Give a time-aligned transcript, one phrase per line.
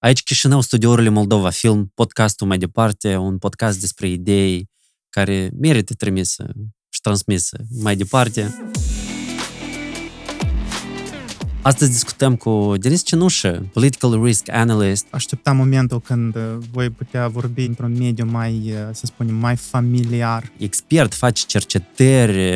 [0.00, 4.70] Aici Chișinău, studiourile Moldova Film, podcastul mai departe, un podcast despre idei
[5.08, 6.46] care merită trimise
[6.88, 8.70] și transmise mai departe.
[11.62, 15.06] Astăzi discutăm cu Denis Cenușă, political risk analyst.
[15.10, 16.42] Așteptam momentul când uh,
[16.72, 20.52] voi putea vorbi într-un mediu mai, uh, să spunem, mai familiar.
[20.58, 22.52] Expert, face cercetări.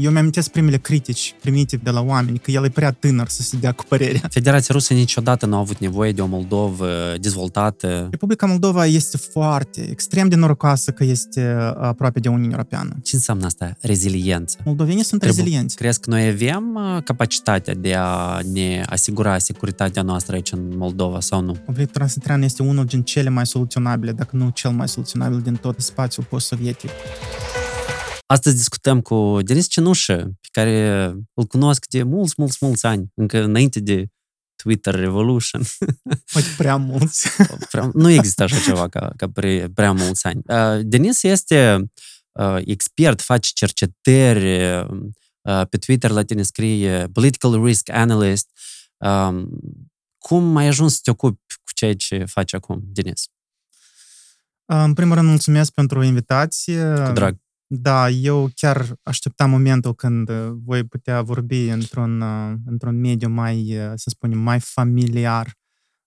[0.00, 3.56] Eu mi-am primele critici primite de la oameni, că el e prea tânăr să se
[3.56, 4.20] dea cu părerea.
[4.38, 8.06] Federația Rusă niciodată nu a avut nevoie de o Moldovă dezvoltată.
[8.10, 12.96] Republica Moldova este foarte, extrem de norocoasă că este uh, aproape de Uniunea Europeană.
[13.02, 13.76] Ce înseamnă asta?
[13.80, 14.58] Reziliență.
[14.64, 15.76] Moldovenii sunt Trebuie, rezilienți.
[15.76, 21.40] Crezi că noi avem capacitatea de a ne asigura securitatea noastră aici în Moldova sau
[21.40, 21.52] nu?
[21.52, 25.80] Conflictul transnistриan este unul din cele mai soluționabile, dacă nu cel mai soluționabil din tot
[25.80, 26.90] spațiul post-sovietic.
[28.26, 33.42] Astăzi discutăm cu Denis Cenușă, pe care îl cunosc de mulți, mulți, mulți ani, încă
[33.42, 34.06] înainte de
[34.62, 35.62] Twitter Revolution.
[36.32, 37.28] Poate prea mulți.
[37.70, 40.42] prea, nu există așa ceva ca, ca pre, prea mulți ani.
[40.46, 41.90] Uh, Denis este
[42.32, 44.88] uh, expert, face cercetări, Uh,
[45.70, 48.50] pe Twitter la tine scrie Political Risk Analyst.
[48.96, 49.48] Um,
[50.18, 53.26] cum ai ajuns să te ocupi cu ceea ce faci acum, Denis?
[54.64, 57.02] Uh, în primul rând, mulțumesc pentru invitație.
[57.06, 57.36] Cu drag.
[57.66, 62.22] Da, eu chiar așteptam momentul când uh, voi putea vorbi într-un,
[62.66, 65.52] într-un mediu mai, să spunem, mai familiar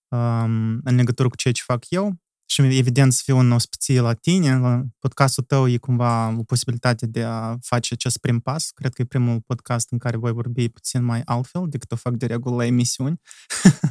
[0.08, 2.21] um, în legătură cu ceea ce fac eu
[2.52, 4.58] și evident să fiu în ospiție la tine.
[4.58, 8.70] La podcastul tău e cumva o posibilitate de a face acest prim pas.
[8.70, 12.14] Cred că e primul podcast în care voi vorbi puțin mai altfel decât o fac
[12.14, 13.22] de regulă la emisiuni.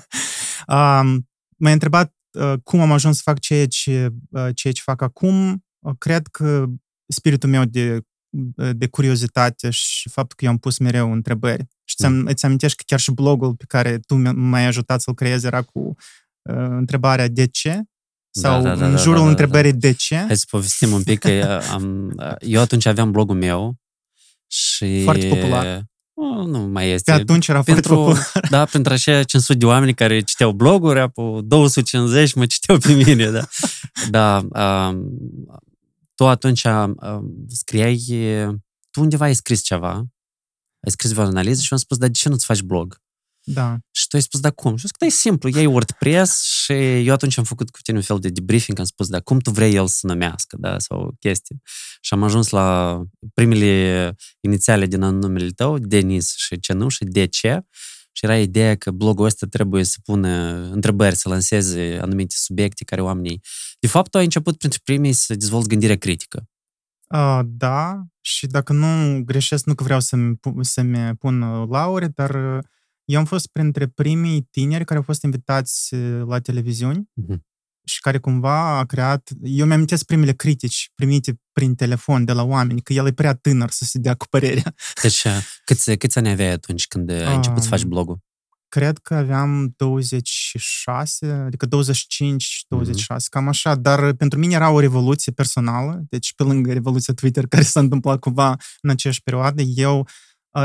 [0.74, 5.02] um, m-ai întrebat uh, cum am ajuns să fac ceea ce, uh, ceea ce fac
[5.02, 5.64] acum.
[5.78, 6.66] Uh, cred că
[7.06, 8.00] spiritul meu de,
[8.56, 11.66] uh, de curiozitate și faptul că eu am pus mereu întrebări.
[11.84, 12.26] Și mm.
[12.26, 15.80] îți amintești că chiar și blogul pe care tu m-ai ajutat să-l creezi era cu
[16.42, 17.82] uh, întrebarea de ce
[18.30, 19.78] sau da, da, da, în jurul da, da, întrebării da.
[19.78, 20.16] de ce?
[20.16, 23.76] Hai să povestim un pic că am, eu atunci aveam blogul meu
[24.46, 25.02] și...
[25.02, 25.88] Foarte popular.
[26.14, 27.12] Oh, nu mai este.
[27.12, 28.50] Pe atunci era pentru, foarte popular.
[28.50, 33.30] Da, pentru așa 500 de oameni care citeau bloguri, apoi 250 mă citeau pe mine,
[33.30, 33.48] da.
[34.10, 34.46] Da,
[34.88, 35.04] um,
[36.14, 36.96] tu atunci um,
[37.48, 38.04] scriai,
[38.90, 39.92] tu undeva ai scris ceva,
[40.80, 43.00] ai scris o analiză și mi-am spus, dar de ce nu-ți faci blog?
[43.44, 43.78] Da.
[43.90, 44.76] Și tu ai spus, da cum?
[44.76, 46.72] Și zic, da, e simplu, iei WordPress și
[47.06, 49.50] eu atunci am făcut cu tine un fel de debriefing, am spus, da, cum tu
[49.50, 51.60] vrei el să numească, da, sau chestii.
[52.00, 53.00] Și am ajuns la
[53.34, 57.60] primele inițiale din numele tău, Denis și Cenuș de ce?
[58.12, 60.28] Și era ideea că blogul ăsta trebuie să pună
[60.72, 63.40] întrebări, să lanseze anumite subiecte care oamenii...
[63.80, 66.48] De fapt, tu ai început printre primii să dezvolți gândirea critică.
[67.14, 72.60] Uh, da, și dacă nu greșesc, nu că vreau să-mi, să-mi pun laure, dar
[73.04, 77.36] eu am fost printre primii tineri care au fost invitați uh, la televiziuni uh-huh.
[77.84, 79.30] și care cumva a creat...
[79.42, 83.70] Eu mi-am primele critici primite prin telefon de la oameni, că el e prea tânăr
[83.70, 84.74] să se dea cu părerea.
[85.02, 88.18] Deci, uh, câți, câți ani aveai atunci când ai început să faci blogul?
[88.68, 93.28] Cred că aveam 26, adică 25-26, mm-hmm.
[93.30, 97.62] cam așa, dar pentru mine era o revoluție personală, deci pe lângă revoluția Twitter care
[97.62, 100.06] s-a întâmplat cumva în aceeași perioadă, eu uh,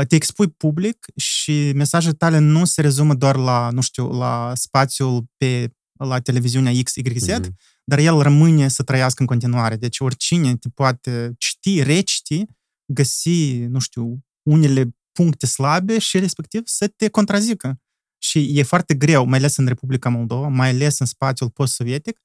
[0.08, 5.24] te expui public și mesajele tale nu se rezumă doar la, nu știu, la spațiul
[5.36, 7.54] pe la televiziunea XYZ, mm-hmm.
[7.84, 9.76] dar el rămâne să trăiască în continuare.
[9.76, 12.44] Deci oricine te poate citi, reciti,
[12.92, 17.80] găsi, nu știu, unele puncte slabe și respectiv să te contrazică.
[18.18, 22.20] Și e foarte greu, mai ales în Republica Moldova, mai ales în spațiul post-sovietic,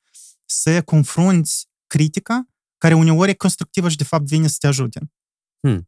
[0.45, 2.45] să confrunți critica
[2.77, 5.11] care uneori e constructivă și de fapt vine să te ajute.
[5.59, 5.87] Hmm.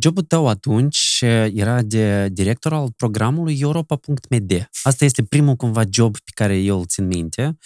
[0.00, 4.68] Jobul tău atunci era de director al programului Europa.md.
[4.82, 7.58] Asta este primul cumva job pe care eu îl țin minte.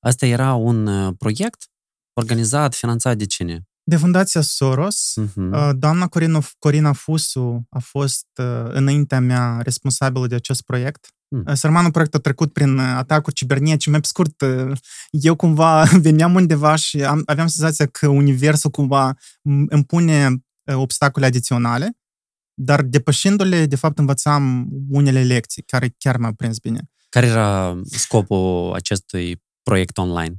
[0.00, 1.70] Asta era un uh, proiect
[2.12, 3.64] organizat, finanțat de cine?
[3.82, 5.14] De Fundația Soros.
[5.20, 5.72] Uh-huh.
[5.72, 11.08] Doamna Corina, Corina Fusu a fost uh, înaintea mea responsabilă de acest proiect.
[11.28, 11.54] Hmm.
[11.54, 13.90] Sărmanul proiect a trecut prin atacuri cibernetice.
[13.90, 14.44] Mai pe scurt,
[15.10, 19.16] eu cumva veneam undeva și am, aveam senzația că universul cumva
[19.68, 20.42] îmi pune
[20.74, 21.90] obstacole adiționale,
[22.54, 26.90] dar depășindu-le, de fapt, învățam unele lecții care chiar m-au prins bine.
[27.08, 30.34] Care era scopul acestui proiect online?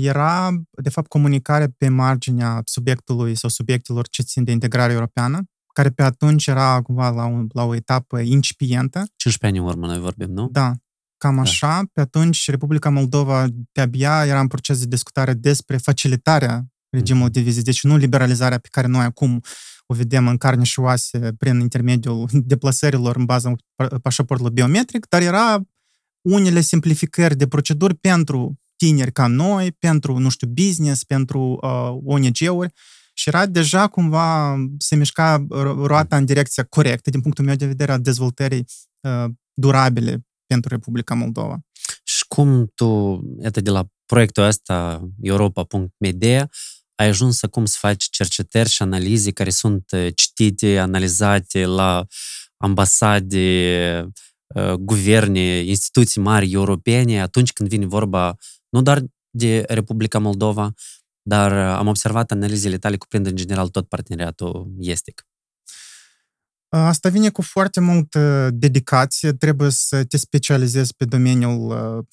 [0.00, 0.50] Era,
[0.82, 5.42] de fapt, comunicare pe marginea subiectului sau subiectelor ce țin de integrare europeană,
[5.72, 9.04] care pe atunci era cumva la, un, la o etapă incipientă.
[9.16, 10.48] 15 ani în urmă noi vorbim, nu?
[10.50, 10.72] Da,
[11.16, 11.40] cam da.
[11.40, 11.82] așa.
[11.92, 17.32] Pe atunci Republica Moldova de-abia era în proces de discutare despre facilitarea regimul mm-hmm.
[17.32, 19.40] de vizite, deci nu liberalizarea pe care noi acum
[19.86, 23.52] o vedem în carne și oase prin intermediul deplasărilor în baza
[24.02, 25.60] pașaportului biometric, dar era
[26.20, 32.72] unele simplificări de proceduri pentru tineri ca noi, pentru, nu știu, business, pentru uh, ONG-uri
[33.14, 35.46] și era deja cumva se mișca
[35.84, 38.64] roata în direcția corectă din punctul meu de vedere a dezvoltării
[39.00, 41.58] uh, durabile pentru Republica Moldova.
[42.04, 46.50] Și cum tu, iată, de la proiectul ăsta Europa.media,
[47.00, 52.06] ai ajuns să cum să faci cercetări și analize care sunt uh, citite, analizate la
[52.56, 54.08] ambasade,
[54.54, 58.36] uh, guverne, instituții mari europene, atunci când vine vorba
[58.68, 60.72] nu doar de Republica Moldova,
[61.22, 65.24] dar uh, am observat analizele tale cuprind în general tot parteneriatul estic.
[66.68, 72.06] Asta vine cu foarte multă dedicație, trebuie să te specializezi pe domeniul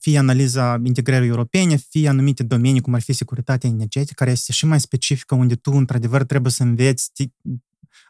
[0.00, 4.66] fie analiza integrării europene, fie anumite domenii, cum ar fi securitatea energetică, care este și
[4.66, 7.10] mai specifică, unde tu, într-adevăr, trebuie să înveți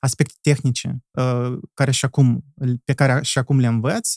[0.00, 2.44] aspecte tehnice uh, care și acum,
[2.84, 4.14] pe care și acum le învăț,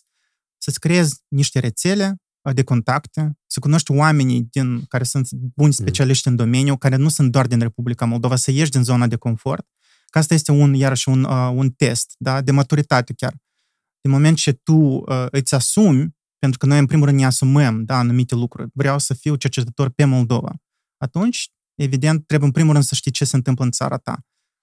[0.58, 5.72] să-ți creezi niște rețele uh, de contacte, să cunoști oamenii din, care sunt buni mm.
[5.72, 6.34] specialiști mm.
[6.34, 9.68] în domeniu, care nu sunt doar din Republica Moldova, să ieși din zona de confort,
[10.10, 13.36] că asta este un, iarăși un, uh, un test da, de maturitate chiar.
[14.02, 17.84] Din moment ce tu uh, îți asumi pentru că noi, în primul rând, ne asumăm
[17.84, 18.70] da, anumite lucruri.
[18.74, 20.56] Vreau să fiu cercetător pe Moldova.
[20.98, 24.20] Atunci, evident, trebuie în primul rând să știi ce se întâmplă în țara ta.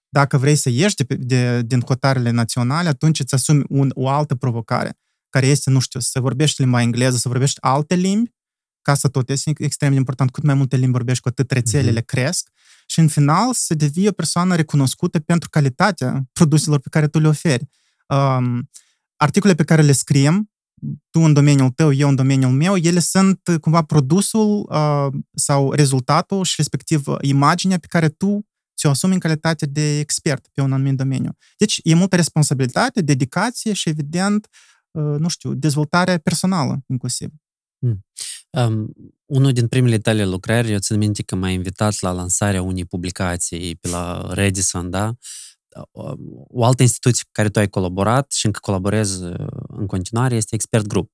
[0.08, 4.34] Dacă vrei să ieși de, de, din hotarele naționale, atunci îți asumi un, o altă
[4.34, 4.98] provocare,
[5.28, 8.31] care este, nu știu, să vorbești limba engleză, să vorbești alte limbi,
[8.82, 10.31] ca să tot este extrem de important.
[10.31, 12.04] Cât mai multe limbi vorbești, cu atât rețelele mm-hmm.
[12.04, 12.48] cresc.
[12.86, 17.28] Și, în final, să devii o persoană recunoscută pentru calitatea produselor pe care tu le
[17.28, 17.69] oferi.
[18.06, 18.70] Um,
[19.16, 20.50] articole pe care le scriem
[21.10, 25.72] tu în domeniul tău, eu în domeniul meu, ele sunt uh, cumva produsul uh, sau
[25.72, 28.46] rezultatul și respectiv uh, imaginea pe care tu
[28.76, 31.36] ți-o asumi în calitate de expert pe un anumit domeniu.
[31.56, 34.48] Deci e multă responsabilitate, dedicație și, evident,
[34.90, 37.28] uh, nu știu, dezvoltare personală inclusiv.
[37.78, 38.04] Mm.
[38.50, 38.92] Um,
[39.26, 43.76] unul din primele tale lucrări, eu țin minte că m-ai invitat la lansarea unei publicații
[43.76, 45.14] pe la Redison, da?
[46.48, 49.46] o altă instituție cu care tu ai colaborat și încă colaborezi uh,
[49.78, 51.10] în continuare este Expert Group.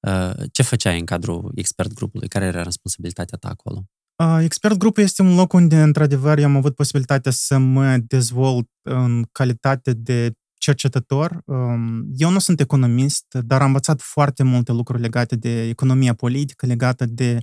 [0.00, 2.28] Uh, ce făceai în cadrul Expert Grupului?
[2.28, 3.84] Care era responsabilitatea ta acolo?
[4.16, 8.68] Uh, Expert Group este un loc unde, într-adevăr, eu am avut posibilitatea să mă dezvolt
[8.82, 11.42] în calitate de cercetător.
[11.44, 16.66] Um, eu nu sunt economist, dar am învățat foarte multe lucruri legate de economia politică,
[16.66, 17.38] legată de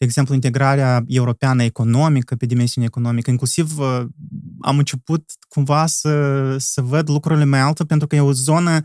[0.00, 3.30] de exemplu, integrarea europeană economică, pe dimensiune economică.
[3.30, 4.02] Inclusiv uh,
[4.60, 8.80] am început cumva să, să văd lucrurile mai alte, pentru că e o zonă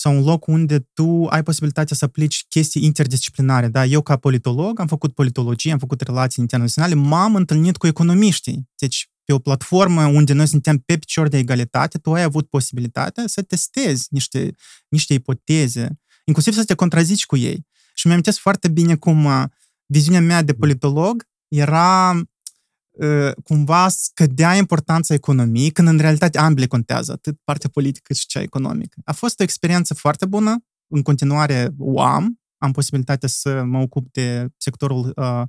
[0.00, 3.68] sau un loc unde tu ai posibilitatea să aplici chestii interdisciplinare.
[3.68, 3.84] Da?
[3.84, 8.68] Eu, ca politolog, am făcut politologie, am făcut relații internaționale, m-am întâlnit cu economiștii.
[8.76, 13.26] Deci, pe o platformă unde noi suntem pe picior de egalitate, tu ai avut posibilitatea
[13.26, 14.54] să testezi niște,
[14.88, 17.66] niște ipoteze, inclusiv să te contrazici cu ei.
[17.94, 19.44] Și mi-am foarte bine cum uh,
[19.86, 22.20] viziunea mea de politolog era
[23.44, 29.00] cumva scădea importanța economiei, când în realitate ambele contează, atât partea politică și cea economică.
[29.04, 30.56] A fost o experiență foarte bună,
[30.86, 35.42] în continuare o am, am posibilitatea să mă ocup de sectorul uh,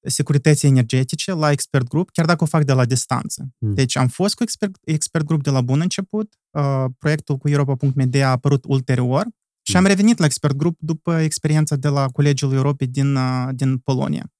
[0.00, 3.48] securității energetice la Expert Group, chiar dacă o fac de la distanță.
[3.58, 3.74] Mm.
[3.74, 8.28] Deci am fost cu Expert, Expert Group de la bun început, uh, proiectul cu Europa.media
[8.28, 9.26] a apărut ulterior,
[9.62, 9.88] și am mm.
[9.88, 14.30] revenit la Expert Group după experiența de la Colegiul Europei din, uh, din Polonia.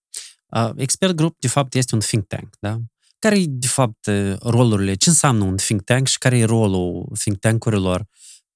[0.56, 2.78] Uh, Expert Group, de fapt, este un think tank, da?
[3.18, 4.94] Care e, de fapt, uh, rolurile?
[4.94, 8.06] Ce înseamnă un think tank și care e rolul think tank-urilor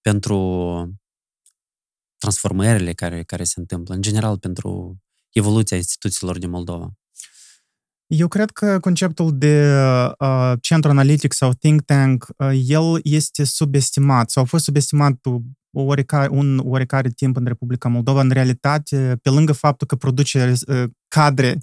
[0.01, 0.39] pentru
[2.19, 4.99] transformările care, care se întâmplă, în general, pentru
[5.33, 6.91] evoluția instituțiilor din Moldova?
[8.07, 9.75] Eu cred că conceptul de
[10.19, 15.19] uh, centru analitic sau think tank, uh, el este subestimat sau a fost subestimat
[15.71, 18.21] oarecare, un oarecare timp în Republica Moldova.
[18.21, 21.61] În realitate, pe lângă faptul că produce uh, cadre uh,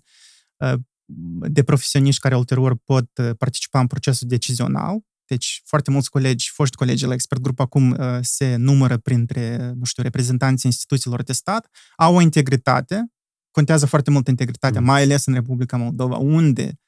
[1.50, 6.76] de profesioniști care ulterior pot uh, participa în procesul decizional, deci foarte mulți colegi, foști
[6.76, 11.70] colegi la Expert Group acum uh, se numără printre, nu știu, reprezentanții instituțiilor de stat,
[11.96, 13.12] au o integritate,
[13.52, 14.86] contează foarte mult integritatea, mm.
[14.86, 16.80] mai ales în Republica Moldova, unde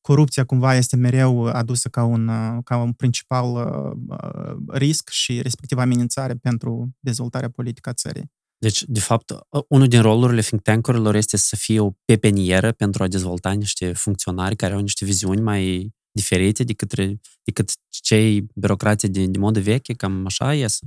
[0.00, 2.30] corupția cumva este mereu adusă ca un,
[2.62, 8.30] ca un principal uh, risc și respectiv amenințare pentru dezvoltarea politică a țării.
[8.58, 9.32] Deci, de fapt,
[9.68, 14.56] unul din rolurile think tank-urilor este să fie o pepenieră pentru a dezvolta niște funcționari
[14.56, 16.94] care au niște viziuni mai diferite decât,
[17.44, 20.86] decât cei birocrații de, de modă veche, cam așa iese?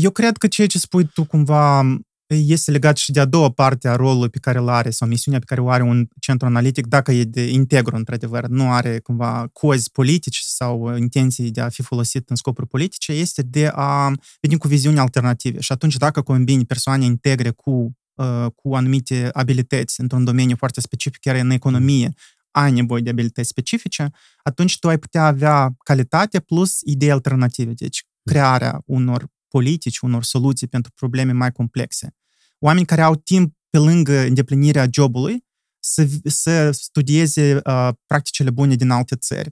[0.00, 1.82] Eu cred că ceea ce spui tu cumva
[2.26, 5.40] este legat și de a doua parte a rolului pe care îl are sau misiunea
[5.40, 9.48] pe care o are un centru analitic, dacă e de integru, într-adevăr, nu are cumva
[9.52, 14.58] cozi politici sau intenții de a fi folosit în scopuri politice, este de a veni
[14.58, 15.60] cu viziuni alternative.
[15.60, 21.20] Și atunci, dacă combini persoane integre cu, uh, cu anumite abilități într-un domeniu foarte specific,
[21.20, 22.12] chiar în economie,
[22.50, 24.10] ai nevoie de abilități specifice,
[24.42, 27.72] atunci tu ai putea avea calitate plus idei alternative.
[27.72, 29.26] Deci, crearea unor
[29.56, 32.14] politici, unor soluții pentru probleme mai complexe.
[32.58, 35.44] Oameni care au timp pe lângă îndeplinirea jobului
[35.78, 39.50] să, să studieze uh, practicile bune din alte țări,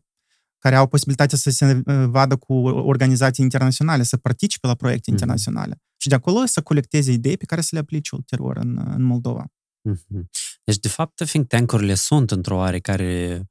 [0.58, 2.52] care au posibilitatea să se uh, vadă cu
[2.92, 5.12] organizații internaționale, să participe la proiecte mm-hmm.
[5.12, 9.02] internaționale și de acolo să colecteze idei pe care să le aplice ulterior în, în
[9.02, 9.44] Moldova.
[9.90, 10.22] Mm-hmm.
[10.64, 13.42] Deci, de fapt, think tank-urile sunt într-o oarecare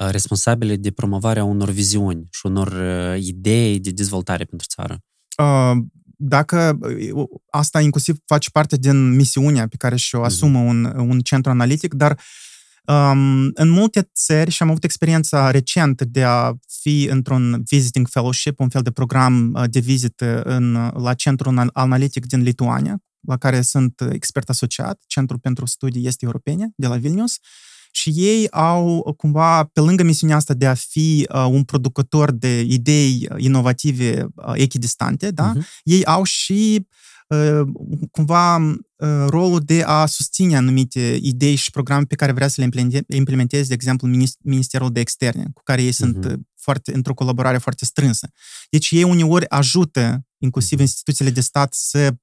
[0.00, 4.98] uh, responsabile de promovarea unor viziuni și unor uh, idei de dezvoltare pentru țară.
[5.36, 5.82] Uh,
[6.24, 6.78] dacă
[7.50, 10.26] asta inclusiv face parte din misiunea pe care și-o mhm.
[10.26, 12.20] asumă un, un centru analitic, dar
[12.86, 18.60] um, în multe țări, și am avut experiența recentă de a fi într-un visiting fellowship,
[18.60, 23.60] un fel de program uh, de vizită în, la centrul analitic din Lituania, la care
[23.60, 29.14] sunt expert asociat, Centrul pentru Studii Este Europene de la Vilnius, uh, și ei au
[29.16, 34.52] cumva, pe lângă misiunea asta de a fi uh, un producător de idei inovative uh,
[34.54, 35.52] echidistante, da?
[35.52, 35.82] Uh-huh.
[35.82, 36.86] ei au și
[37.28, 37.60] uh,
[38.10, 38.76] cumva uh,
[39.26, 43.74] rolul de a susține anumite idei și programe pe care vrea să le implementeze, de
[43.74, 44.08] exemplu,
[44.42, 46.36] Ministerul de Externe, cu care ei sunt uh-huh.
[46.56, 48.30] foarte, într-o colaborare foarte strânsă.
[48.70, 52.14] Deci ei uneori ajută inclusiv instituțiile de stat să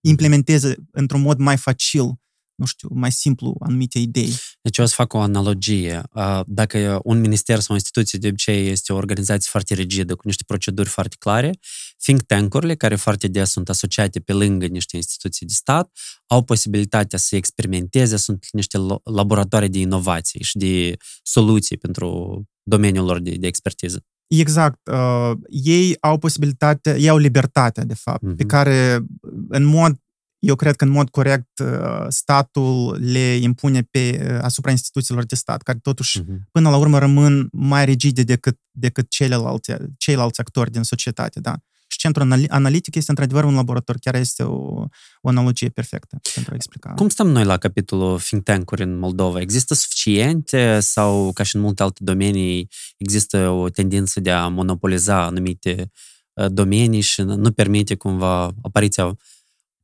[0.00, 2.18] implementeze într-un mod mai facil
[2.58, 4.32] nu știu, mai simplu anumite idei.
[4.68, 6.02] Deci o să fac o analogie.
[6.46, 10.42] Dacă un minister sau o instituție de obicei este o organizație foarte rigidă, cu niște
[10.46, 11.58] proceduri foarte clare,
[12.02, 17.18] think tank-urile, care foarte des sunt asociate pe lângă niște instituții de stat, au posibilitatea
[17.18, 23.46] să experimenteze, sunt niște laboratoare de inovație și de soluții pentru domeniul lor de, de
[23.46, 24.04] expertiză.
[24.26, 24.88] Exact.
[24.90, 28.36] Uh, ei au posibilitatea, ei au libertatea, de fapt, uh-huh.
[28.36, 28.46] pe mhm.
[28.46, 29.04] care,
[29.48, 29.96] în mod
[30.38, 35.34] eu cred că în mod corect uh, statul le impune pe, uh, asupra instituțiilor de
[35.34, 36.38] stat, care totuși uh-huh.
[36.50, 41.40] până la urmă rămân mai rigide decât, decât celelalte, ceilalți actori din societate.
[41.40, 41.56] Da?
[41.90, 44.84] Și centrul analitic este într-adevăr un laborator, chiar este o,
[45.20, 46.92] o analogie perfectă pentru a explica.
[46.94, 49.40] Cum stăm noi la capitolul think tank-uri în Moldova?
[49.40, 55.24] Există suficiente sau, ca și în multe alte domenii, există o tendință de a monopoliza
[55.24, 55.90] anumite
[56.32, 59.16] uh, domenii și nu permite cumva apariția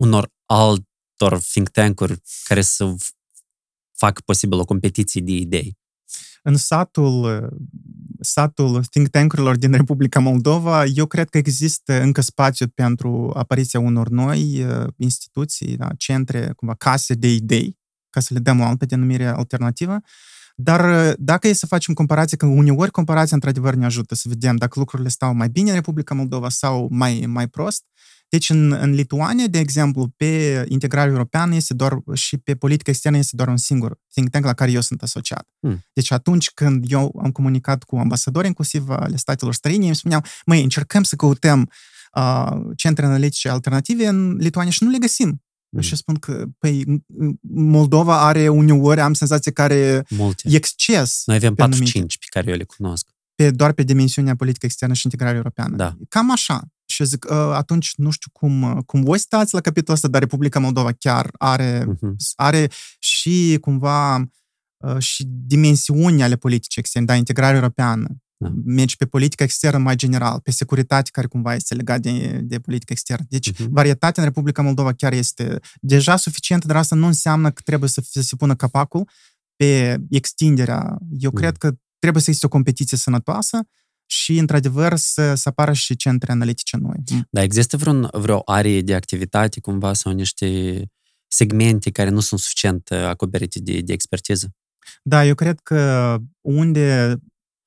[0.04, 2.94] unor altor think tank-uri care să
[3.96, 5.76] facă posibil o competiție de idei?
[6.42, 7.48] În satul,
[8.20, 14.08] satul think tank-urilor din Republica Moldova, eu cred că există încă spațiu pentru apariția unor
[14.08, 17.78] noi uh, instituții, da, centre, cumva case de idei,
[18.10, 19.98] ca să le dăm o altă denumire alternativă.
[20.54, 24.56] Dar uh, dacă e să facem comparație, că uneori comparația într-adevăr ne ajută să vedem
[24.56, 27.84] dacă lucrurile stau mai bine în Republica Moldova sau mai, mai prost,
[28.28, 33.18] deci în, în Lituania, de exemplu, pe integrare europeană este doar și pe politică externă
[33.18, 35.48] este doar un singur think tank la care eu sunt asociat.
[35.60, 35.84] Hmm.
[35.92, 40.22] Deci atunci când eu am comunicat cu ambasadori, inclusiv ale statelor străine, ei îmi spuneau,
[40.46, 41.70] măi, încercăm să căutăm
[42.14, 45.42] uh, centre analitice alternative în Lituania și nu le găsim.
[45.74, 45.80] Mm.
[45.80, 47.04] Și spun că, păi,
[47.50, 50.48] Moldova are uneori, am senzația care Multe.
[50.50, 51.22] e exces.
[51.26, 51.56] Noi avem 4-5
[51.92, 53.06] pe care eu le cunosc.
[53.34, 55.76] Pe, doar pe dimensiunea politică externă și integrare europeană.
[55.76, 55.96] Da.
[56.08, 56.62] Cam așa.
[56.86, 60.58] Și zic, ă, atunci nu știu cum, cum voi stați la capitolul ăsta, dar Republica
[60.58, 62.14] Moldova chiar are, uh-huh.
[62.34, 64.24] are și cumva
[64.82, 68.06] ă, și dimensiuni ale politicii externe, da, integrare europeană.
[68.36, 68.52] Da.
[68.64, 72.92] Mergi pe politică externă mai general, pe securitate care cumva este legat de, de politică
[72.92, 73.24] externă.
[73.28, 73.66] Deci uh-huh.
[73.68, 78.02] varietatea în Republica Moldova chiar este deja suficientă, dar asta nu înseamnă că trebuie să,
[78.04, 79.08] să se pună capacul
[79.56, 80.98] pe extinderea.
[81.18, 81.34] Eu uh-huh.
[81.34, 83.60] cred că trebuie să existe o competiție sănătoasă
[84.06, 87.02] și, într-adevăr, să, să apară și centre analitice noi.
[87.30, 90.82] Da, există vreun, vreo arie de activitate cumva sau niște
[91.28, 94.54] segmente care nu sunt suficient uh, acoperite de, de expertiză?
[95.02, 97.16] Da, eu cred că unde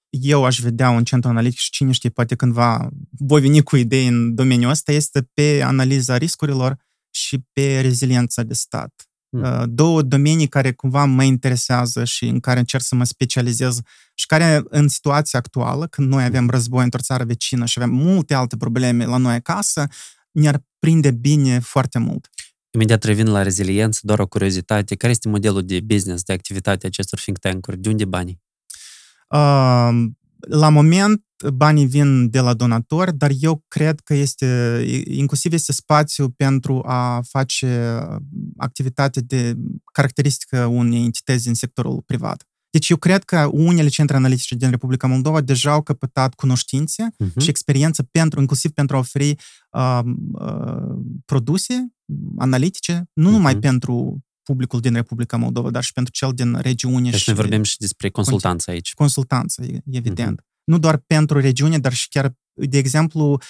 [0.09, 4.07] eu aș vedea un centru analitic și cine știe, poate cândva voi veni cu idei
[4.07, 9.07] în domeniul ăsta, este pe analiza riscurilor și pe reziliența de stat.
[9.29, 9.65] Hmm.
[9.75, 13.79] Două domenii care cumva mă interesează și în care încerc să mă specializez
[14.13, 18.33] și care în situația actuală, când noi avem război într-o țară vecină și avem multe
[18.33, 19.87] alte probleme la noi acasă,
[20.31, 22.29] ne-ar prinde bine foarte mult.
[22.73, 24.95] Imediat revin la reziliență, doar o curiozitate.
[24.95, 27.77] Care este modelul de business, de activitate acestor think tank-uri?
[27.77, 28.41] De unde banii?
[29.27, 30.05] Uh,
[30.39, 31.21] la moment
[31.53, 37.21] banii vin de la donatori, dar eu cred că este, inclusiv este spațiu pentru a
[37.29, 37.99] face
[38.57, 39.55] activitate de
[39.93, 42.47] caracteristică unei entități din sectorul privat.
[42.69, 47.41] Deci eu cred că unele centre analitice din Republica Moldova deja au căpătat cunoștințe uh-huh.
[47.41, 49.35] și experiență pentru, inclusiv pentru a oferi
[49.71, 49.99] uh,
[50.31, 51.93] uh, produse
[52.37, 53.31] analitice, nu uh-huh.
[53.31, 57.09] numai pentru publicul din Republica Moldova, dar și pentru cel din regiune.
[57.09, 58.93] Deci și ne vorbim și despre consultanță aici.
[58.93, 60.41] Consultanță, evident.
[60.41, 60.63] Uh-huh.
[60.63, 63.41] Nu doar pentru regiune, dar și chiar, de exemplu,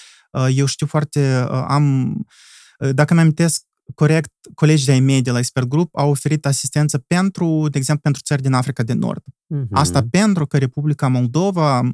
[0.50, 2.16] eu știu foarte, am,
[2.92, 3.62] dacă mi amintesc
[3.94, 8.22] corect, colegii de-ai mei de la Expert Group au oferit asistență pentru, de exemplu, pentru
[8.24, 9.22] țări din Africa de Nord.
[9.22, 9.68] Uh-huh.
[9.70, 11.90] Asta pentru că Republica Moldova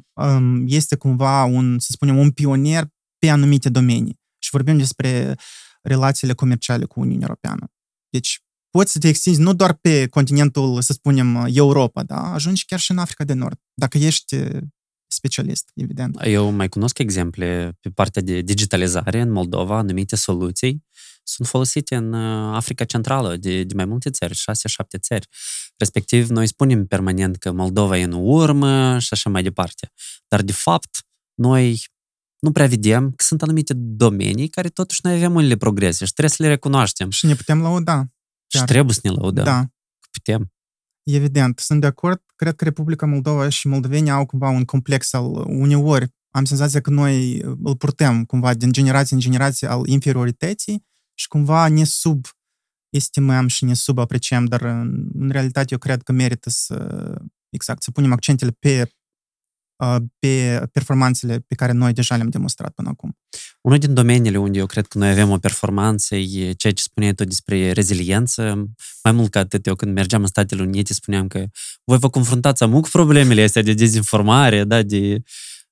[0.65, 4.19] este cumva un, să spunem, un pionier pe anumite domenii.
[4.39, 5.35] Și vorbim despre
[5.81, 7.65] relațiile comerciale cu Uniunea Europeană.
[8.09, 8.43] Deci,
[8.77, 12.33] poți să te extinzi nu doar pe continentul, să spunem, Europa, da?
[12.33, 14.35] Ajungi chiar și în Africa de Nord, dacă ești
[15.07, 16.21] specialist, evident.
[16.23, 20.85] Eu mai cunosc exemple pe partea de digitalizare în Moldova, anumite soluții
[21.23, 24.37] sunt folosite în uh, Africa Centrală de, de mai multe țări, 6-7
[24.99, 25.27] țări.
[25.77, 29.91] Respectiv, noi spunem permanent că Moldova e în urmă și așa mai departe.
[30.27, 31.83] Dar, de fapt, noi
[32.39, 36.35] nu prea vedem că sunt anumite domenii care totuși noi avem unele progrese și trebuie
[36.37, 37.09] să le recunoaștem.
[37.09, 38.09] Și ne putem lauda.
[38.47, 38.61] Chiar.
[38.61, 39.43] Și trebuie să ne laudăm.
[39.43, 39.65] Da.
[40.11, 40.51] Putem.
[41.03, 42.21] Evident, sunt de acord.
[42.35, 46.89] Cred că Republica Moldova și moldovenii au cumva un complex al uneori am senzația că
[46.89, 53.65] noi îl purtăm cumva din generație în generație al inferiorității și cumva ne subestimăm și
[53.65, 56.77] ne subapreciem, dar în, în realitate eu cred că merită să,
[57.49, 58.91] exact, să punem accentele pe
[60.19, 63.17] pe performanțele pe care noi deja le-am demonstrat până acum.
[63.61, 67.13] Unul din domeniile unde eu cred că noi avem o performanță e ceea ce spuneai
[67.13, 68.41] tu despre reziliență.
[69.03, 71.45] Mai mult ca atât, eu când mergeam în Statele Unite spuneam că
[71.83, 75.21] voi vă confruntați amu cu problemele astea de dezinformare, da, de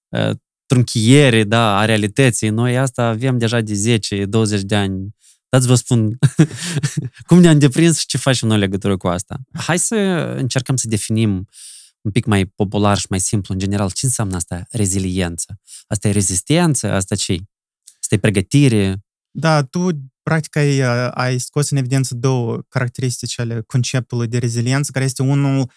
[0.09, 2.49] uh, trunchiere, da, a realității.
[2.49, 3.99] Noi asta avem deja de
[4.57, 5.13] 10-20 de ani
[5.53, 6.17] Dați vă spun
[7.27, 9.39] cum ne-am deprins și ce facem noi legătură cu asta.
[9.53, 9.95] Hai să
[10.37, 11.47] încercăm să definim
[12.03, 15.59] un pic mai popular și mai simplu, în general, ce înseamnă asta reziliență?
[15.87, 16.91] Asta e rezistență?
[16.91, 17.37] Asta ce
[18.01, 19.03] Asta e pregătire?
[19.31, 19.89] Da, tu
[20.23, 20.79] practic ai,
[21.09, 25.71] ai scos în evidență două caracteristici ale conceptului de reziliență, care este unul,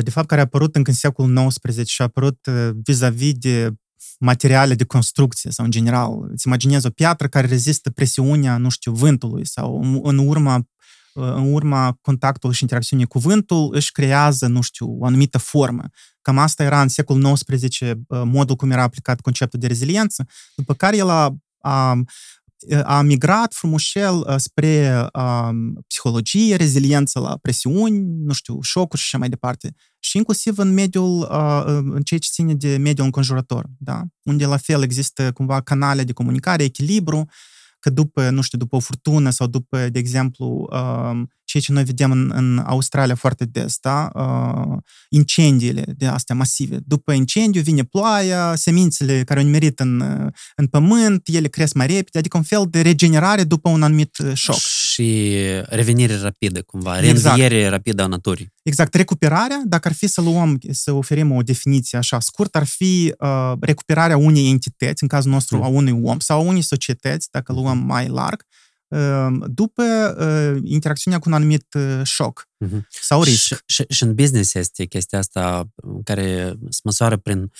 [0.00, 2.46] de fapt, care a apărut încă în secolul XIX și a apărut
[2.84, 3.74] vis-a-vis de
[4.18, 6.28] materiale de construcție sau în general.
[6.30, 10.68] Îți imaginezi o piatră care rezistă presiunea, nu știu, vântului sau în urma
[11.14, 15.82] în urma contactului și interacțiunii cu vântul își creează, nu știu, o anumită formă.
[16.22, 20.96] Cam asta era în secolul XIX modul cum era aplicat conceptul de reziliență, după care
[20.96, 21.98] el a, a
[22.84, 25.52] a migrat frumușel spre a,
[25.86, 29.74] psihologie, reziliență la presiuni, nu știu, șocuri și așa mai departe.
[29.98, 34.02] Și inclusiv în mediul, a, în ceea ce ține de mediul înconjurător, da?
[34.22, 37.28] unde la fel există cumva canale de comunicare, echilibru,
[37.84, 41.84] că după, nu știu, după o furtună sau după, de exemplu, uh, ceea ce noi
[41.84, 44.10] vedem în, în Australia foarte des, da?
[44.14, 46.78] Uh, incendiile de astea masive.
[46.86, 50.00] După incendiu vine ploaia, semințele care au nimerit în,
[50.56, 54.56] în pământ, ele cresc mai repede, adică un fel de regenerare după un anumit șoc.
[54.94, 57.36] Și revenire rapidă, cumva, exact.
[57.36, 58.52] reînviere rapidă a naturii.
[58.62, 58.94] Exact.
[58.94, 63.52] Recuperarea, dacă ar fi să luăm, să oferim o definiție așa scurt, ar fi uh,
[63.60, 65.62] recuperarea unei entități, în cazul nostru mm.
[65.62, 68.46] a unui om, sau a unei societăți, dacă luăm mai larg,
[68.88, 69.82] uh, după
[70.18, 72.80] uh, interacțiunea cu un anumit uh, șoc mm-hmm.
[72.88, 73.46] sau risc.
[73.46, 75.64] Și, și, și în business este chestia asta
[76.04, 77.50] care se măsoară prin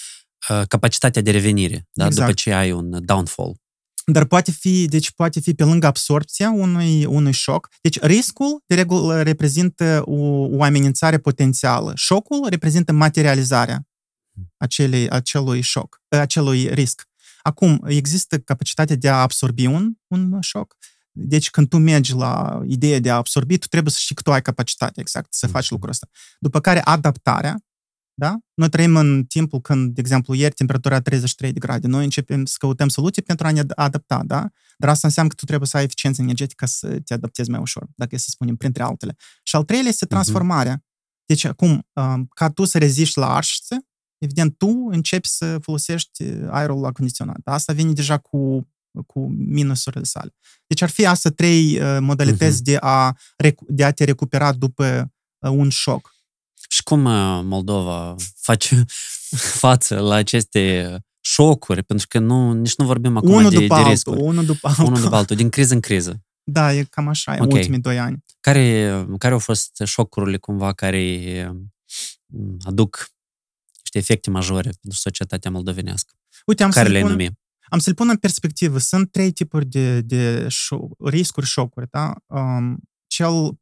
[0.48, 2.06] uh, capacitatea de revenire, da?
[2.06, 2.26] exact.
[2.26, 3.62] după ce ai un downfall.
[4.04, 7.68] Dar poate fi, deci poate fi pe lângă absorpția unui, unui șoc.
[7.80, 10.14] Deci riscul de regulă reprezintă o,
[10.56, 11.92] o amenințare potențială.
[11.96, 13.86] Șocul reprezintă materializarea
[14.56, 17.04] acelei, acelui șoc, acelui risc.
[17.42, 20.76] Acum, există capacitatea de a absorbi un, un șoc.
[21.10, 24.32] Deci când tu mergi la ideea de a absorbi, tu trebuie să știi că tu
[24.32, 26.08] ai capacitate exact să faci lucrul ăsta.
[26.38, 27.56] După care adaptarea,
[28.14, 28.36] da?
[28.54, 31.86] Noi trăim în timpul când, de exemplu, ieri temperatura 33 de grade.
[31.86, 34.48] Noi începem să căutăm soluții pentru a ne adapta, da?
[34.76, 37.86] Dar asta înseamnă că tu trebuie să ai eficiență energetică să te adaptezi mai ușor,
[37.94, 39.16] dacă e să spunem, printre altele.
[39.42, 40.14] Și al treilea este mhm.
[40.14, 40.84] transformarea.
[41.26, 43.86] Deci, acum, um, ca tu să reziști la arșiță,
[44.18, 47.40] evident, tu începi să folosești aerul acondiționat.
[47.44, 48.68] Asta vine deja cu
[49.06, 50.34] cu minusurile sale.
[50.66, 52.64] Deci ar fi astea trei uh, modalități uh-huh.
[52.64, 53.16] de, a,
[53.68, 56.13] de a te recupera după uh, un șoc.
[56.74, 58.84] Și cum uh, Moldova face
[59.62, 61.82] față la aceste șocuri?
[61.82, 64.20] Pentru că nu, nici nu vorbim acum unul de, după de altul, riscuri.
[64.20, 64.84] Unul după altul.
[64.84, 66.22] Unul după altul, din criză în criză.
[66.42, 67.46] Da, e cam așa, okay.
[67.46, 68.24] în ultimii doi ani.
[68.40, 71.48] Care, care au fost șocurile cumva care
[72.26, 73.08] mm, aduc
[73.80, 76.12] niște efecte majore pentru societatea moldovenească.
[76.46, 77.38] Uite, am care să-l le-ai pun, numi?
[77.68, 78.78] am să-l pun în perspectivă.
[78.78, 81.86] Sunt trei tipuri de, de șo- riscuri, șocuri.
[81.90, 82.14] Da?
[82.26, 83.60] Um, cel um,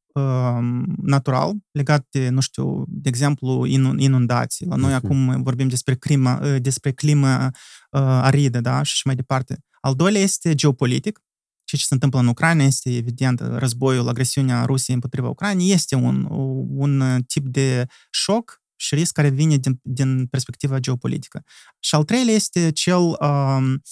[1.02, 4.66] natural, legat de, nu știu, de exemplu, inu- inundații.
[4.66, 5.04] La noi Mhm.
[5.04, 7.50] acum vorbim despre, clima, uh, despre climă
[7.90, 8.82] uh, aridă da?
[8.82, 9.58] și așa mai departe.
[9.80, 11.20] Al doilea este geopolitic.
[11.64, 16.26] Ceea ce se întâmplă în Ucraina este, evident, războiul, agresiunea Rusiei împotriva Ucrainei este un,
[16.68, 21.42] un tip de șoc și risc care vine din, din perspectiva geopolitică.
[21.80, 23.82] Și al treilea este cel um,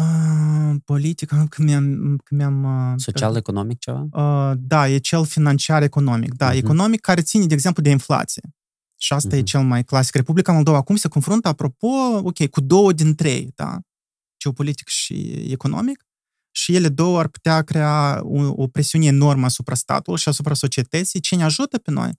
[0.00, 2.16] uh, politic, că mi-am...
[2.24, 4.06] Că mi-am uh, Social-economic ceva?
[4.12, 6.34] Uh, da, e cel financiar-economic.
[6.34, 6.56] Da, Mhm.
[6.56, 8.42] economic care ține, de exemplu, de inflație.
[8.98, 9.46] Și asta e Mhm.
[9.46, 10.14] cel mai clasic.
[10.14, 11.88] Republica Moldova acum se confruntă, apropo,
[12.22, 13.78] ok, cu două din trei, da?
[14.42, 15.14] Geopolitic și
[15.50, 16.04] economic.
[16.50, 21.20] Și ele două ar putea crea o, o presiune enormă asupra statului și asupra societății.
[21.20, 22.10] Ce ne ajută pe noi?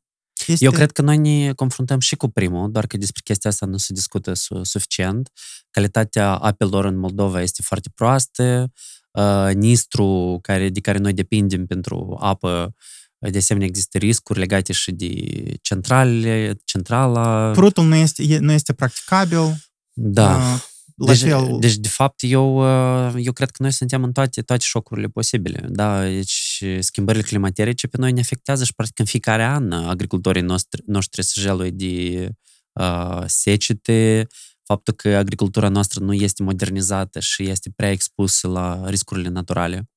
[0.48, 0.66] Este...
[0.66, 3.78] Eu cred că noi ne confruntăm și cu primul, doar că despre chestia asta nu
[3.78, 5.32] se discută su- suficient.
[5.70, 8.72] Calitatea apelor în Moldova este foarte proastă.
[9.12, 12.76] Uh, Nistru, care, de care noi depindem pentru apă,
[13.18, 15.14] de asemenea există riscuri legate și de
[15.62, 17.52] centrale, centrala.
[17.52, 19.56] Prutul nu este, e- nu este practicabil.
[19.94, 20.60] Da.
[20.98, 24.12] Uh, la Deci, fel, deci, de fapt, eu, uh, eu cred că noi suntem în
[24.12, 25.66] toate, toate șocurile posibile.
[25.70, 30.84] Da, deci schimbările climaterice pe noi ne afectează și practic în fiecare an agricultorii noștri,
[30.86, 32.30] noștri se jelui de
[32.72, 34.28] uh, secete,
[34.64, 39.90] faptul că agricultura noastră nu este modernizată și este prea expusă la riscurile naturale.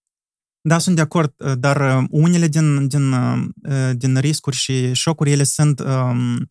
[0.62, 5.30] Da, sunt de acord, uh, dar uh, unele din, din, uh, din riscuri și șocuri,
[5.30, 6.48] ele sunt um,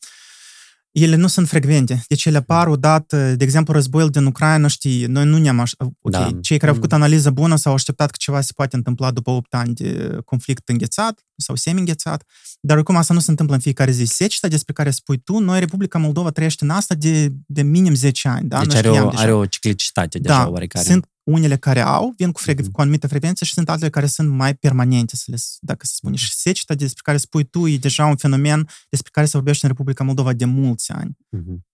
[1.03, 2.03] ele nu sunt frecvente.
[2.07, 5.71] Deci ele apar odată, de exemplu, războiul din Ucraina, știi, noi nu ne-am aș...
[5.77, 6.29] Ok, Da.
[6.41, 9.53] cei care au făcut analiză bună s-au așteptat că ceva se poate întâmpla după 8
[9.53, 12.23] ani de conflict înghețat sau semi-înghețat,
[12.61, 14.05] dar oricum asta nu se întâmplă în fiecare zi.
[14.05, 18.27] Seceta despre care spui tu, noi, Republica Moldova, trăiește în asta de, de minim 10
[18.27, 18.47] ani.
[18.47, 18.57] Da?
[18.59, 19.21] deci Noi are știam o, deja.
[19.21, 20.85] are o ciclicitate deja da, oarecare.
[20.85, 22.71] sunt unele care au, vin cu, fre- Mhm.
[22.71, 26.15] cu anumită frecvență și sunt altele care sunt mai permanente, să le, dacă se spune.
[26.15, 29.71] Și seceta despre care spui tu e deja un fenomen despre care se vorbește în
[29.71, 31.17] Republica Moldova de mulți ani.
[31.29, 31.67] Mhm.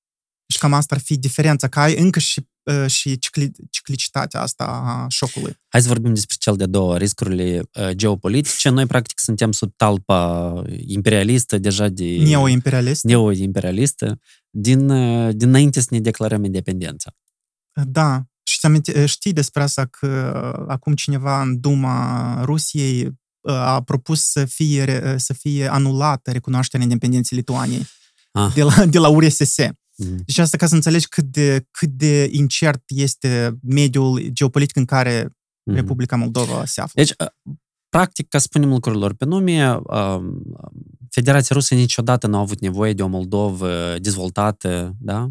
[0.54, 2.45] Și cam asta ar fi diferența, că ai încă și, uh,
[2.88, 5.58] și cicli, ciclicitatea asta a șocului.
[5.67, 8.69] Hai să vorbim despre cel de două, riscurile uh, geopolitice.
[8.69, 10.54] Noi, practic, suntem sub talpa
[10.86, 12.17] imperialistă, deja de...
[12.23, 13.04] Neo-imperialist.
[13.04, 17.12] Neo-imperialistă, din, uh, dinainte să ne declarăm independența.
[17.84, 18.23] Da.
[18.43, 20.08] Și ți aminte, știi despre asta că
[20.60, 26.32] uh, acum cineva în Duma Rusiei uh, a propus să fie, re- să fie anulată
[26.32, 27.86] recunoașterea independenței Lituaniei
[28.32, 28.51] Ah.
[28.54, 29.56] de la, de la URSS.
[29.97, 30.23] Mhm.
[30.25, 35.29] Deci asta ca să înțelegi cât de, cât de incert este mediul geopolitic în care
[35.67, 35.75] Mhm.
[35.75, 37.01] Republica Moldova se află.
[37.03, 37.53] Deci, uh,
[37.89, 40.41] practic, ca să spunem lucrurilor pe nume, um,
[41.10, 45.29] Federația Rusă niciodată nu a avut nevoie de o Moldovă dezvoltată, da?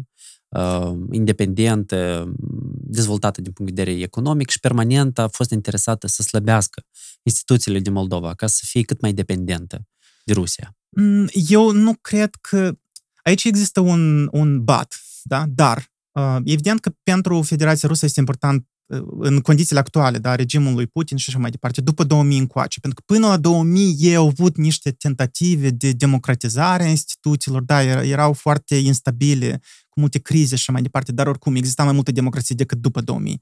[0.49, 2.31] Um, independentă,
[2.73, 6.83] dezvoltată din punct de vedere economic și permanent a fost interesată să slăbească
[7.23, 9.87] instituțiile din Moldova ca să fie cât mai dependentă
[10.23, 10.75] de Rusia.
[10.89, 12.77] Mm, Eu nu cred că...
[13.25, 15.45] Aici există un, un bat, da?
[15.47, 20.73] dar uh, evident că pentru Federația Rusă este important uh, în condițiile actuale, da, regimul
[20.73, 24.15] lui Putin și așa mai departe, după 2000 încoace, pentru că până la 2000 ei
[24.15, 30.19] au avut niște tentative de democratizare a instituțiilor, da, era- erau foarte instabile, cu multe
[30.19, 33.41] crize și așa mai departe, dar oricum exista mai multă democrație decât după 2000.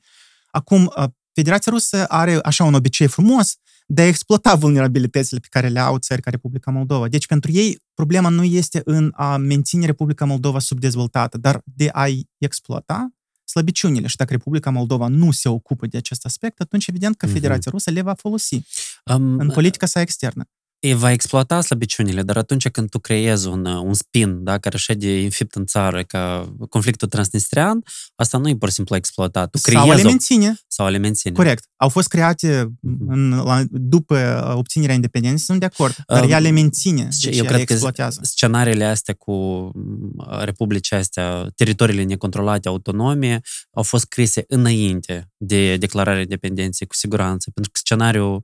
[0.51, 3.55] Acum, uh, Federația Rusă are așa un obicei frumos
[3.87, 7.07] de a exploata vulnerabilitățile pe care le au țări ca Republica Moldova.
[7.07, 12.29] Deci pentru ei problema nu este în a menține Republica Moldova subdezvoltată, dar de a-i
[12.37, 13.13] exploata
[13.45, 14.07] slăbiciunile.
[14.07, 17.33] Și dacă Republica Moldova nu se ocupă de acest aspect, atunci evident că Mhm.
[17.35, 18.61] Federația Rusă le va folosi
[19.05, 20.43] Um, în politica sa externă.
[20.85, 24.77] E va exploata slăbiciunile, dar atunci când tu creezi un, uh, un spin da, care
[24.77, 27.83] șede infipt în țară ca conflictul transnistrian,
[28.15, 29.49] asta nu e pur și simplu exploatat.
[29.49, 30.55] Tu Sau creezi le o- menține.
[30.67, 31.33] sau le menține.
[31.33, 31.63] Corect.
[31.75, 33.09] Au fost create Mhm.
[33.11, 34.17] în, la, după
[34.49, 37.47] uh, obținerea independenței, sunt de acord, dar Um, ea le menține, ce- deci eu ea
[37.47, 38.19] cred le că exploatează.
[38.23, 39.33] Scenariile astea cu
[39.73, 43.39] m, republicii astea, teritoriile necontrolate, autonome,
[43.71, 48.43] au fost scrise înainte de declararea independenței, cu siguranță, pentru că scenariul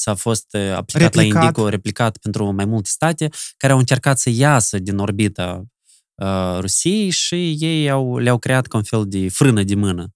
[0.00, 1.32] s-a fost uh, aplicat Replicat.
[1.34, 5.64] la Indico, replicat pentru mai multe state care au încercat să iasă din orbita
[6.14, 10.08] uh, Rusiei și ei au, le-au creat ca un fel de frână de mână.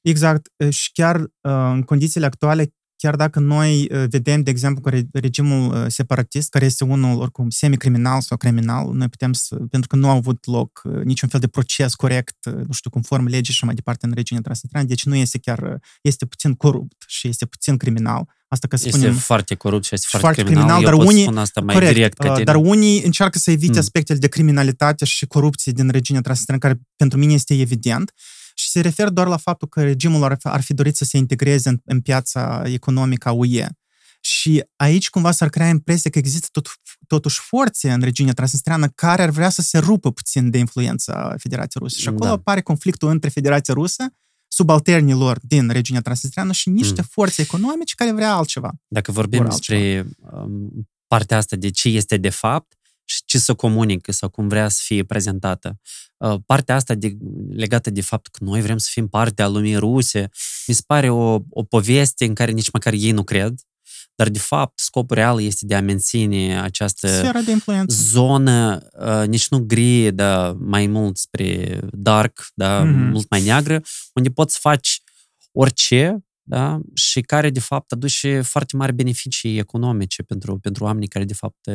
[0.00, 0.46] Exact.
[0.68, 1.28] Și chiar uh,
[1.72, 6.64] în condițiile actuale, chiar dacă noi uh, vedem, de exemplu, că regimul uh, separatist, care
[6.64, 10.80] este unul oricum semi-criminal sau criminal, noi putem să, pentru că nu au avut loc
[10.84, 14.42] uh, niciun fel de proces corect, nu știu, conform legii și mai departe în regiunea
[14.42, 18.28] transnistreană, deci nu este chiar, este puțin corupt și este puțin criminal.
[18.48, 21.38] Asta că este spunem, foarte corupt și este foarte, foarte criminal, criminal dar unii, spun
[21.38, 22.44] asta mai corect, direct ca tine.
[22.44, 23.78] Dar unii încearcă să evite mm.
[23.78, 28.12] aspectele de criminalitate și corupție din regiunea transnistreană, care pentru mine este evident
[28.54, 31.68] și se referă doar la faptul că regimul ar, ar fi dorit să se integreze
[31.68, 33.66] în, în piața economică a UE.
[34.20, 36.68] Și aici cumva s-ar crea impresia că există tot,
[37.06, 41.82] totuși forțe în regiunea transnistreană care ar vrea să se rupă puțin de influența Federației
[41.82, 42.00] Ruse.
[42.00, 42.30] Și acolo da.
[42.30, 44.06] apare conflictul între Federația Rusă,
[44.48, 47.06] subalternilor din regiunea transnistreană și niște mm.
[47.10, 48.72] forțe economice care vrea altceva.
[48.88, 54.12] Dacă vorbim despre um, partea asta de ce este de fapt, și ce să comunică
[54.12, 55.80] sau cum vrea să fie prezentată.
[56.16, 57.16] Uh, partea asta de,
[57.48, 60.28] legată de fapt că noi vrem să fim parte a lumii ruse,
[60.66, 63.54] mi se pare o, o poveste în care nici măcar ei nu cred,
[64.14, 67.20] dar de fapt scopul real este de a menține această de
[67.86, 73.10] zonă uh, nici nu gri, dar mai mult spre dark, da, mm-hmm.
[73.10, 73.82] mult mai neagră,
[74.14, 75.02] unde poți să faci
[75.52, 76.80] orice da?
[76.94, 81.70] și care de fapt aduce foarte mari beneficii economice pentru, pentru oamenii care de fapt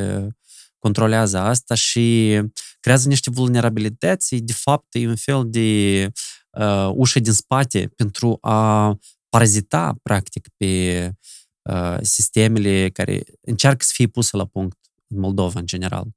[0.79, 2.39] controlează asta și
[2.79, 4.35] creează niște vulnerabilități.
[4.35, 6.09] De fapt, e un fel de
[6.49, 8.95] uh, ușă din spate pentru a
[9.29, 11.11] parazita, practic, pe
[11.61, 16.07] uh, sistemele care încearcă să fie puse la punct în Moldova, în general.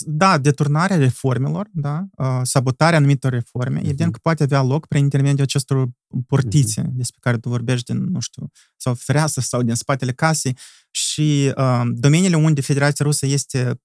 [0.00, 3.84] Da, deturnarea reformelor, da, uh, sabotarea anumitor reforme, uh-huh.
[3.84, 5.88] evident că poate avea loc prin intermediul acestor
[6.26, 6.92] portițe uh-huh.
[6.92, 10.56] despre care tu vorbești din, nu știu, sau fereastră sau din spatele casei
[10.90, 13.80] și uh, domeniile unde Federația Rusă este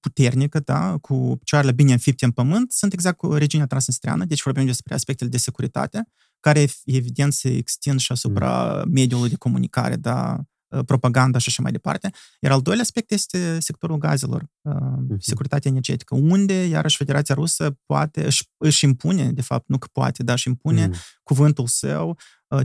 [0.00, 4.66] puternică, da, cu picioarele bine înfipte în pământ, sunt exact cu regiunea transnistreană, deci vorbim
[4.66, 6.08] despre aspectele de securitate,
[6.40, 8.92] care evident se extind și asupra mm.
[8.92, 12.10] mediului de comunicare, da, Uh, propaganda și așa mai departe.
[12.40, 15.16] Iar al doilea aspect este sectorul gazelor, uh-huh.
[15.18, 20.22] securitatea energetică, unde, iarăși, Federația Rusă poate, își, își impune, de fapt, nu că poate,
[20.22, 21.20] dar își impune uh-huh.
[21.22, 22.16] cuvântul său, uh,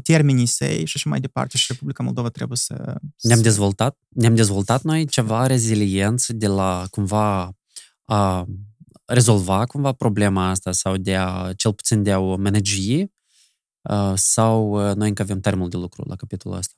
[0.04, 1.58] termenii săi și așa mai departe.
[1.58, 2.74] Și Republica Moldova trebuie să...
[3.22, 3.44] Ne-am să...
[3.44, 7.56] dezvoltat, ne-am dezvoltat noi ceva reziliență de la, cumva,
[8.04, 8.46] a
[9.06, 13.02] rezolva, cumva, problema asta sau de a, cel puțin de a o managi
[13.82, 16.76] uh, sau noi încă avem termenul de lucru la capitolul ăsta?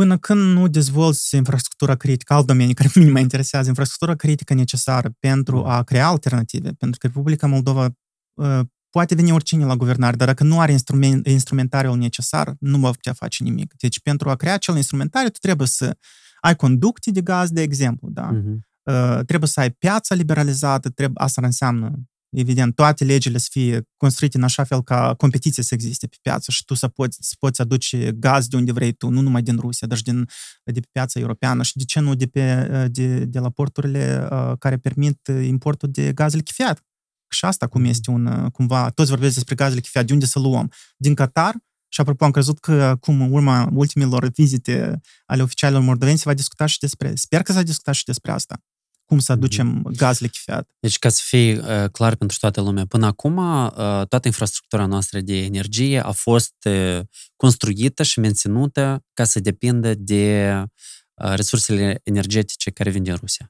[0.00, 5.10] până când nu dezvolți infrastructura critică, alt domeniu care mine mă interesează, infrastructura critică necesară
[5.18, 7.88] pentru a crea alternative, pentru că Republica Moldova
[8.34, 8.60] uh,
[8.96, 13.12] poate veni oricine la guvernare, dar dacă nu are instrument, instrumentariul necesar, nu va putea
[13.12, 13.74] face nimic.
[13.76, 15.96] Deci pentru a crea acel instrumentariu, tu trebuie să
[16.40, 18.30] ai conducte de gaz, de exemplu, da?
[18.32, 18.56] Uh-huh.
[18.82, 21.92] Uh, trebuie să ai piața liberalizată, trebuie, asta înseamnă
[22.30, 26.50] evident, toate legile să fie construite în așa fel ca competiție să existe pe piață
[26.50, 29.56] și tu să poți, să poți aduce gaz de unde vrei tu, nu numai din
[29.56, 30.24] Rusia, dar și din,
[30.64, 34.52] de pe piața europeană și de ce nu de, pe, de, de la porturile uh,
[34.58, 36.84] care permit importul de gaz lichefiat.
[37.28, 40.72] Și asta cum este un, cumva, toți vorbesc despre gaz lichefiat, de unde să luăm?
[40.96, 41.54] Din Qatar,
[41.88, 46.34] și apropo, am crezut că acum, în urma ultimilor vizite ale oficialilor moldoveni, se va
[46.34, 48.60] discuta și despre, sper că s-a discutat și despre asta
[49.06, 49.96] cum să aducem mm-hmm.
[49.96, 50.68] gaz lichefiat.
[50.80, 53.70] Deci, ca să fie uh, clar pentru toată lumea, până acum uh,
[54.08, 57.00] toată infrastructura noastră de energie a fost uh,
[57.36, 63.48] construită și menținută ca să depindă de uh, resursele energetice care vin din Rusia.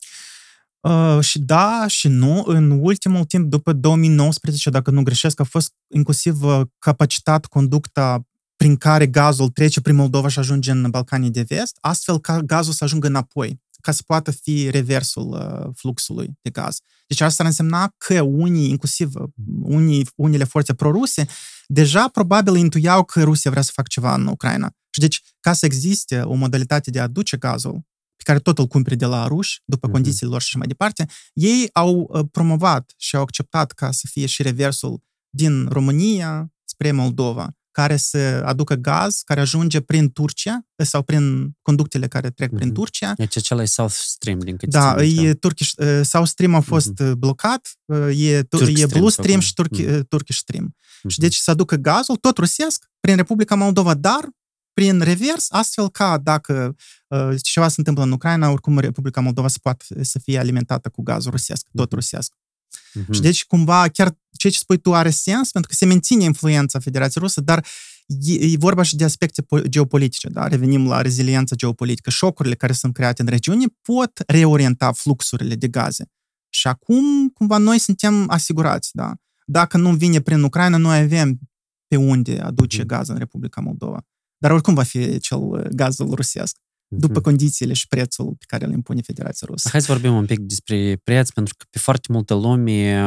[0.87, 2.43] Uh, și da și nu.
[2.47, 8.77] În ultimul timp, după 2019, dacă nu greșesc, a fost inclusiv uh, capacitat conducta prin
[8.77, 12.85] care gazul trece prin Moldova și ajunge în Balcanii de Vest, astfel ca gazul să
[12.85, 16.79] ajungă înapoi ca să poată fi reversul uh, fluxului de gaz.
[17.07, 19.29] Deci asta ar însemna că unii, inclusiv uh,
[19.63, 21.27] unii, unele forțe proruse,
[21.67, 24.71] deja probabil intuiau că Rusia vrea să facă ceva în Ucraina.
[24.91, 27.85] Și deci, ca să existe o modalitate de a aduce gazul,
[28.17, 29.93] pe care tot îl cumpere de la ruși, după mm-hmm.
[29.93, 34.07] condițiile lor și așa mai departe, ei au uh, promovat și au acceptat ca să
[34.11, 40.67] fie și reversul din România spre Moldova care să aducă gaz, care ajunge prin Turcia
[40.77, 42.55] sau prin conductele care trec mm-hmm.
[42.55, 42.77] prin mhm.
[42.77, 43.13] Turcia.
[43.17, 46.93] Deci acela e South Stream, din câte Da, e Turkish, uh, South Stream a fost
[46.93, 47.13] mm-hmm.
[47.19, 50.01] blocat, uh, e, Turk e Blue Stream și Turk, mm-hmm.
[50.09, 50.75] Turkish Stream.
[50.75, 51.09] Mm-hmm.
[51.09, 54.29] Și deci să aducă gazul, tot rusesc, prin Republica Moldova, dar
[54.77, 56.77] prin revers, astfel ca dacă
[57.09, 61.03] uh, ceva se întâmplă în Ucraina, oricum Republica Moldova să poată să fie alimentată cu
[61.03, 61.95] gazul rusesc, tot mm-hmm.
[61.95, 62.33] rusesc.
[62.35, 63.11] Mm-hmm.
[63.11, 66.79] Și deci, cumva, chiar ceea ce spui tu are sens, pentru că se menține influența
[66.79, 67.67] Federației Rusă, dar
[68.07, 70.47] e, e vorba și de aspecte geopolitice, da?
[70.47, 72.11] Revenim la reziliența geopolitică.
[72.11, 76.11] Șocurile care sunt create în regiune pot reorienta fluxurile de gaze.
[76.49, 79.15] Și acum, cumva, noi suntem asigurați, da?
[79.47, 81.39] Dacă nu vine prin Ucraina, noi avem
[81.87, 82.87] pe unde aduce mm-hmm.
[82.87, 84.07] gaz în Republica Moldova.
[84.47, 86.57] Dar oricum va fi cel uh, gazul rusesc,
[86.89, 87.23] după Mhm.
[87.23, 89.69] condițiile și prețul pe care le impune Federația Rusă.
[89.69, 93.05] Hai să vorbim un pic despre preț, pentru că pe foarte multă lume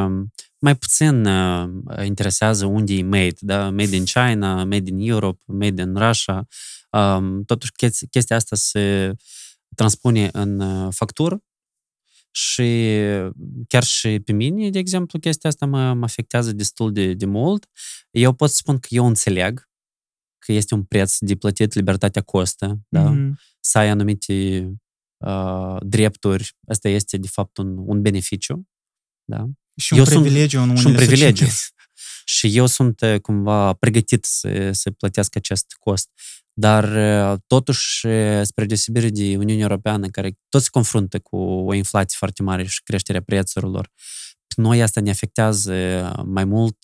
[0.59, 1.69] mai puțin uh,
[2.05, 3.69] interesează unde e made, da?
[3.69, 6.47] Made in China, made in Europe, made in Russia.
[6.91, 9.13] Um, totuși, chesti- chestia asta se
[9.75, 11.43] transpune în uh, factură
[12.31, 12.97] și
[13.67, 17.65] chiar și pe mine, de exemplu, chestia asta mă, mă afectează destul de, de mult.
[18.11, 19.68] Eu pot să spun că eu înțeleg că
[20.53, 23.09] este un preț de plătit, libertatea costă, da?
[23.09, 23.39] Mhm.
[23.59, 24.69] să ai anumite
[25.25, 28.67] uh, drepturi, asta este de fapt un, un beneficiu,
[29.23, 29.45] da?
[29.75, 31.35] Și un Eu sunt- privilegiu în și un unele privilegiu.
[31.45, 31.71] societăți.
[32.25, 36.09] Și eu sunt uh, cumva pregătit să, să plătesc acest cost.
[36.53, 36.83] Dar
[37.33, 42.15] uh, totuși, uh, spre deosebire de Uniunea Europeană, care tot se confruntă cu o inflație
[42.19, 43.91] foarte mare și creșterea prețurilor,
[44.47, 45.73] pe noi asta ne afectează
[46.25, 46.77] mai mult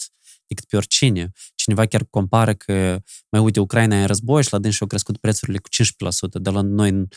[0.48, 1.32] decât pe oricine.
[1.66, 5.18] Cineva chiar compară că, mai uite, Ucraina e în război și la dânsi au crescut
[5.18, 7.08] prețurile cu 15%, dar la noi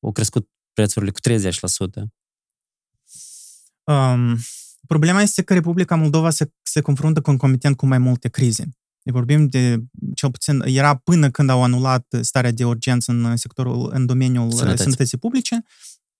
[0.00, 2.02] au crescut prețurile cu 30%.
[3.84, 4.38] Um,
[4.86, 8.68] problema este că Republica Moldova se, se confruntă concomitent cu mai multe crize.
[9.02, 13.90] Ne vorbim de, cel puțin, era până când au anulat starea de urgență în sectorul,
[13.92, 14.58] în domeniul Sănătății.
[14.58, 15.62] sănătății, sănătății publice,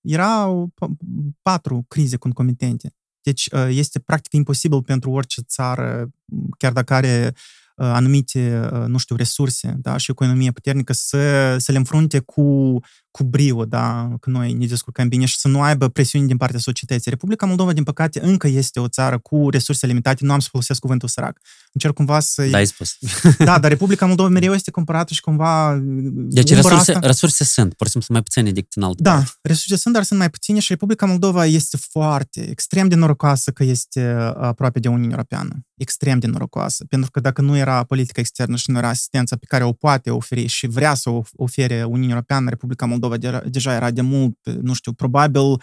[0.01, 0.96] erau p-
[1.42, 2.94] patru crize concomitente.
[3.20, 6.11] Deci uh, este practic imposibil pentru orice țară,
[6.59, 7.40] chiar dacă are uh,
[7.85, 12.79] anumite, uh, nu știu, resurse da, și o economie puternică, să, să le înfrunte cu,
[13.17, 16.59] cu brio, da, că noi ne descurcăm bine și să nu aibă presiuni din partea
[16.59, 17.11] societății.
[17.11, 20.81] Republica Moldova, din păcate, încă este o țară cu resurse limitate, nu am să folosesc
[20.81, 21.39] cuvântul sărac.
[21.73, 22.47] Încerc cumva să...
[22.51, 22.99] Da, ai spus.
[23.39, 25.81] da, dar Republica Moldova mereu este comparată și cumva...
[25.83, 29.13] Deci umbra resurse, asta- resurse sunt, pur și simplu mai puține decât în altă da,
[29.13, 29.31] parte.
[29.43, 33.65] resurse sunt, dar sunt mai puține și Republica Moldova este foarte, extrem de norocoasă că
[33.65, 35.67] este uh, aproape de Uniunea Europeană.
[35.77, 36.85] Extrem de norocoasă.
[36.85, 40.11] Pentru că dacă nu era politica externă și nu era asistența pe care o poate
[40.11, 44.38] oferi și vrea să o ofere Uniunea Europeană, Republica Moldova de- deja era de mult,
[44.61, 45.59] nu știu, probabil uh,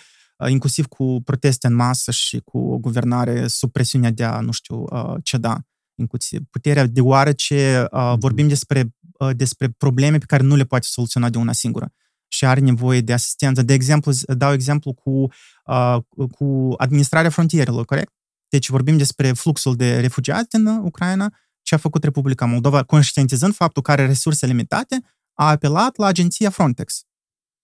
[0.48, 4.84] inclusiv cu proteste în masă și cu o guvernare sub presiunea de a, nu știu,
[4.90, 5.58] uh, ceda
[5.96, 8.20] inclusiv puterea, deoarece uh, Mhm.
[8.20, 11.94] vorbim despre, uh, despre probleme pe care nu le poate soluționa de una singură
[12.28, 13.62] și are nevoie de asistență.
[13.62, 15.28] De exemplu, z- dau exemplu cu,
[15.66, 15.98] uh,
[16.32, 18.12] cu administrarea frontierelor, corect?
[18.50, 23.54] Deci vorbim despre fluxul de refugiați din uh, Ucraina, ce a făcut Republica Moldova, conștientizând
[23.56, 25.02] faptul că are resurse limitate,
[25.34, 27.04] a apelat la agenția Frontex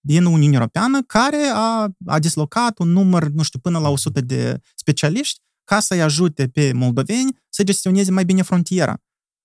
[0.00, 4.60] din Uniunea Europeană, care a, a dislocat un număr, nu știu, până la 100 de
[4.74, 8.96] specialiști ca să-i ajute pe moldoveni să gestioneze mai bine frontiera.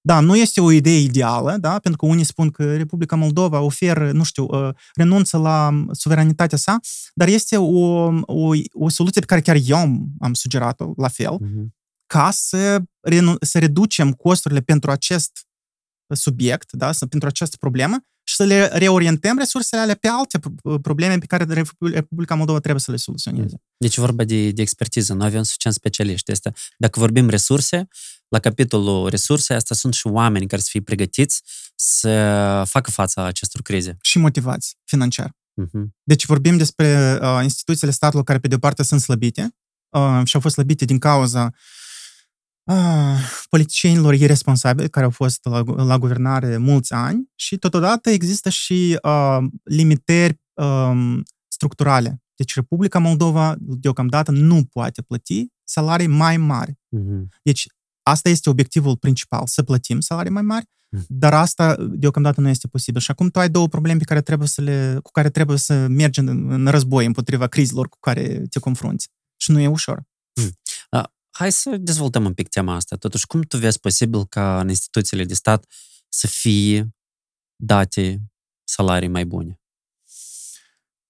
[0.01, 4.11] Da, nu este o idee ideală, da, pentru că unii spun că Republica Moldova oferă,
[4.11, 6.79] nu știu, uh, renunță la suveranitatea sa,
[7.13, 11.37] dar este o, o, o soluție pe care chiar eu am, am sugerat-o la fel,
[11.39, 11.73] Mhm.
[12.05, 15.47] ca să, renu- să reducem costurile pentru acest
[16.13, 20.79] subiect, da, să, pentru această problemă și să le reorientăm resursele alea pe alte pro-
[20.79, 23.61] probleme pe care Repu- Republica Moldova trebuie să le soluționeze.
[23.77, 26.31] Deci e vorba de, de expertiză, nu avem suficient specialiști.
[26.31, 27.87] Este, dacă vorbim resurse,
[28.27, 31.41] la capitolul resurse, asta sunt și oameni care să fie pregătiți
[31.75, 33.97] să facă fața acestor crize.
[34.01, 35.35] Și motivați financiar.
[35.53, 35.95] Mhm.
[36.03, 39.55] Deci vorbim despre uh, instituțiile statului care, pe de o parte, sunt slăbite
[39.89, 41.51] uh, și au fost slăbite din cauza uh,
[43.49, 49.37] politicienilor irresponsabili care au fost la, la guvernare mulți ani și, totodată, există și uh,
[49.63, 52.23] limitări um, structurale.
[52.35, 56.79] Deci Republica Moldova, deocamdată, nu poate plăti salarii mai mari.
[56.89, 57.29] Mhm.
[57.43, 57.67] Deci
[58.03, 61.05] asta este obiectivul principal, să plătim salarii mai mari, Mm.
[61.07, 63.01] dar asta deocamdată nu este posibil.
[63.01, 65.87] Și acum tu ai două probleme pe care trebuie să le, cu care trebuie să
[65.87, 69.09] mergi în, în război împotriva crizelor cu care te confrunți.
[69.35, 70.03] Și nu e ușor.
[71.37, 72.95] Hai să dezvoltăm un pic tema asta.
[72.95, 75.65] Totuși, cum tu vezi posibil ca în instituțiile de stat
[76.09, 76.95] să fie
[77.55, 78.21] date
[78.63, 79.59] salarii mai bune?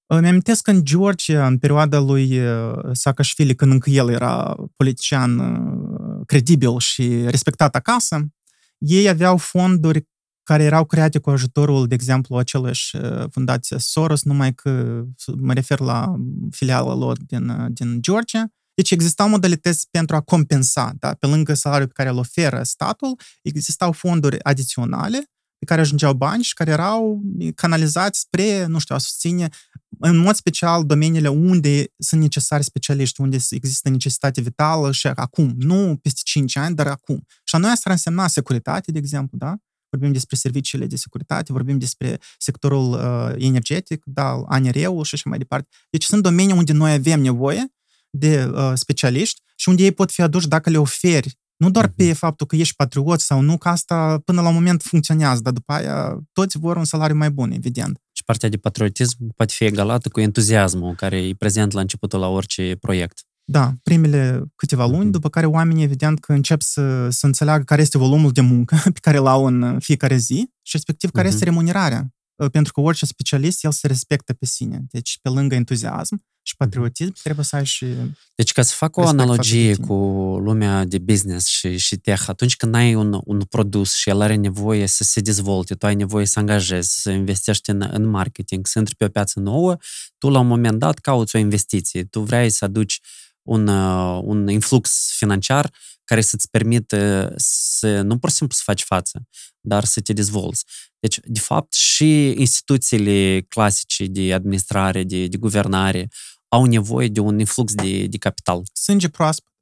[0.06, 5.40] Îmi amintesc că în Georgia, în perioada lui uh, Saakashvili, când încă el era politician
[5.40, 8.28] uh, credibil și respectat acasă,
[8.78, 10.08] ei aveau fonduri
[10.44, 15.04] care erau create cu ajutorul, de exemplu, același uh, fundație Soros, numai că
[15.38, 16.16] mă refer la
[16.52, 18.50] filiala lor din, uh, din Georgia.
[18.76, 21.14] Deci existau modalități pentru a compensa, da?
[21.14, 26.44] pe lângă salariul pe care îl oferă statul, existau fonduri adiționale pe care ajungeau bani
[26.44, 27.22] și care erau
[27.56, 29.50] canalizați spre, nu știu, a susține
[30.00, 36.00] în mod special domeniile unde sunt necesari specialiști, unde există necesitate vitală și acum, nu
[36.02, 37.26] peste 5 ani, dar acum.
[37.44, 39.56] Și a noi asta ar însemna securitate, de exemplu, da?
[39.90, 45.38] Vorbim despre serviciile de securitate, vorbim despre sectorul uh, energetic, da, ANR-ul și așa mai
[45.38, 45.68] departe.
[45.90, 47.75] Deci sunt domenii unde noi avem nevoie
[48.18, 52.14] de uh, specialiști și unde ei pot fi aduși dacă le oferi Nu doar pe
[52.14, 55.74] faptul că ești patriot sau nu, că asta până la un moment funcționează, dar după
[55.74, 58.00] aia toți vor un salariu mai bun, evident.
[58.12, 62.28] Și partea de patriotism poate fi egalată cu entuziasmul care e prezent la începutul la
[62.28, 63.20] orice proiect.
[63.48, 67.98] Da, primele câteva luni, după care oamenii, evident, că încep să, să înțeleagă care este
[67.98, 72.10] volumul de muncă pe care îl au în fiecare zi și respectiv care este remunerarea.
[72.52, 74.86] Pentru că orice specialist, el se respectă pe sine.
[74.90, 77.86] Deci, pe lângă entuziasm și patriotism, trebuie să ai și
[78.36, 79.94] Deci, ca să fac o analogie cu
[80.44, 84.36] lumea de business și, și tech, atunci când ai un, un produs și el are
[84.36, 88.80] nevoie să se dezvolte, tu ai nevoie să angajezi, să investești în, în marketing, să
[88.80, 89.78] intri pe o piață nouă,
[90.18, 92.04] tu la un moment dat cauți o investiție.
[92.04, 93.00] Tu vrei să aduci
[93.42, 95.74] un, uh, un influx financiar
[96.04, 99.28] care să-ți permită să nu pur și simplu să faci față,
[99.62, 100.66] dar să te dezvolți.
[101.00, 106.10] Deci, de fapt, și instituțiile clasice de administrare, de, de guvernare,
[106.56, 108.62] au nevoie de un influx de, de capital.
[108.74, 109.54] Sânge proaspăt,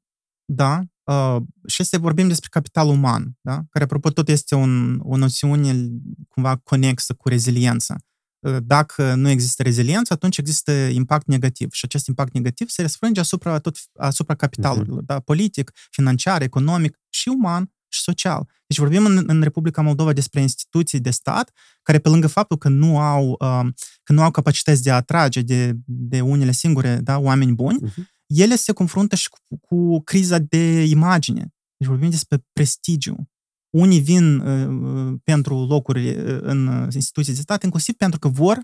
[0.45, 0.81] da.
[1.03, 1.37] Uh,
[1.67, 3.61] și să vorbim despre capital uman, da?
[3.69, 5.89] care, apropo, tot este un, o noțiune
[6.27, 7.95] cumva conexă cu reziliența.
[8.39, 13.19] Uh, dacă nu există reziliență, atunci există impact negativ și acest impact negativ se răsfrânge
[13.19, 15.05] asupra, tot, asupra capitalurilor, uh-huh.
[15.05, 15.19] da?
[15.19, 18.49] politic, financiar, economic și uman și social.
[18.67, 22.69] Deci vorbim în, în Republica Moldova despre instituții de stat care pe lângă faptul că
[22.69, 23.67] nu au, uh,
[24.03, 28.03] că nu au capacități de a atrage de, de unele singure da, oameni buni, uh-huh.
[28.27, 31.53] ele se confruntă și cu, cu criza de imagine.
[31.77, 33.29] Deci vorbim despre prestigiu.
[33.69, 38.59] Unii vin uh, pentru locuri uh, în instituții de stat, inclusiv pentru că vor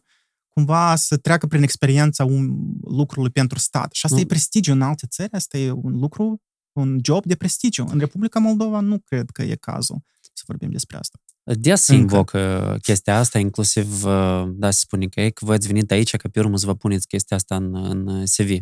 [0.49, 3.93] cumva să treacă prin experiența un, lucrului pentru stat.
[3.93, 4.23] Și asta mm.
[4.23, 6.41] e prestigiu în alte țări, asta e un lucru,
[6.79, 7.85] un job de prestigiu.
[7.91, 10.03] În Republica Moldova nu cred că e cazul
[10.39, 11.19] să vorbim despre asta.
[11.43, 15.91] Des se invocă chestia asta, inclusiv, uh, da, se spune că, că voi ați venit
[15.91, 18.57] aici ca pe urmă să vă puneți chestia asta în, în CV.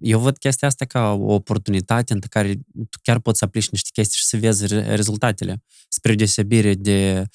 [0.00, 3.88] Eu văd chestia asta ca o oportunitate în care tu chiar poți să aplici niște
[3.92, 7.26] chestii și să vezi rezultatele, spre deosebire de uh,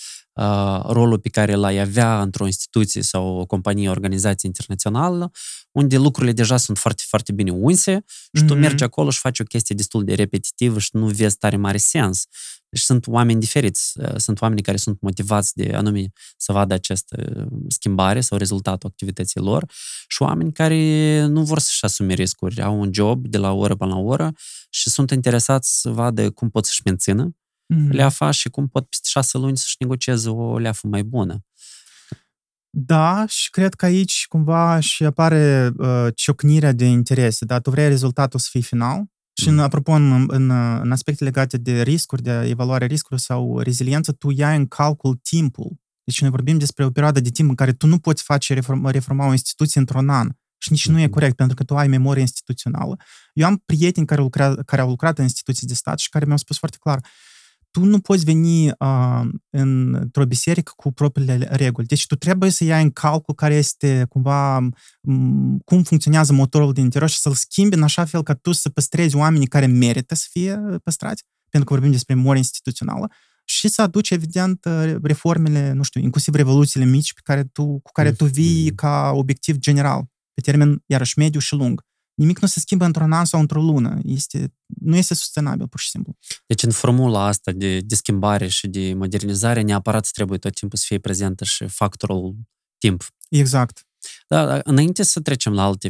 [0.87, 5.31] rolul pe care l-ai avea într-o instituție sau o companie, o organizație internațională,
[5.71, 8.47] unde lucrurile deja sunt foarte, foarte bine unse și mm-hmm.
[8.47, 11.77] tu mergi acolo și faci o chestie destul de repetitivă și nu vezi tare mare
[11.77, 12.23] sens.
[12.69, 18.21] Deci sunt oameni diferiți, sunt oameni care sunt motivați de anume să vadă această schimbare
[18.21, 19.71] sau rezultatul activității lor
[20.07, 23.93] și oameni care nu vor să-și asume riscuri, au un job de la oră până
[23.93, 24.31] la oră
[24.69, 27.35] și sunt interesați să vadă cum pot să-și mențină
[27.73, 27.89] mm-hmm.
[27.89, 31.45] leafa și cum pot peste șase luni să-și negocieze o leafă mai bună.
[32.77, 37.45] Da, și cred că aici cumva și apare uh, ciocnirea de interese.
[37.45, 37.59] Da?
[37.59, 39.03] Tu vrei rezultatul să fie final
[39.41, 40.49] și, în, apropo, în, în,
[40.81, 45.75] în aspecte legate de riscuri, de evaluare riscurilor sau reziliență, tu iai în calcul timpul.
[46.03, 48.91] Deci noi vorbim despre o perioadă de timp în care tu nu poți face reforma,
[48.91, 50.29] reforma o instituție într-un an.
[50.57, 52.95] Și nici nu e corect, pentru că tu ai memorie instituțională.
[53.33, 56.37] Eu am prieteni care, lucra, care au lucrat în instituții de stat și care mi-au
[56.37, 56.99] spus foarte clar,
[57.75, 61.87] tu nu poți veni uh, într-o biserică cu propriile reguli.
[61.87, 66.83] Deci tu trebuie să iei în calcul care este cumva m- cum funcționează motorul din
[66.83, 70.27] interior și să-l schimbi în așa fel ca tu să păstrezi oamenii care merită să
[70.29, 73.11] fie păstrați, pentru că vorbim despre memorie instituțională,
[73.45, 74.67] și să aduci, evident,
[75.03, 79.57] reformele, nu știu, inclusiv revoluțiile mici pe care tu, cu care tu vii ca obiectiv
[79.57, 81.81] general, pe termen, iarăși, mediu și lung
[82.15, 83.99] nimic nu se schimbă într-un an sau într-o lună.
[84.03, 86.15] Este, nu este sustenabil, pur și simplu.
[86.45, 90.85] Deci în formula asta de, de schimbare și de modernizare, neapărat trebuie tot timpul să
[90.87, 92.35] fie prezentă și factorul
[92.77, 93.05] timp.
[93.29, 93.85] Exact.
[94.27, 95.89] Da, înainte să trecem la alte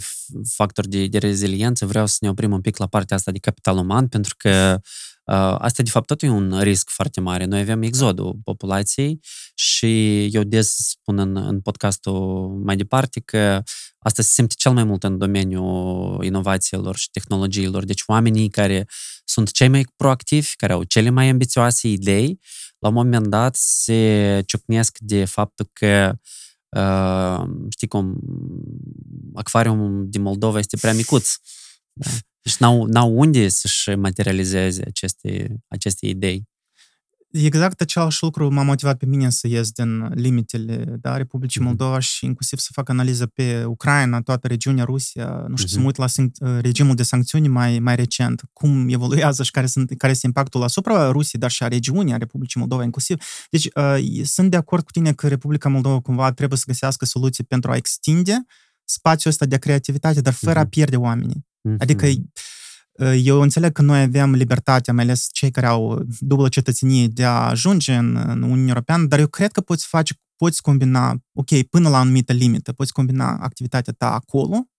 [0.49, 3.77] factori de, de reziliență, vreau să ne oprim un pic la partea asta de capital
[3.77, 4.79] uman, pentru că
[5.25, 7.45] uh, asta, de fapt, tot e un risc foarte mare.
[7.45, 9.19] Noi avem exodul populației
[9.55, 13.63] și eu des spun în, în podcastul mai departe că
[14.05, 17.85] asta se simte cel mai mult în domeniul inovațiilor și tehnologiilor.
[17.85, 18.87] Deci oamenii care
[19.23, 22.39] sunt cei mai proactivi, care au cele mai ambițioase idei,
[22.79, 26.19] la un moment dat se ciocnesc de faptul că
[26.69, 28.19] uh, știi cum,
[29.33, 31.35] acvariumul din Moldova este prea micuț.
[31.93, 32.09] Da?
[32.41, 36.47] Deci n-au, n-au unde să-și materializeze aceste, aceste idei.
[37.43, 41.63] Exact același lucru m-a motivat pe mine să ies din limitele da, Republicii mm-hmm.
[41.63, 45.71] Moldova și inclusiv să fac analiză pe Ucraina, toată regiunea Rusia, nu știu, mm-hmm.
[45.71, 49.93] să mă uit la regimul de sancțiuni mai, mai recent, cum evoluează și care, sunt,
[49.97, 53.17] care este impactul asupra Rusiei, dar și a regiunii, a Republicii Moldova inclusiv.
[53.49, 57.43] Deci uh, sunt de acord cu tine că Republica Moldova cumva trebuie să găsească soluții
[57.43, 58.45] pentru a extinde
[58.85, 60.63] spațiul ăsta de creativitate, dar fără mm-hmm.
[60.63, 61.45] a pierde oamenii.
[61.45, 61.77] Mm-hmm.
[61.77, 62.07] Adică
[63.15, 67.31] eu înțeleg că noi avem libertatea, mai ales cei care au dublă cetățenie, de a
[67.31, 71.89] ajunge în, în Uniunea Europeană, dar eu cred că poți face, poți combina, ok, până
[71.89, 74.69] la o anumită limită, poți combina activitatea ta acolo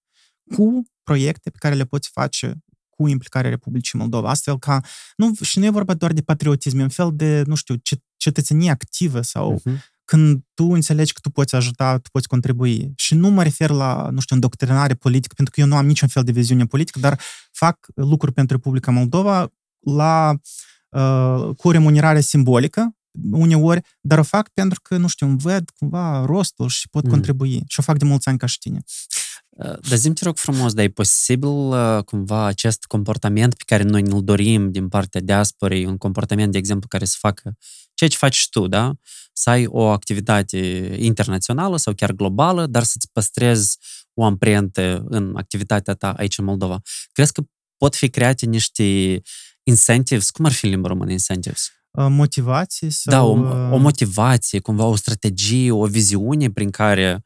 [0.54, 2.54] cu proiecte pe care le poți face
[2.88, 4.80] cu implicarea Republicii Moldova, astfel ca,
[5.16, 7.74] nu, și nu e vorba doar de patriotism, e un fel de, nu știu,
[8.16, 9.78] cetățenie activă sau uh-huh.
[10.06, 12.92] Când tu înțelegi că tu poți ajuta, tu poți contribui.
[12.96, 16.08] Și nu mă refer la, nu știu, îndoctrinare politică, pentru că eu nu am niciun
[16.08, 17.20] fel de viziune politică, dar
[17.52, 20.34] fac lucruri pentru Republica Moldova la,
[20.88, 22.96] uh, cu o remunerare simbolică,
[23.30, 27.10] uneori, dar o fac pentru că, nu știu, îmi văd cumva rostul și pot mm.
[27.10, 27.62] contribui.
[27.66, 28.80] Și o fac de mulți ani ca și tine.
[29.58, 34.24] Dar zi te rog frumos, dar e posibil cumva acest comportament pe care noi ne-l
[34.24, 37.56] dorim din partea diasporei, un comportament, de exemplu, care să facă
[37.94, 38.92] ceea ce faci tu, da?
[39.38, 40.58] Să ai o activitate
[40.98, 43.78] internațională sau chiar globală, dar să-ți păstrezi
[44.14, 46.80] o amprentă în activitatea ta aici în Moldova.
[47.12, 47.42] Crezi că
[47.76, 49.20] pot fi create niște
[49.62, 50.30] incentives?
[50.30, 51.70] Cum ar fi în limba română incentives?
[52.08, 52.90] Motivații?
[52.90, 53.12] Sau...
[53.12, 57.24] Da, o, o motivație, cumva o strategie, o viziune prin care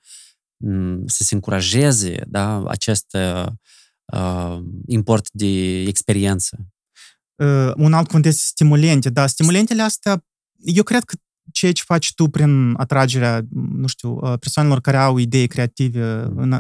[1.06, 3.16] să se încurajeze da, acest
[4.12, 6.58] uh, import de experiență.
[7.42, 9.11] Uh, un alt cuvânt este stimulente.
[9.11, 10.24] Da, stimulentele astea,
[10.58, 11.16] eu cred că
[11.53, 16.51] ceea ce faci tu prin atragerea, nu știu, persoanelor care au idei creative în,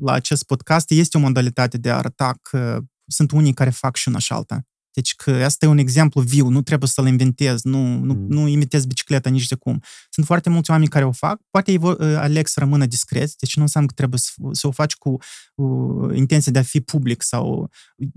[0.00, 4.08] la acest podcast este o modalitate de a arăta că sunt unii care fac și
[4.08, 4.62] una și alta.
[4.92, 8.26] Deci că asta e un exemplu viu, nu trebuie să-l inventez, nu, nu, mm.
[8.28, 9.82] nu imitez bicicleta nici de cum.
[10.10, 13.56] Sunt foarte mulți oameni care o fac, poate ei vor, aleg să rămână discreți, deci
[13.56, 15.16] nu înseamnă că trebuie să, să o faci cu
[15.54, 17.70] uh, intenția de a fi public sau...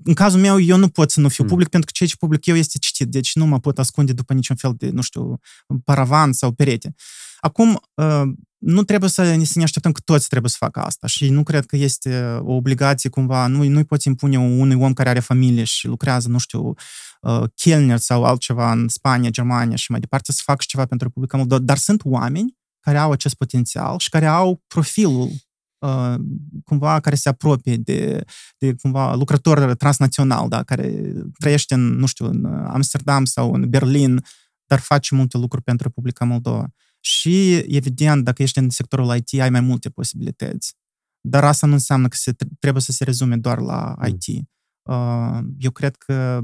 [0.03, 1.49] În cazul meu, eu nu pot să nu fiu mm.
[1.49, 4.33] public, pentru că ceea ce public eu este citit, deci nu mă pot ascunde după
[4.33, 5.39] niciun fel de, nu știu,
[5.83, 6.93] paravan sau perete.
[7.39, 8.21] Acum, uh,
[8.61, 11.43] nu trebuie să ne, să ne așteptăm că toți trebuie să facă asta și nu
[11.43, 15.63] cred că este o obligație cumva, nu, nu-i poți impune unui om care are familie
[15.63, 16.73] și lucrează, nu știu,
[17.21, 21.37] uh, Kellner sau altceva în Spania, Germania și mai departe să facă ceva pentru Republica
[21.37, 25.29] Moldova, dar sunt oameni care au acest potențial și care au profilul
[25.77, 26.15] uh,
[26.63, 28.23] cumva care se apropie de,
[28.57, 34.23] de cumva lucrător transnațional, da, care trăiește în, nu știu, în Amsterdam sau în Berlin,
[34.65, 36.67] dar face multe lucruri pentru Republica Moldova.
[37.03, 40.75] Și, evident, dacă ești în sectorul IT, ai mai multe posibilități.
[41.21, 44.07] Dar asta nu înseamnă că se, trebuie să se rezume doar la mm.
[44.07, 44.49] IT.
[44.81, 46.41] Uh, eu cred că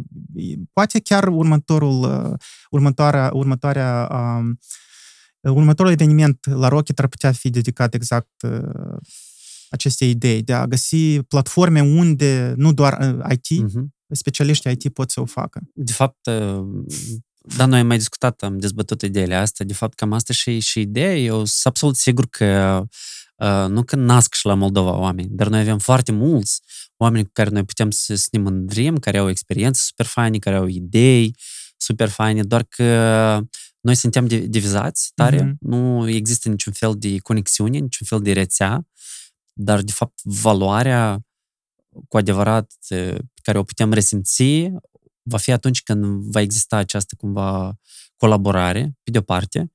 [0.74, 2.34] poate chiar următorul, uh,
[2.70, 4.60] următoarea, următoarea um,
[5.42, 8.98] următorul eveniment la Rocket ar putea fi dedicat exact uh,
[9.70, 13.86] acestei idei, de a găsi platforme unde nu doar IT, uh-huh.
[14.10, 15.62] specialiștii IT pot să o facă.
[15.74, 16.30] De fapt,
[17.56, 19.66] da, noi am mai discutat, am dezbătut ideile astea.
[19.66, 21.16] De fapt, cam asta și, și ideea.
[21.16, 22.84] Eu sunt absolut sigur că
[23.36, 26.62] uh, nu că nasc și la Moldova oameni, dar noi avem foarte mulți
[26.98, 30.56] oameni cu care noi putem să, să ne mândrim, care au experiențe super faine, care
[30.56, 31.36] au idei
[31.78, 32.86] super faine, doar că
[33.82, 35.58] noi suntem divizați tare, mm-hmm.
[35.60, 38.88] nu există niciun fel de conexiune, niciun fel de rețea,
[39.54, 41.20] dar, de fapt, valoarea
[42.08, 44.44] cu adevărat pe care o putem resimți
[45.30, 47.80] va fi atunci când va exista această cumva
[48.16, 49.72] colaborare, pe de-o parte,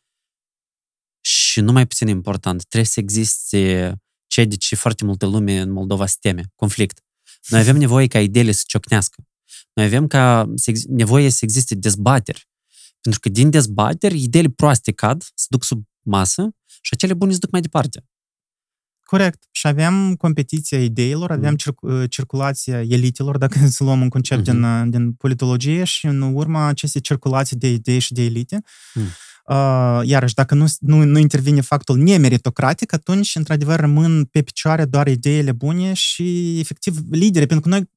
[1.20, 3.94] și nu mai puțin important, trebuie să existe
[4.26, 7.04] ceea de ce foarte multă lume în Moldova se teme, conflict.
[7.48, 9.24] Noi avem nevoie ca ideile să ciocnească.
[9.72, 10.52] Noi avem ca
[10.88, 12.48] nevoie să existe dezbateri.
[13.00, 17.38] Pentru că din dezbateri, ideile proaste cad, se duc sub masă și acele bune se
[17.38, 18.04] duc mai departe.
[19.12, 19.42] Corect.
[19.50, 21.56] Și avem competiția ideilor, avem mm.
[21.56, 24.82] circ- circulația elitelor, dacă să luăm un concept mm-hmm.
[24.82, 28.62] din, din politologie și în urma acestei circulații de idei și de elite,
[28.94, 29.02] mm.
[29.46, 35.06] Uh, iarăși, dacă nu, nu, nu intervine factul nemeritocratic, atunci, într-adevăr, rămân pe picioare doar
[35.06, 37.90] ideile bune și, efectiv, lideri, pentru că noi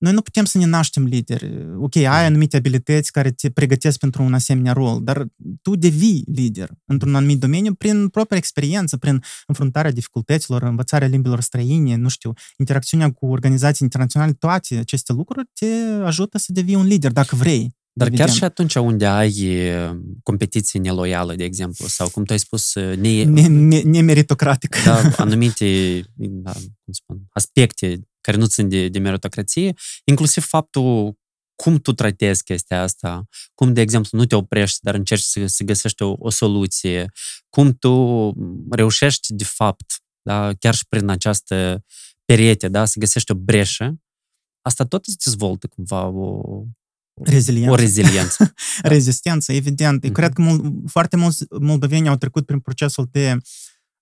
[0.00, 1.66] noi nu putem să ne naștem lideri.
[1.78, 5.26] Ok, ai anumite abilități care te pregătesc pentru un asemenea rol, dar
[5.62, 11.96] tu devii lider într-un anumit domeniu prin propria experiență, prin înfruntarea dificultăților, învățarea limbilor străine,
[11.96, 15.66] nu știu, interacțiunea cu organizații internaționale, toate aceste lucruri te
[16.04, 17.78] ajută să devii un lider, dacă vrei.
[17.92, 18.28] Dar evident.
[18.28, 19.34] chiar și atunci unde ai
[20.22, 23.24] competiție neloială, de exemplu, sau cum tu ai spus, ne...
[23.24, 24.78] ne, ne nemeritocratică.
[24.84, 31.18] Da, anumite da, cum spun, aspecte care nu țin de, de meritocrație, inclusiv faptul
[31.62, 35.64] cum tu tratezi chestia asta, cum, de exemplu, nu te oprești, dar încerci să, să
[35.64, 37.10] găsești o, o soluție,
[37.48, 38.32] cum tu
[38.70, 41.84] reușești, de fapt, da, chiar și prin această
[42.24, 44.00] perete, da, să găsești o breșă,
[44.62, 46.64] asta tot îți dezvoltă cumva o,
[47.22, 47.70] Reziliență.
[47.70, 48.54] O reziliență.
[48.82, 50.06] Rezistență, evident.
[50.06, 50.12] Mm-hmm.
[50.12, 53.36] Cred că mul- foarte mulți moldoveni au trecut prin procesul de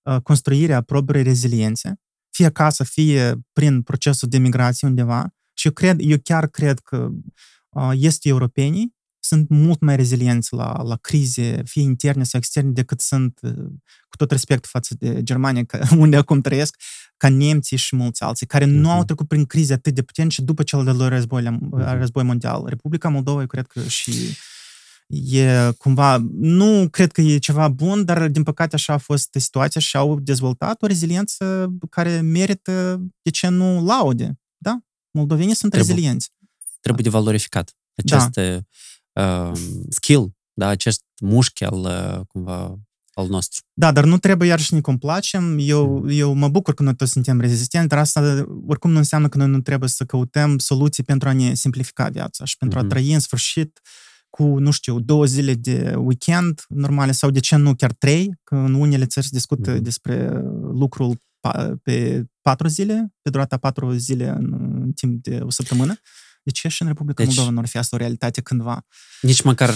[0.01, 1.99] uh, construire a propriei reziliențe
[2.39, 5.33] fie acasă, fie prin procesul de migrație undeva.
[5.53, 7.09] Și eu, cred, eu chiar cred că
[7.69, 13.01] uh, este europenii sunt mult mai rezilienți la, la crize, fie interne sau externe, decât
[13.01, 13.53] sunt, uh,
[14.09, 15.65] cu tot respectul față de Germania,
[15.97, 16.75] unde acum trăiesc,
[17.17, 18.81] ca nemții și mulți alții, care uh-huh.
[18.81, 19.05] nu au mhm.
[19.05, 21.97] trecut prin crize atât de puternice după cel de-al doilea război, uh-huh.
[21.97, 22.65] război mondial.
[22.67, 24.11] Republica Moldova, eu cred că și
[25.09, 29.81] e cumva, nu cred că e ceva bun, dar din păcate așa a fost situația
[29.81, 34.39] și au dezvoltat o reziliență care merită, de ce nu, laude.
[34.57, 34.79] Da?
[35.11, 36.31] Moldovenii sunt trebuie, rezilienți.
[36.79, 39.49] Trebuie de valorificat acest da.
[39.49, 42.79] uh, skill, da, acest mușchi al, uh, cumva,
[43.13, 43.61] al nostru.
[43.73, 45.57] Da, dar nu trebuie iarăși să ne complacem.
[45.59, 46.09] Eu, mm.
[46.09, 49.47] eu mă bucur că noi toți suntem rezistenți, dar asta oricum nu înseamnă că noi
[49.47, 52.83] nu trebuie să căutăm soluții pentru a ne simplifica viața și pentru mm-hmm.
[52.83, 53.81] a trăi în sfârșit
[54.29, 58.55] cu, nu știu, două zile de weekend normale sau de ce nu chiar trei, că
[58.55, 59.81] în unele țări se discută mm-hmm.
[59.81, 61.21] despre lucrul
[61.83, 65.95] pe patru zile, pe durata patru zile în, în timp de o săptămână.
[66.43, 68.85] De ce și în Republica deci, Moldova nu ar fi asta o realitate cândva?
[69.21, 69.73] Nici măcar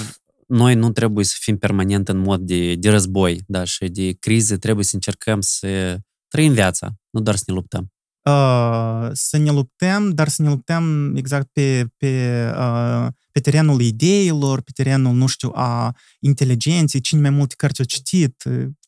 [0.48, 4.58] noi nu trebuie să fim permanent în mod de, de război da, și de crize,
[4.58, 5.98] trebuie să încercăm să
[6.28, 7.92] trăim viața, nu doar să ne luptăm.
[8.26, 14.62] Uh, să ne luptăm, dar să ne luptăm exact pe, pe, uh, pe terenul ideilor,
[14.62, 18.44] pe terenul, nu știu, a inteligenței, cine mai multe cărți au citit,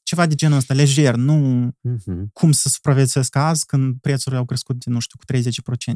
[0.06, 2.24] ceva de genul ăsta, lejer, nu uh-huh.
[2.34, 5.38] cum să supraviețuiesc azi când prețurile au crescut, nu știu, cu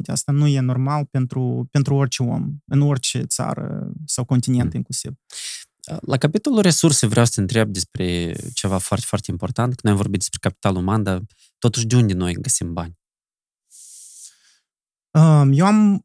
[0.06, 4.76] Asta nu e normal pentru, pentru orice om, în orice țară sau continent uh-huh.
[4.76, 5.12] inclusiv.
[6.00, 9.74] La capitolul resurse vreau să te întreb despre ceva foarte, foarte important.
[9.74, 11.22] Când am vorbit despre capital uman, dar
[11.58, 12.99] totuși de unde noi găsim bani?
[15.50, 16.04] Eu am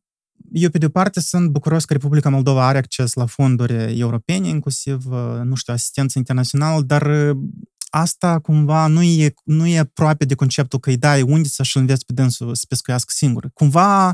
[0.52, 5.04] eu, pe de-o parte, sunt bucuros că Republica Moldova are acces la fonduri europene, inclusiv,
[5.44, 7.34] nu știu, asistență internațională, dar
[7.90, 12.06] asta cumva nu e, nu e aproape de conceptul că îi dai undița și înveți
[12.06, 13.50] pe dânsul să pescuiască singur.
[13.54, 14.14] Cumva,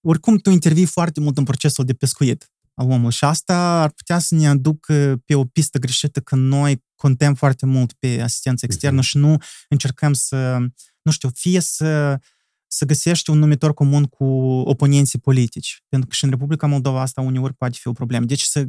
[0.00, 4.18] oricum tu intervii foarte mult în procesul de pescuit al omului și asta ar putea
[4.18, 9.00] să ne aducă pe o pistă greșită când noi contăm foarte mult pe asistență externă
[9.00, 9.04] uh-huh.
[9.04, 9.36] și nu
[9.68, 10.58] încercăm să,
[11.02, 12.18] nu știu, fie să
[12.72, 14.24] să găsești un numitor comun cu
[14.64, 15.84] oponenții politici.
[15.88, 18.24] Pentru că și în Republica Moldova asta uneori poate fi o problemă.
[18.24, 18.66] Deci să,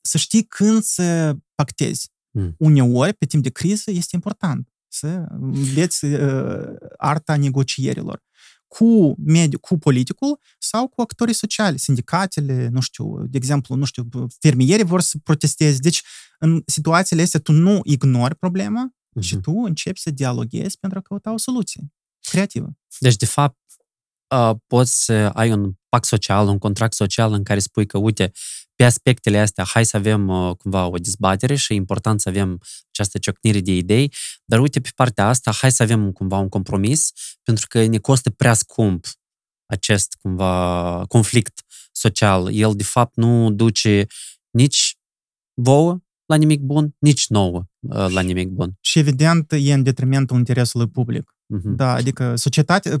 [0.00, 2.10] să știi când să pactezi.
[2.30, 2.54] Mm.
[2.58, 8.22] Uneori, pe timp de criză, este important să înveți uh, arta negocierilor
[8.66, 14.08] cu, mediu, cu politicul sau cu actorii sociali, sindicatele, nu știu, de exemplu, nu știu,
[14.40, 15.78] fermierii vor să protesteze.
[15.78, 16.02] Deci,
[16.38, 19.22] în situațiile astea, tu nu ignori problema uh-huh.
[19.22, 21.92] și tu începi să dialoghezi pentru a căuta o soluție
[22.30, 22.70] creativă.
[22.98, 23.58] Deci, de fapt,
[24.66, 28.32] poți să ai un pact social, un contract social în care spui că, uite,
[28.74, 32.60] pe aspectele astea, hai să avem cumva o dezbatere și e important să avem
[32.90, 34.14] această ciocnire de idei,
[34.44, 37.12] dar uite, pe partea asta, hai să avem cumva un compromis,
[37.42, 39.06] pentru că ne costă prea scump
[39.66, 41.60] acest cumva conflict
[41.92, 42.52] social.
[42.54, 44.06] El, de fapt, nu duce
[44.50, 44.96] nici
[45.54, 48.76] vouă la nimic bun, nici nouă la nimic bun.
[48.80, 51.36] Și evident e în detrimentul interesului public.
[51.56, 51.76] Uh-huh.
[51.76, 52.98] Da, adică societatea...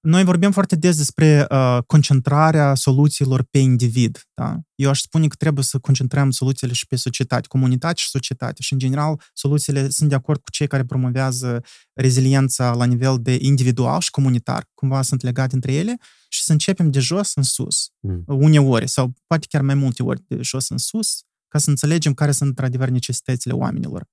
[0.00, 4.22] Noi vorbim foarte des despre uh, concentrarea soluțiilor pe individ.
[4.34, 4.60] Da?
[4.74, 8.62] Eu aș spune că trebuie să concentrăm soluțiile și pe societate, comunitate și societate.
[8.62, 11.62] Și, în general, soluțiile sunt de acord cu cei care promovează
[11.92, 14.68] reziliența la nivel de individual și comunitar.
[14.74, 15.96] Cumva sunt legate între ele
[16.28, 17.90] și să începem de jos în sus.
[18.00, 18.22] Mm.
[18.26, 22.32] Uneori, sau poate chiar mai multe ori de jos în sus, ca să înțelegem care
[22.32, 24.06] sunt, într-adevăr, necesitățile oamenilor.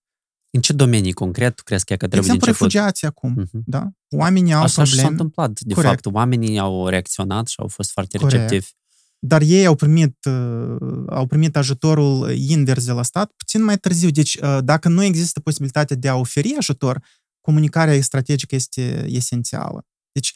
[0.55, 3.59] În ce domenii concret crezi că trebuie de exemplu, refugiații acum, uh-huh.
[3.65, 3.87] da?
[4.09, 5.01] Oamenii au Așa probleme.
[5.01, 5.93] s-a întâmplat, de Corect.
[5.93, 6.15] fapt.
[6.15, 8.33] Oamenii au reacționat și au fost foarte Corect.
[8.41, 8.71] receptivi.
[9.19, 14.09] Dar ei au primit, uh, au primit ajutorul invers de la stat puțin mai târziu.
[14.09, 17.03] Deci, uh, dacă nu există posibilitatea de a oferi ajutor,
[17.41, 19.85] comunicarea strategică este esențială.
[20.11, 20.33] Deci,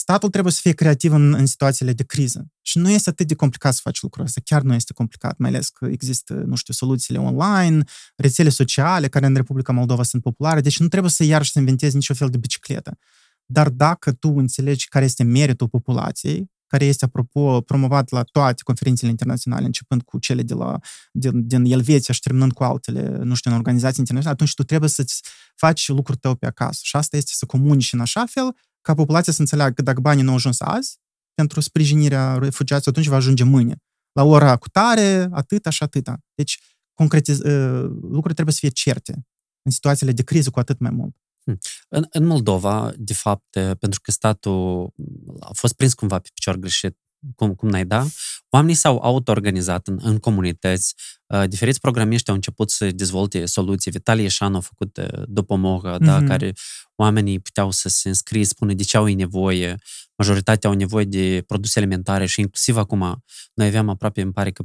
[0.00, 2.46] statul trebuie să fie creativ în, în situațiile de criză.
[2.60, 4.40] Și nu este atât de complicat să faci lucrul ăsta.
[4.44, 7.82] Chiar nu este complicat, mai ales că există, nu știu, soluțiile online,
[8.16, 11.94] rețele sociale, care în Republica Moldova sunt populare, deci nu trebuie să iarăși să inventezi
[11.94, 12.98] niciun fel de bicicletă.
[13.44, 19.10] Dar dacă tu înțelegi care este meritul populației, care este, apropo, promovat la toate conferințele
[19.10, 20.78] internaționale, începând cu cele de la,
[21.12, 24.90] din, din Elveția și terminând cu altele, nu știu, în organizații internaționale, atunci tu trebuie
[24.90, 25.22] să-ți
[25.56, 26.80] faci lucrul tău pe acasă.
[26.82, 30.22] Și asta este să comunici în așa fel ca populația să înțeleagă că dacă banii
[30.22, 30.98] nu au ajuns azi
[31.34, 33.76] pentru sprijinirea refugiaților, atunci va ajunge mâine.
[34.12, 36.18] La ora cu tare, atâta și atâta.
[36.34, 36.60] Deci,
[36.94, 39.26] concretiz, ă, lucrurile trebuie să fie certe.
[39.62, 41.16] În situațiile de criză, cu atât mai mult.
[41.44, 41.58] Hmm.
[41.88, 44.92] În, în Moldova, de fapt, pentru că statul
[45.40, 46.98] a fost prins cumva pe picior greșit
[47.34, 48.06] cum, cum n-ai da,
[48.48, 50.94] oamenii s-au auto-organizat în, în comunități,
[51.26, 53.90] uh, diferiți programiști au început să dezvolte soluții.
[53.90, 56.04] Vitalie Șan a făcut uh, după Moga, mm-hmm.
[56.04, 56.26] da, mhm.
[56.26, 56.52] care
[56.94, 59.76] oamenii puteau să se înscrie, spune de ce au nevoie,
[60.16, 64.64] majoritatea au nevoie de produse alimentare și inclusiv acum noi aveam aproape, îmi pare că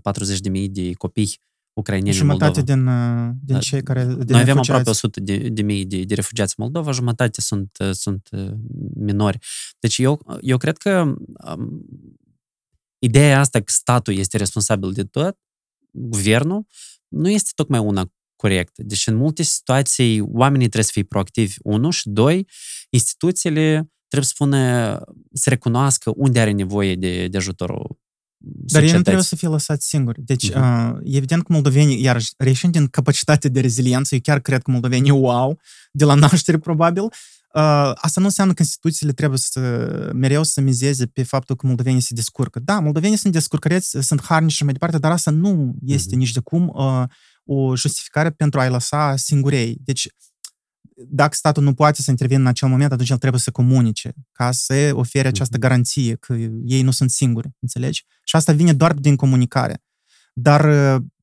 [0.51, 1.39] 40.000 de copii
[1.73, 2.61] ucraineni în Moldova.
[2.61, 3.59] din, uh, din da.
[3.59, 4.05] cei care...
[4.05, 7.77] Din Noi avem aproape 100 de, de mii de, de refugiați în Moldova, jumătate sunt,
[7.79, 8.51] uh, sunt uh,
[8.95, 9.37] minori.
[9.79, 11.85] Deci eu, eu cred că um,
[13.05, 15.37] ideea asta că statul este responsabil de tot,
[15.91, 16.65] guvernul,
[17.07, 18.81] nu este tocmai una corectă.
[18.85, 22.47] Deci în multe situații oamenii trebuie să fie proactivi, unu, și doi,
[22.89, 25.01] instituțiile trebuie să spună,
[25.33, 28.03] să recunoască unde are nevoie de, de ajutorul
[28.47, 30.21] dar ei nu trebuie să fie lăsați singuri.
[30.21, 30.91] Deci, uh-huh.
[30.91, 35.11] uh, evident că moldovenii, iar reieșind din capacitatea de reziliență, eu chiar cred că moldovenii
[35.11, 35.59] wow,
[35.91, 37.11] de la naștere probabil, uh,
[37.93, 39.59] asta nu înseamnă că instituțiile trebuie să
[40.13, 42.59] mereu să mizeze pe faptul că moldovenii se descurcă.
[42.59, 46.17] Da, moldovenii sunt descurcăreți, sunt harnici și mai departe, dar asta nu este uh-huh.
[46.17, 47.03] nici de cum uh,
[47.43, 49.77] o justificare pentru a-i lăsa singurei.
[49.83, 50.07] Deci,
[51.07, 54.51] dacă statul nu poate să intervină în acel moment, atunci el trebuie să comunice ca
[54.51, 55.67] să ofere această mhm.
[55.67, 56.33] garanție că
[56.65, 58.05] ei nu sunt singuri, înțelegi?
[58.23, 59.83] Și asta vine doar din comunicare.
[60.38, 60.65] Dar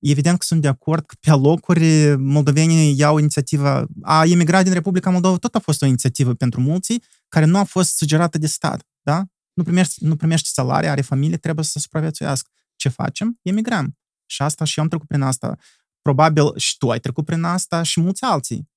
[0.00, 3.86] evident că sunt de acord că pe locuri moldovenii iau inițiativa.
[4.02, 7.62] A emigra din Republica Moldova tot a fost o inițiativă pentru mulți care nu a
[7.62, 8.86] fost sugerată de stat.
[9.02, 9.24] Da?
[9.52, 12.50] Nu primești, nu primești salarii, are familie, trebuie să supraviețuiască.
[12.76, 13.38] Ce facem?
[13.42, 13.96] Emigrăm.
[14.26, 15.56] Și asta și eu am trecut prin asta.
[16.02, 18.70] Probabil și tu ai trecut prin asta și mulți alții.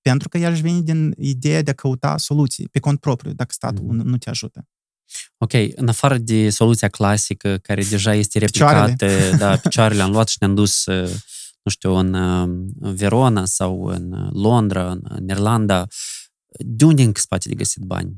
[0.00, 3.84] Pentru că el vine din ideea de a căuta soluții pe cont propriu, dacă statul
[3.84, 3.96] mm.
[3.96, 4.68] nu te ajută.
[5.38, 9.36] Ok, în afară de soluția clasică, care deja este replicată, picioarele.
[9.36, 10.84] da, picioarele am luat și ne-am dus,
[11.62, 12.16] nu știu, în
[12.94, 15.86] Verona sau în Londra, în Irlanda,
[16.58, 18.16] de unde în spate de găsit bani?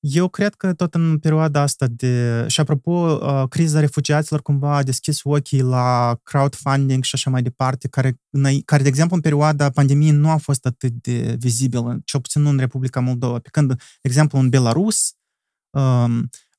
[0.00, 2.44] Eu cred că tot în perioada asta de...
[2.48, 7.88] Și apropo, uh, criza refugiaților cumva a deschis ochii la crowdfunding și așa mai departe,
[7.88, 8.20] care,
[8.64, 12.48] care de exemplu, în perioada pandemiei nu a fost atât de vizibil, cel puțin nu
[12.48, 13.38] în Republica Moldova.
[13.38, 15.19] Pe când, de exemplu, în Belarus, um,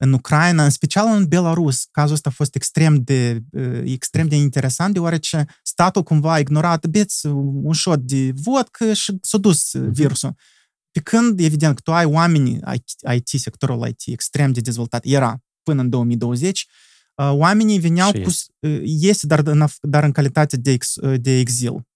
[0.04, 4.36] în Ucraina, în special în Belarus, cazul ăsta a fost extrem de, uh, extrem de
[4.36, 7.26] interesant, deoarece statul cumva a ignorat, beți
[7.64, 9.92] un șot de vodcă și s-a dus mhm.
[9.92, 10.36] virusul.
[10.92, 12.60] Pe când, evident, că tu ai oameni
[13.14, 16.68] IT, sectorul IT extrem de dezvoltat, era până în 2020,
[17.16, 18.18] uh, oamenii veneau cu...
[18.18, 21.88] Este, uh, este dar, în, dar în calitate de, ex, uh, de exil,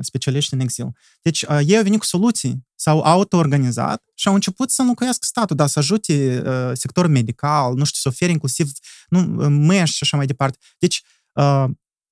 [0.00, 0.88] specialiști în exil.
[1.22, 5.66] Deci ei au venit cu soluții, s-au auto-organizat și au început să înlocuiască statul, da,
[5.66, 6.42] să ajute
[6.72, 8.70] sectorul medical, nu știu, să ofere inclusiv
[9.08, 10.58] nu, meși și așa mai departe.
[10.78, 11.02] Deci,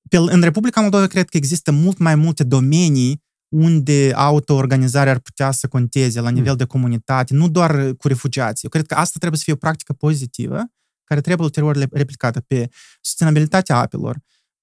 [0.09, 5.51] pe, în Republica Moldova cred că există mult mai multe domenii unde auto-organizarea ar putea
[5.51, 6.57] să conteze la nivel mm.
[6.57, 8.59] de comunitate, nu doar cu refugiații.
[8.63, 10.63] Eu cred că asta trebuie să fie o practică pozitivă,
[11.03, 12.69] care trebuie ulterior replicată pe
[13.01, 14.17] sustenabilitatea apelor,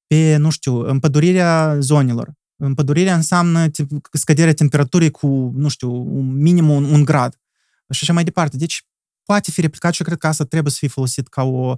[0.06, 2.32] pe, nu știu, împădurirea zonelor.
[2.56, 3.70] Împădurirea înseamnă
[4.12, 7.40] scăderea temperaturii cu, nu știu, un minim un, un grad
[7.90, 8.56] și așa mai departe.
[8.56, 8.86] Deci
[9.22, 11.74] poate fi replicat și eu cred că asta trebuie să fie folosit ca o,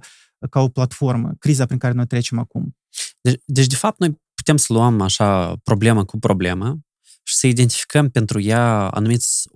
[0.49, 2.77] ca o platformă, criza prin care noi trecem acum.
[3.21, 6.79] Deci, deci, de fapt, noi putem să luăm așa problemă cu problemă
[7.23, 9.49] și să identificăm pentru ea anumiți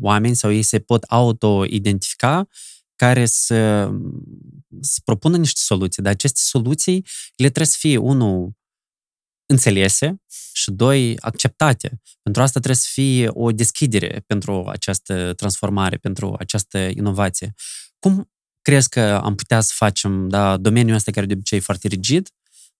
[0.00, 2.48] oameni sau ei se pot auto-identifica
[2.96, 3.90] care să,
[4.80, 6.02] să propună niște soluții.
[6.02, 7.06] Dar aceste soluții,
[7.36, 8.52] ele trebuie să fie, unul,
[9.50, 10.22] înțelese
[10.52, 12.00] și, doi, acceptate.
[12.22, 17.54] Pentru asta trebuie să fie o deschidere pentru această transformare, pentru această inovație.
[17.98, 18.30] Cum
[18.62, 22.28] crezi că am putea să facem da, domeniul ăsta care de obicei e foarte rigid,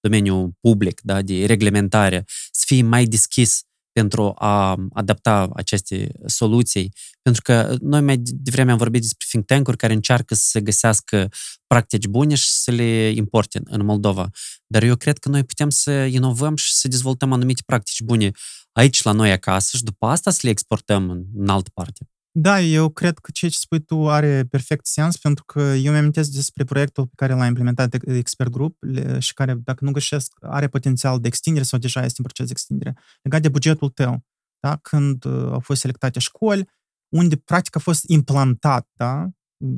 [0.01, 3.61] domeniul public, da, de reglementare, să fie mai deschis
[3.93, 6.93] pentru a adapta aceste soluții.
[7.23, 11.29] Pentru că noi mai devreme am vorbit despre think tank-uri care încearcă să găsească
[11.67, 14.31] practici bune și să le importe în Moldova.
[14.67, 18.31] Dar eu cred că noi putem să inovăm și să dezvoltăm anumite practici bune
[18.73, 22.09] aici la noi acasă și după asta să le exportăm în, în altă parte.
[22.33, 26.31] Da, eu cred că ceea ce spui tu are perfect sens, pentru că eu mi-amintesc
[26.31, 28.77] despre proiectul pe care l-a implementat Expert Group
[29.19, 32.53] și care, dacă nu greșesc, are potențial de extindere sau deja este în proces de
[32.53, 34.25] extindere, legat de bugetul tău.
[34.61, 34.77] Da?
[34.77, 36.69] Când uh, au fost selectate școli,
[37.09, 39.29] unde practic a fost implantat da?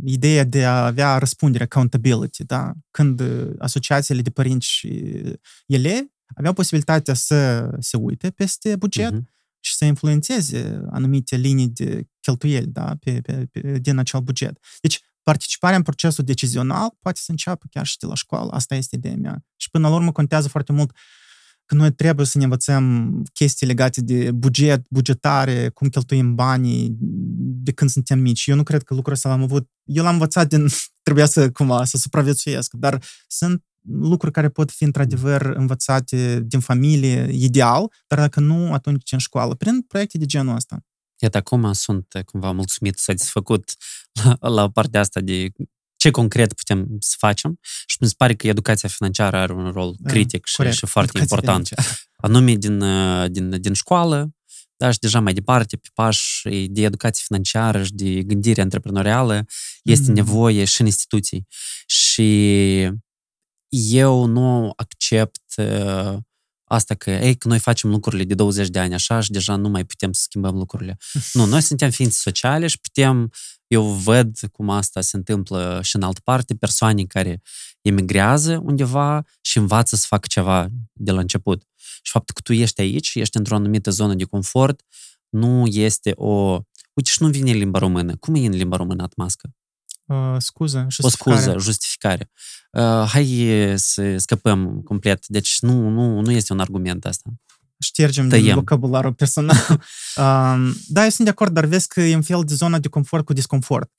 [0.04, 2.72] ideea de a avea răspundere, accountability, da?
[2.90, 5.12] când uh, asociațiile de părinți și
[5.66, 9.30] elevi aveau posibilitatea să se uite peste buget, uh-huh
[9.64, 14.58] și să influențeze anumite linii de cheltuieli da, pe, pe, pe, din acel buget.
[14.80, 18.50] Deci, participarea în procesul decizional poate să înceapă chiar și de la școală.
[18.50, 19.44] Asta este ideea mea.
[19.56, 20.96] Și până la urmă contează foarte mult
[21.64, 26.96] că noi trebuie să ne învățăm chestii legate de buget, bugetare, cum cheltuim banii
[27.64, 28.46] de când suntem mici.
[28.46, 29.68] Eu nu cred că lucrul ăsta l-am avut.
[29.84, 30.66] Eu l-am învățat din...
[31.06, 32.72] trebuia să, cumva, să supraviețuiesc.
[32.72, 39.12] Dar sunt lucruri care pot fi într-adevăr învățate din familie, ideal, dar dacă nu, atunci
[39.12, 40.84] în școală, prin proiecte de genul ăsta.
[41.22, 43.74] Iată, acum sunt cumva mulțumit, satisfăcut
[44.22, 45.48] la, la partea asta de
[45.96, 49.94] ce concret putem să facem și mi se pare că educația financiară are un rol
[49.98, 51.66] da, critic și, și foarte educația important.
[51.66, 51.98] Financiară.
[52.16, 52.84] Anume din,
[53.32, 54.30] din, din școală,
[54.76, 59.44] da, și deja mai departe, pe pași de educație financiară și de gândire antreprenorială,
[59.82, 60.14] este mm.
[60.14, 61.46] nevoie și în instituții.
[61.86, 62.90] Și
[63.68, 66.16] eu nu accept uh,
[66.72, 69.68] asta că, ei, că noi facem lucrurile de 20 de ani așa și deja nu
[69.68, 70.98] mai putem să schimbăm lucrurile.
[71.32, 73.30] nu, noi suntem ființe sociale și putem,
[73.66, 77.42] eu văd cum asta se întâmplă și în altă parte, persoane care
[77.80, 81.62] emigrează undeva și învață să facă ceva de la început.
[82.02, 84.82] Și faptul că tu ești aici, ești într-o anumită zonă de confort,
[85.28, 86.60] nu este o...
[86.94, 88.16] Uite, și nu vine limba română.
[88.16, 89.50] Cum e în limba română atmască?
[90.12, 91.36] Uh, scuză, justificare.
[91.36, 92.30] O scuză, justificare.
[92.70, 95.26] Uh, hai să scăpăm complet.
[95.26, 97.30] Deci nu, nu, nu este un argument asta.
[97.78, 98.44] Ștergem Tăiem.
[98.44, 99.56] din vocabularul personal.
[99.68, 102.88] uh, da, eu sunt de acord, dar vezi că e un fel de zonă de
[102.88, 103.90] confort cu disconfort.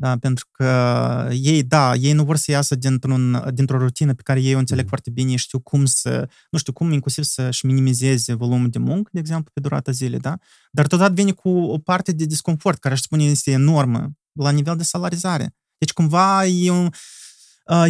[0.00, 4.40] Da, pentru că ei, da, ei nu vor să iasă dintr-un, dintr-o rutină pe care
[4.40, 4.88] ei o înțeleg mm.
[4.88, 9.18] foarte bine, știu cum să, nu știu, cum inclusiv să-și minimizeze volumul de muncă, de
[9.18, 10.38] exemplu, pe durata zilei, da?
[10.70, 14.76] Dar totodată vine cu o parte de disconfort, care aș spune este enormă la nivel
[14.76, 15.54] de salarizare.
[15.78, 16.90] Deci cumva e, un,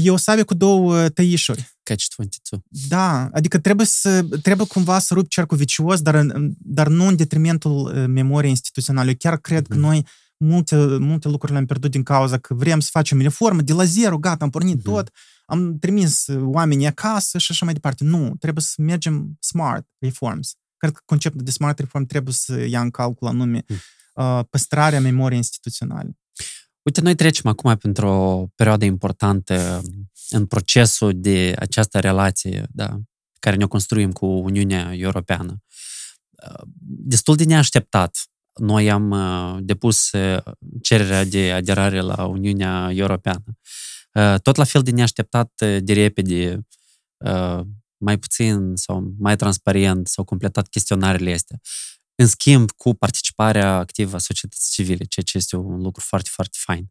[0.01, 1.76] e o sabie cu două tăișuri.
[1.91, 2.59] Catch-22.
[2.89, 6.26] Da, adică trebuie, să, trebuie cumva să rup cercul vicios, dar,
[6.59, 9.09] dar nu în detrimentul memoriei instituționale.
[9.09, 9.68] Eu chiar cred mm.
[9.68, 9.82] că mhm.
[9.82, 10.07] noi
[10.39, 14.18] multe, multe lucruri le-am pierdut din cauza că vrem să facem reformă de la zero,
[14.18, 14.82] gata, am pornit mm-hmm.
[14.82, 15.11] tot,
[15.47, 18.05] am trimis oamenii acasă și așa mai departe.
[18.05, 20.55] Nu, trebuie să mergem smart reforms.
[20.76, 23.76] Cred că conceptul de smart reform trebuie să ia în calcul anume mm.
[24.14, 26.18] uh, păstrarea memoriei instituționale.
[26.89, 29.82] Uite, noi trecem acum pentru o perioadă importantă
[30.30, 32.99] în procesul de această relație da,
[33.39, 35.57] care ne-o construim cu Uniunea Europeană.
[36.80, 38.16] Destul de neașteptat.
[38.55, 40.43] Noi am uh, depus uh,
[40.82, 43.59] cererea de aderare la Uniunea Europeană.
[44.12, 46.66] Uh, tot la fel de neașteptat de repede,
[47.97, 51.61] mai puțin sau mai transparent s-au completat chestionarele astea
[52.21, 56.59] în schimb cu participarea activă a societății civile, ceea ce este un lucru foarte, foarte
[56.61, 56.91] fain.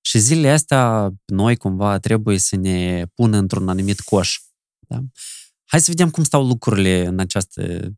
[0.00, 4.38] Și zilele astea, noi cumva trebuie să ne pună într-un anumit coș.
[4.78, 5.00] Da?
[5.64, 7.92] Hai să vedem cum stau lucrurile în această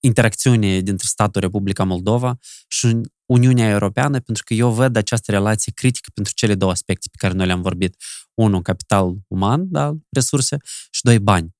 [0.00, 2.38] interacțiune dintre statul Republica Moldova
[2.68, 7.16] și Uniunea Europeană, pentru că eu văd această relație critică pentru cele două aspecte pe
[7.18, 8.02] care noi le-am vorbit.
[8.34, 10.56] Unul, capital uman, da, resurse,
[10.90, 11.54] și doi, bani.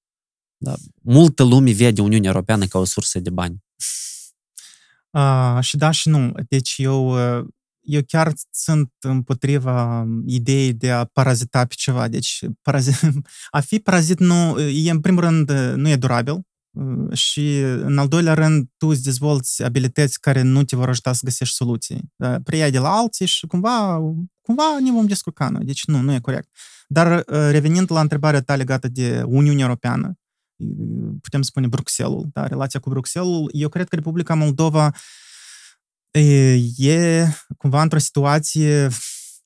[0.57, 0.75] Da?
[1.03, 3.63] Multă lume vede Uniunea Europeană ca o sursă de bani.
[5.15, 6.33] Uh, și da și nu.
[6.49, 7.17] Deci eu,
[7.81, 12.09] eu chiar sunt împotriva ideii de a parazita pe ceva.
[12.09, 12.95] Deci parazit,
[13.51, 16.41] a fi parazit nu, e în primul rând nu e durabil
[17.13, 21.21] și în al doilea rând tu îți dezvolți abilități care nu te vor ajuta să
[21.25, 22.13] găsești soluții.
[22.45, 24.01] Preiai de la alții și cumva,
[24.43, 25.65] cumva ne vom descurca noi.
[25.65, 26.49] Deci nu, nu e corect.
[26.89, 30.15] Dar revenind la întrebarea ta legată de Uniunea Europeană,
[31.23, 34.91] putem spune Bruxelles, da, relația cu Bruxelles, eu cred că Republica Moldova
[36.77, 37.27] e
[37.57, 38.89] cumva într-o situație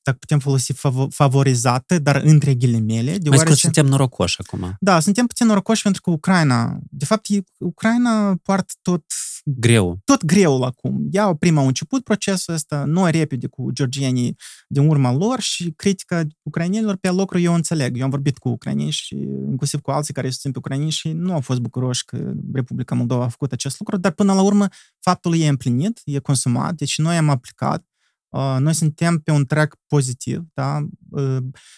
[0.03, 0.73] dacă putem folosi
[1.09, 3.17] favorizată, dar între ghilimele.
[3.29, 4.75] Mai scurt, suntem norocoși acum.
[4.79, 7.27] Da, suntem puțin norocoși pentru că Ucraina, de fapt,
[7.57, 9.03] Ucraina poartă tot
[9.45, 9.99] greu.
[10.03, 11.07] Tot greul acum.
[11.11, 14.35] Ea prima au început procesul ăsta, noi repede cu georgienii
[14.67, 17.97] din urma lor și critica ucrainienilor pe locuri eu înțeleg.
[17.97, 19.15] Eu am vorbit cu ucrainieni și
[19.49, 23.23] inclusiv cu alții care susțin pe ucrainieni și nu au fost bucuroși că Republica Moldova
[23.23, 24.67] a făcut acest lucru, dar până la urmă
[24.99, 27.85] faptul e împlinit, e consumat, deci noi am aplicat
[28.59, 30.43] noi suntem pe un track pozitiv.
[30.53, 30.87] Da?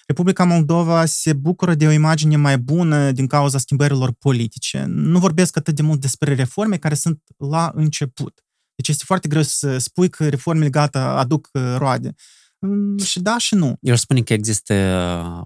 [0.08, 4.84] Republica Moldova se bucură de o imagine mai bună din cauza schimbărilor politice.
[4.88, 8.43] Nu vorbesc atât de mult despre reforme care sunt la început.
[8.76, 12.14] Deci este foarte greu să spui că reformele gata aduc roade.
[13.06, 13.78] Și da și nu.
[13.82, 14.74] Eu aș spune că există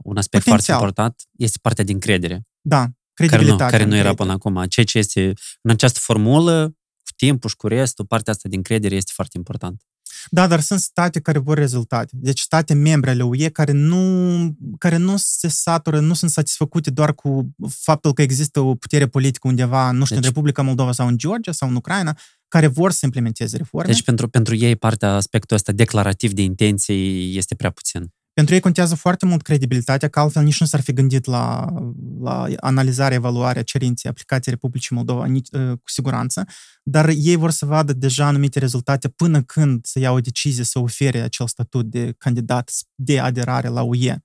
[0.04, 0.78] un aspect Potențial.
[0.78, 2.42] foarte important, este partea din credere.
[2.62, 3.66] Da, credibilitatea.
[3.66, 4.66] Care nu, care nu era până acum.
[4.68, 6.68] Ceea ce este în această formulă,
[7.04, 9.82] cu timpul și cu restul, partea asta din credere este foarte important.
[10.30, 12.12] Da, dar sunt state care vor rezultate.
[12.14, 17.14] Deci state membre ale UE care nu, care nu se satură, nu sunt satisfăcute doar
[17.14, 21.08] cu faptul că există o putere politică undeva, nu știu, deci, în Republica Moldova sau
[21.08, 22.18] în Georgia sau în Ucraina,
[22.48, 23.92] care vor să implementeze reforme.
[23.92, 28.14] Deci pentru, pentru ei partea, aspectul ăsta declarativ de intenții este prea puțin.
[28.36, 31.74] Pentru ei contează foarte mult credibilitatea, că altfel nici nu s-ar fi gândit la,
[32.22, 36.46] la analizarea, evaluarea cerinței aplicației Republicii Moldova, nici, uh, cu siguranță,
[36.84, 40.80] dar ei vor să vadă deja anumite rezultate până când să ia o decizie să
[40.80, 44.18] ofere acel statut de candidat de aderare la UE.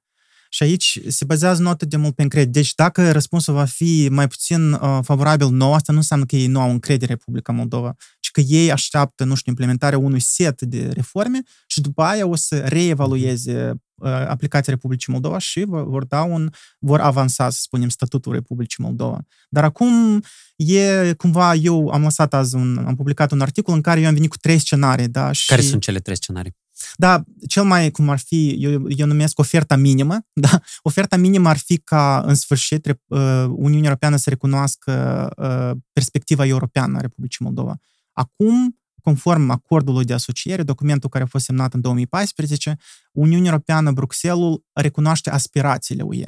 [0.53, 2.51] Și aici se bazează notă de mult pe încredere.
[2.51, 6.47] Deci dacă răspunsul va fi mai puțin uh, favorabil nou, asta nu înseamnă că ei
[6.47, 10.63] nu au încredere în Republica Moldova, ci că ei așteaptă, nu știu, implementarea unui set
[10.63, 16.05] de reforme și după aia o să reevalueze uh, aplicația Republicii Moldova și vor, vor
[16.05, 19.27] da un, vor avansa, să spunem, statutul Republicii Moldova.
[19.49, 20.23] Dar acum
[20.57, 24.15] e cumva, eu am lăsat azi un, am publicat un articol în care eu am
[24.15, 25.33] venit cu trei scenarii, da?
[25.33, 25.47] Și...
[25.47, 26.59] Care sunt cele trei scenarii?
[26.97, 30.19] Da, cel mai, cum ar fi, eu, eu numesc oferta minimă,
[30.51, 30.61] da?
[30.83, 36.97] Oferta minimă ar fi ca, în sfârșit, uh, Uniunea Europeană să recunoască uh, perspectiva europeană
[36.97, 37.81] a Republicii Moldova.
[38.13, 42.77] Acum, conform acordului de asociere, documentul care a fost semnat în 2014,
[43.13, 46.27] Uniunea Europeană, Bruxelles, recunoaște aspirațiile UE.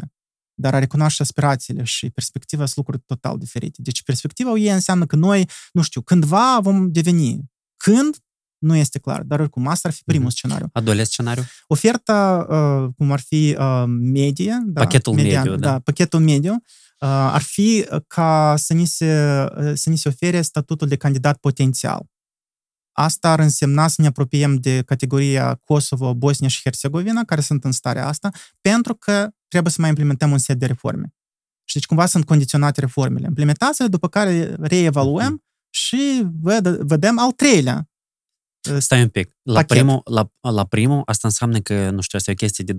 [0.54, 3.82] Dar a recunoaște aspirațiile și perspectiva sunt lucruri total diferite.
[3.82, 7.50] Deci perspectiva UE înseamnă că noi, nu știu, cândva vom deveni.
[7.76, 8.16] Când?
[8.62, 10.34] Nu este clar, dar oricum asta ar fi primul mm-hmm.
[10.34, 10.68] scenariu.
[10.72, 11.42] A doilea scenariu?
[11.66, 15.70] Oferta, uh, cum ar fi uh, medie, da, pachetul median, mediu, da.
[15.70, 15.78] da.
[15.78, 20.96] pachetul mediu, uh, ar fi ca să ni, se, să ni se ofere statutul de
[20.96, 22.06] candidat potențial.
[22.92, 27.72] Asta ar însemna să ne apropiem de categoria Kosovo, Bosnia și Herțegovina, care sunt în
[27.72, 28.30] starea asta,
[28.60, 31.14] pentru că trebuie să mai implementăm un set de reforme.
[31.64, 33.26] Și deci cumva sunt condiționate reformele.
[33.26, 35.70] Implementațiile, după care reevaluăm mm-hmm.
[35.70, 36.26] și
[36.80, 37.86] vedem al treilea
[38.78, 39.36] Stai un pic.
[39.42, 39.68] La pachet.
[39.68, 42.74] primul, la, la primul, asta înseamnă că, nu știu, asta e o chestie de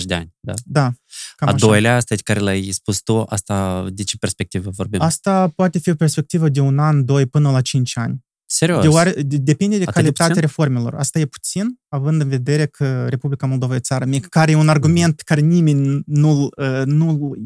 [0.00, 0.52] 20-30 de ani, da?
[0.64, 0.92] Da.
[1.36, 1.66] Cam A așa.
[1.66, 5.00] doilea, asta care l-ai spus tu, asta de ce perspectivă vorbim?
[5.00, 8.24] Asta poate fi o perspectivă de un an, doi, până la 5 ani.
[8.56, 8.82] Serios?
[8.82, 10.94] De oare, de, depinde de Atât calitatea de reformelor.
[10.94, 14.68] Asta e puțin, având în vedere că Republica Moldova e țară mică, care e un
[14.68, 17.38] argument care nimeni nu-l, nu-l,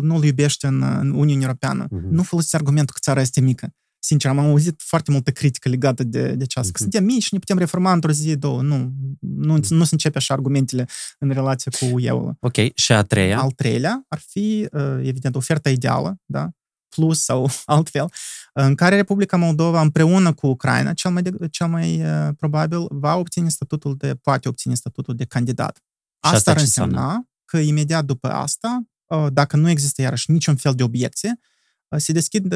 [0.00, 1.86] nu-l iubește în, în Uniunea Europeană.
[1.86, 2.10] Uh-huh.
[2.10, 3.74] Nu folosiți argumentul că țara este mică.
[4.02, 6.68] Sincer, am auzit foarte multă critică legată de, de aceasta.
[6.68, 6.72] Mm-hmm.
[6.72, 8.62] Că suntem mici și ne putem reforma într-o zi, două.
[8.62, 9.68] Nu, nu, mm-hmm.
[9.68, 10.88] nu se începe așa argumentele
[11.18, 12.36] în relație cu eu.
[12.40, 13.40] Ok, și a treia?
[13.40, 14.68] Al treilea ar fi,
[15.02, 16.50] evident, oferta ideală, da?
[16.96, 18.12] Plus sau altfel,
[18.52, 23.16] în care Republica Moldova împreună cu Ucraina, cel mai, de, cel mai uh, probabil, va
[23.16, 25.82] obține statutul de, poate obține statutul de candidat.
[26.20, 30.74] Asta, asta ar însemna că imediat după asta, uh, dacă nu există iarăși niciun fel
[30.74, 31.38] de obiecție,
[31.96, 32.54] se deschid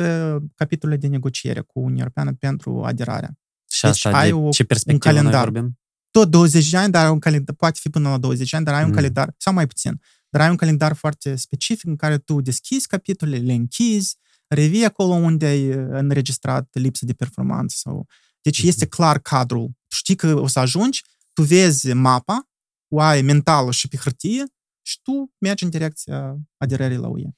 [0.55, 3.39] capitolele de negociere cu Uniunea Europeană pentru aderarea.
[3.71, 5.43] Și deci asta ai de o, ce perspectivă un calendar.
[5.43, 5.79] Noi vorbim?
[6.11, 8.75] Tot 20 de ani, dar ai un calendar, poate fi până la 20 ani, dar
[8.75, 8.89] ai mm.
[8.89, 12.87] un calendar, sau mai puțin, dar ai un calendar foarte specific în care tu deschizi
[12.87, 14.17] capitolele, le închizi,
[14.47, 17.77] revii acolo unde ai înregistrat lipsă de performanță.
[17.79, 18.07] Sau...
[18.43, 18.69] Deci mm-hmm.
[18.69, 19.67] este clar cadrul.
[19.67, 22.49] Tu știi că o să ajungi, tu vezi mapa,
[22.89, 24.45] o ai mentală și pe hârtie
[24.83, 27.29] și tu mergi în direcția aderării la UE.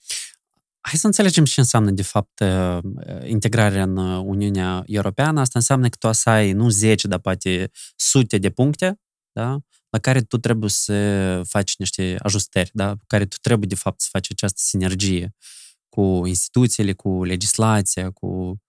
[0.81, 2.79] Hai să înțelegem ce înseamnă, de fapt, uh,
[3.25, 5.41] integrarea în Uniunea Europeană.
[5.41, 9.01] Asta înseamnă că tu să ai nu 10, dar poate sute de puncte,
[9.33, 9.59] da?
[9.91, 12.97] la care tu trebuie să faci niște ajustări, da?
[13.07, 15.35] care tu trebuie, de fapt, să faci această sinergie
[15.97, 18.61] cu instituțiile, cu legislația, cu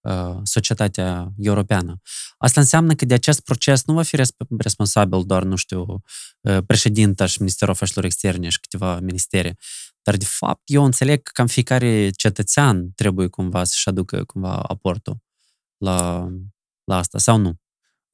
[0.00, 2.00] uh, societatea europeană.
[2.38, 4.16] Asta înseamnă că de acest proces nu va fi
[4.58, 6.02] responsabil doar, nu știu,
[6.40, 9.56] uh, președinta și Ministerul Afacerilor Externe și câteva ministere,
[10.02, 15.16] dar, de fapt, eu înțeleg că cam fiecare cetățean trebuie cumva să-și aducă cumva aportul
[15.76, 16.28] la,
[16.84, 17.60] la asta, sau nu?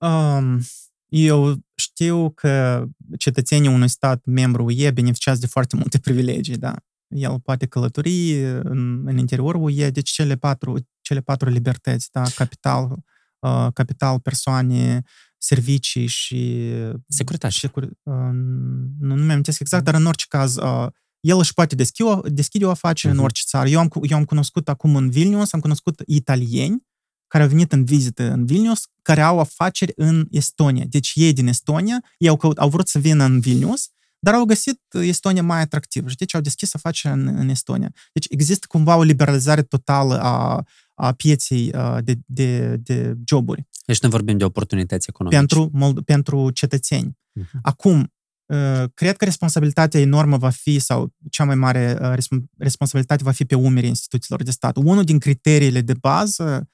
[0.08, 0.60] Um,
[1.06, 2.84] eu știu că
[3.18, 6.74] cetățenii unui stat membru UE beneficiază de foarte multe privilegii, da.
[7.08, 13.04] El poate călători în, în interiorul UE, deci cele patru, cele patru libertăți, da, capital,
[13.38, 15.02] uh, capital, persoane,
[15.38, 16.72] servicii și...
[17.08, 17.52] Securitate.
[17.52, 17.84] Și, uh,
[18.98, 20.86] nu, nu mi-am exact, dar în orice caz, uh,
[21.20, 23.16] el își poate deschide o, deschide o afacere uh-huh.
[23.16, 23.24] în mhm.
[23.24, 23.68] orice țară.
[23.68, 26.86] Eu am, eu am cunoscut acum în Vilnius, am cunoscut italieni
[27.26, 30.84] care au venit în vizită în Vilnius, care au afaceri în Estonia.
[30.88, 33.88] Deci ei din Estonia, ei au, au vrut să vină în Vilnius,
[34.18, 37.92] dar au găsit Estonia mai atractivă și deci au deschis afaceri în, în Estonia.
[38.12, 40.64] Deci există cumva o liberalizare totală a,
[40.94, 43.66] a pieței de, de, de joburi.
[43.86, 45.40] Deci ne vorbim de oportunități economice.
[45.40, 47.18] Pentru, pentru cetățeni.
[47.40, 47.60] Uh-huh.
[47.62, 48.12] Acum,
[48.94, 52.14] cred că responsabilitatea enormă va fi, sau cea mai mare
[52.56, 54.76] responsabilitate va fi pe umerii instituțiilor de stat.
[54.76, 56.68] Unul din criteriile de bază,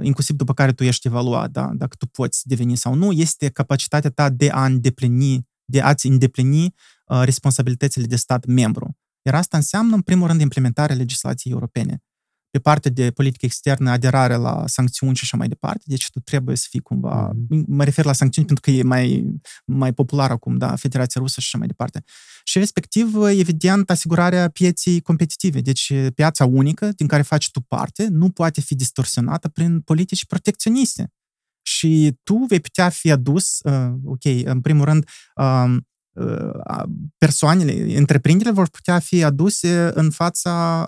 [0.00, 4.10] inclusiv după care tu ești evaluat, da, dacă tu poți deveni sau nu, este capacitatea
[4.10, 6.74] ta de a îndeplini, de a-ți îndeplini
[7.06, 8.96] responsabilitățile de stat membru.
[9.22, 12.02] Iar asta înseamnă, în primul rând, implementarea legislației europene.
[12.50, 16.56] pe partea de politică externă, aderare la sancțiuni și așa mai departe, deci tu trebuie
[16.56, 17.64] să fii cumva, mm-hmm.
[17.66, 19.24] mă refer la sancțiuni pentru că e mai,
[19.64, 22.04] mai popular acum, da, Federația Rusă și așa mai departe.
[22.44, 28.30] Și respectiv, evident, asigurarea pieții competitive, deci piața unică din care faci tu parte nu
[28.30, 31.12] poate fi distorsionată prin politici protecționiste.
[31.80, 35.76] Și tu vei putea fi adus, uh, ok, în primul rând, uh,
[37.18, 40.84] persoanele, întreprinderile vor putea fi aduse în fața,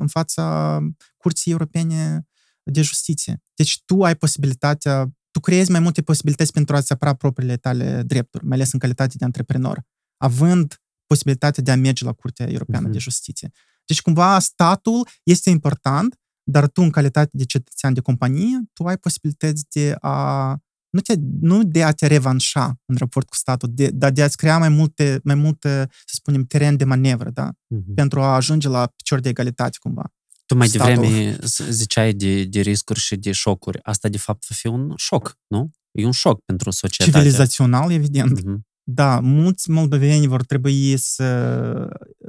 [0.00, 0.78] în fața
[1.16, 2.26] Curții Europene
[2.62, 3.42] de Justiție.
[3.54, 8.44] Deci tu ai posibilitatea, tu creezi mai multe posibilități pentru a-ți apăra propriile tale drepturi,
[8.44, 9.82] mai ales în calitate de antreprenor,
[10.16, 12.92] având posibilitatea de a merge la Curtea Europeană uh-huh.
[12.92, 13.50] de Justiție.
[13.86, 18.96] Deci cumva statul este important, dar tu în calitate de cetățean de companie, tu ai
[18.96, 20.58] posibilități de a
[20.90, 24.36] nu, te, nu de a te revanșa în raport cu statul, de, dar de a-ți
[24.36, 27.50] crea mai multe, mai multe, să spunem, teren de manevră, da?
[27.50, 27.94] Uh-huh.
[27.94, 30.12] Pentru a ajunge la picior de egalitate, cumva.
[30.46, 30.94] Tu mai statul.
[30.94, 31.38] devreme
[31.68, 33.78] ziceai de, de riscuri și de șocuri.
[33.82, 35.70] Asta, de fapt, va fi un șoc, nu?
[35.90, 37.18] E un șoc pentru societate.
[37.18, 38.40] Civilizațional, evident.
[38.40, 38.56] Uh-huh.
[38.82, 41.88] Da, mulți moldoveni vor trebui să,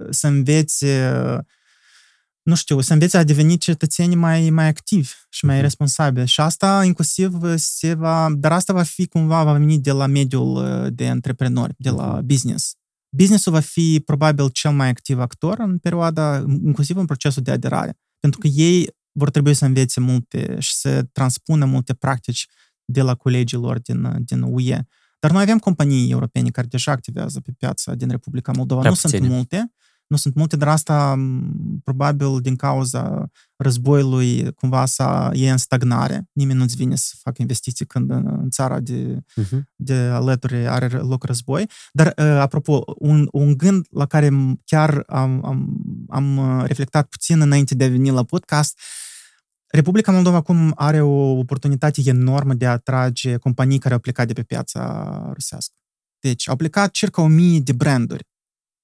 [0.10, 1.12] să învețe
[2.46, 5.62] nu știu, să învețe a deveni cetățeni mai, mai activi și mai mm-hmm.
[5.62, 6.28] responsabili.
[6.28, 10.56] Și asta inclusiv se va, dar asta va fi cumva, va veni de la mediul
[10.56, 12.26] uh, de antreprenori, de la mm-hmm.
[12.26, 12.76] business.
[13.10, 18.00] Businessul va fi probabil cel mai activ actor în perioada, inclusiv în procesul de aderare.
[18.20, 22.48] Pentru că ei vor trebui să învețe multe și să transpună multe practici
[22.86, 24.80] de la colegii lor din, din UE.
[25.20, 28.80] Dar noi avem companii europene care deja activează pe piața din Republica Moldova.
[28.80, 29.20] Prea nu puține.
[29.20, 29.72] sunt multe,
[30.08, 31.16] nu sunt multe, dar asta
[31.84, 36.30] probabil din cauza războiului cumva să e în stagnare.
[36.34, 39.60] Nimeni nu-ți vine să facă investiții când în țara de, uh-huh.
[39.76, 41.70] de alături are loc război.
[41.92, 44.32] Dar, apropo, un, un gând la care
[44.66, 45.78] chiar am, am,
[46.10, 48.80] am reflectat puțin înainte de a veni la podcast,
[49.68, 54.34] Republica Moldova acum are o oportunitate enormă de a atrage companii care au plecat de
[54.34, 55.76] pe piața rusească.
[56.20, 58.28] Deci, au plecat circa o mie de branduri.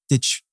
[0.06, 0.46] Deci,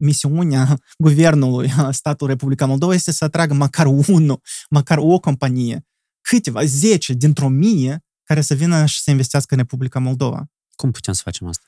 [0.00, 4.40] misiunea guvernului statului Republica Moldova este să atragă măcar unul,
[4.70, 5.86] măcar o companie,
[6.20, 10.44] câteva, zece dintr-o mie, care să vină și să investească în Republica Moldova.
[10.74, 11.64] Cum putem să facem asta?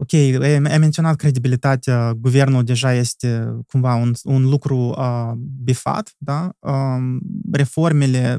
[0.00, 6.50] Ok, ai menționat credibilitatea, guvernul deja este cumva un, un lucru uh, bifat, da?
[6.58, 7.16] Uh,
[7.52, 8.38] reformele,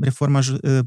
[0.00, 0.78] reforma uh,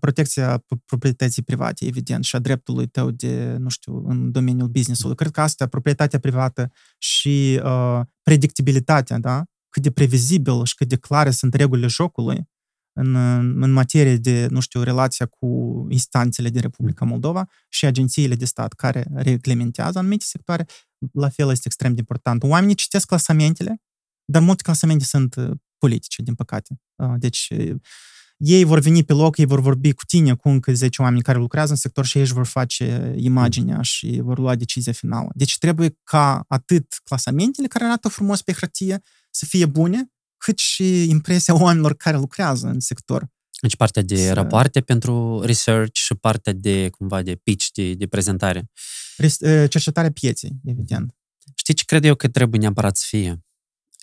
[0.00, 5.16] protecția proprietății private, evident, și a dreptului tău de, nu știu, în domeniul business-ului.
[5.16, 9.44] Cred că asta, proprietatea privată și uh, predictibilitatea, da?
[9.68, 12.48] Cât de previzibil și cât de clare sunt regulile jocului
[12.92, 13.14] în,
[13.62, 15.46] în materie de, nu știu, relația cu
[15.90, 20.66] instanțele din Republica Moldova și agențiile de stat care reglementează anumite sectoare,
[21.12, 22.42] la fel este extrem de important.
[22.42, 23.82] Oamenii citesc clasamentele,
[24.24, 25.34] dar multe clasamente sunt
[25.78, 26.80] politice, din păcate.
[27.16, 27.52] Deci,
[28.36, 31.38] ei vor veni pe loc, ei vor vorbi cu tine, cu încă 10 oameni care
[31.38, 35.30] lucrează în sector și ei își vor face imaginea și vor lua decizia finală.
[35.34, 41.08] Deci trebuie ca atât clasamentele care arată frumos pe hârtie să fie bune, cât și
[41.08, 43.32] impresia oamenilor care lucrează în sector.
[43.60, 44.32] Deci partea de să...
[44.32, 48.70] rapoarte pentru research și partea de, cumva, de pitch, de, de prezentare.
[49.68, 51.14] Cercetarea pieței, evident.
[51.54, 53.44] Știi ce cred eu că trebuie neapărat să fie?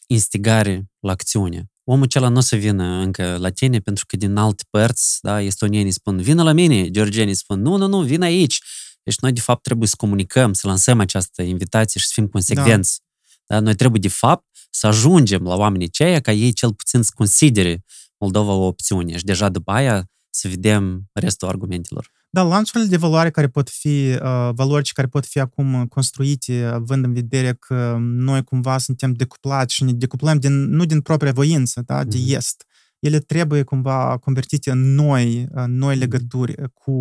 [0.07, 4.35] Instigare la acțiune omul acela nu o să vină încă la tine pentru că din
[4.35, 8.59] alte părți, da, estonienii spun, vină la mine, georgienii spun, nu, nu, nu, vin aici.
[9.03, 12.99] Deci noi, de fapt, trebuie să comunicăm, să lansăm această invitație și să fim consecvenți.
[13.45, 13.55] Da.
[13.55, 13.61] da?
[13.61, 17.83] Noi trebuie, de fapt, să ajungem la oamenii ceia ca ei cel puțin să considere
[18.17, 22.11] Moldova o opțiune și deja după aia să vedem restul argumentelor.
[22.33, 27.05] Da, lanțurile de valoare care pot fi, uh, valori care pot fi acum construite, având
[27.05, 31.81] în vedere că noi cumva suntem decuplați și ne decuplăm din, nu din propria voință,
[31.85, 32.35] da, de mm-hmm.
[32.35, 32.65] est,
[33.01, 36.91] ele trebuie cumva convertite în noi, în noi legături cu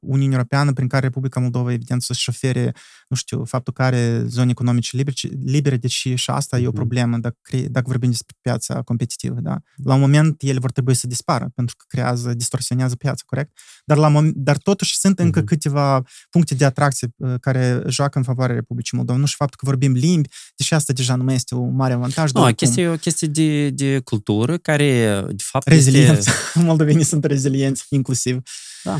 [0.00, 2.74] Uniunea Europeană, prin care Republica Moldova, evident, să-și ofere,
[3.08, 6.62] nu știu, faptul că are zone economice libere, libere deci și asta mm-hmm.
[6.62, 7.36] e o problemă dacă,
[7.68, 9.58] dacă vorbim despre piața competitivă, da?
[9.84, 13.58] La un moment ele vor trebui să dispară, pentru că creează, distorsionează piața, corect?
[13.84, 15.44] Dar, la moment, dar totuși sunt încă mm-hmm.
[15.44, 17.08] câteva puncte de atracție
[17.40, 19.18] care joacă în favoarea Republicii Moldova.
[19.18, 22.32] Nu și faptul că vorbim limbi, deși asta deja nu mai este un mare avantaj.
[22.32, 26.30] Nu, chestia e o chestie de, de cultură care de fapt, Reziliență.
[26.30, 26.58] Este...
[26.68, 28.42] Moldovenii sunt rezilienți, inclusiv.
[28.82, 28.98] Da.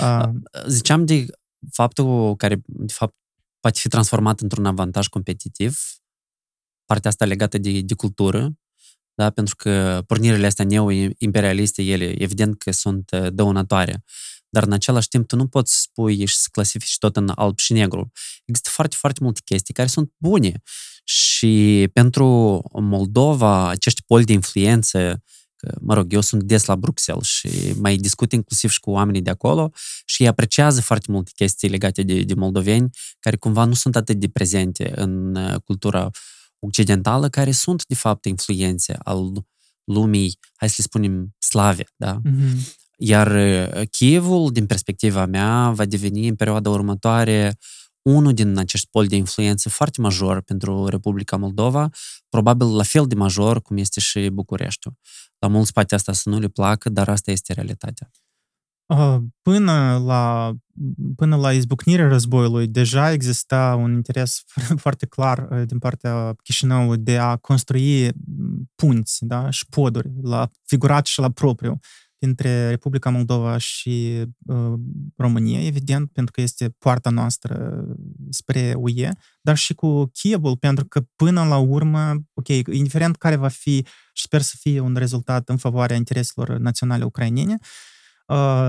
[0.00, 0.28] Uh,
[0.66, 1.26] Ziceam de
[1.72, 3.14] faptul care, de fapt,
[3.60, 5.80] poate fi transformat într-un avantaj competitiv,
[6.84, 8.52] partea asta legată de, de cultură,
[9.14, 9.30] da?
[9.30, 14.04] pentru că pornirile astea neo-imperialiste, ele, evident că sunt dăunătoare.
[14.48, 17.72] Dar în același timp tu nu poți spui și să clasifici tot în alb și
[17.72, 18.12] negru.
[18.44, 20.52] Există foarte, foarte multe chestii care sunt bune
[21.04, 22.24] Și pentru
[22.72, 25.22] Moldova, acești poli de influență,
[25.58, 29.22] că, mă rog, eu sunt des la Bruxelles și mai discut inclusiv și cu oamenii
[29.22, 29.70] de acolo
[30.04, 32.90] și ei apreciază foarte multe chestii legate de, de moldoveni,
[33.20, 36.10] care cumva nu sunt atât de prezente în uh, cultura
[36.58, 39.32] occidentală, care sunt, de fapt, influențe al
[39.84, 42.20] lumii, hai să le spunem, slave, da?
[42.20, 42.76] Mm-hmm.
[43.00, 43.30] Iar
[43.90, 47.58] Kievul, din perspectiva mea, va deveni în perioada următoare
[48.08, 51.90] unul din acești poli de influență foarte major pentru Republica Moldova,
[52.28, 54.94] probabil la fel de major cum este și Bucureștiul.
[55.38, 58.10] La mulți poate asta să nu le placă, dar asta este realitatea.
[59.42, 60.52] Până la,
[61.16, 64.42] până la izbucnirea războiului, deja exista un interes
[64.84, 68.10] foarte clar din partea Chișinăului de a construi
[68.74, 71.78] punți da, și poduri, la figurat și la propriu,
[72.18, 74.72] dintre Republica Moldova și uh,
[75.16, 77.84] România, evident, pentru că este poarta noastră
[78.30, 83.48] spre UE, dar și cu Kievul, pentru că până la urmă, ok, indiferent care va
[83.48, 87.97] fi, și sper să fie un rezultat în favoarea intereselor naționale ucrainene, uh, Uh,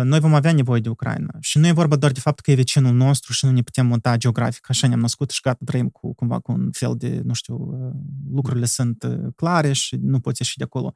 [0.03, 1.33] noi vom avea nevoie de Ucraina.
[1.39, 3.85] Și nu e vorba doar de faptul că e vecinul nostru și nu ne putem
[3.85, 7.33] muta geografic, așa ne-am născut și gata, trăim cu, cumva cu un fel de, nu
[7.33, 7.91] știu, uh,
[8.31, 10.93] lucrurile sunt uh, clare și nu poți ieși de acolo.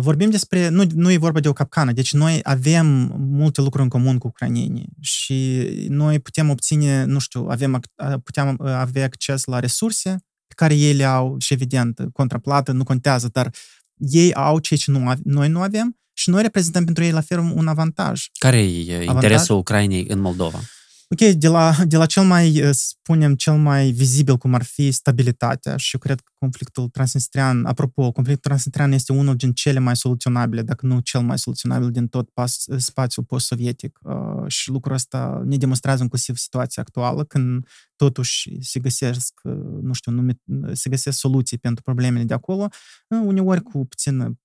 [0.00, 2.86] Vorbim despre, nu, nu e vorba de o capcană, deci noi avem
[3.18, 7.80] multe lucruri în comun cu ucrainienii și noi putem obține, nu știu, avem,
[8.24, 10.16] putem avea acces la resurse
[10.46, 13.50] pe care ei le au și evident, contraplată, nu contează, dar
[13.96, 17.38] ei au ceea ce nu, noi nu avem și noi reprezentăm pentru ei la fel
[17.38, 18.26] un avantaj.
[18.38, 19.14] Care e avantaj?
[19.14, 20.60] interesul Ucrainei în Moldova?
[21.08, 24.90] Ok, de la, de la cel mai, uh, spunem, cel mai vizibil, cum ar fi
[24.90, 29.96] stabilitatea și eu cred că conflictul transnistrian, apropo, conflictul transnistrian este unul din cele mai
[29.96, 34.94] soluționabile, dacă nu cel mai soluționabil din tot pas, uh, spațiul post-sovietic uh, și lucrul
[34.94, 40.32] ăsta ne demonstrează inclusiv situația actuală, când totuși se găsesc, uh, nu știu, nume,
[40.72, 42.68] se găsesc soluții pentru problemele de acolo,
[43.08, 44.38] uh, uneori cu puțină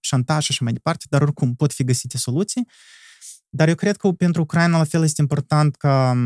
[0.00, 2.68] șantaj și așa mai departe, dar oricum pot fi găsite soluții.
[3.48, 6.16] Dar eu cred că pentru Ucraina la fel este important ca,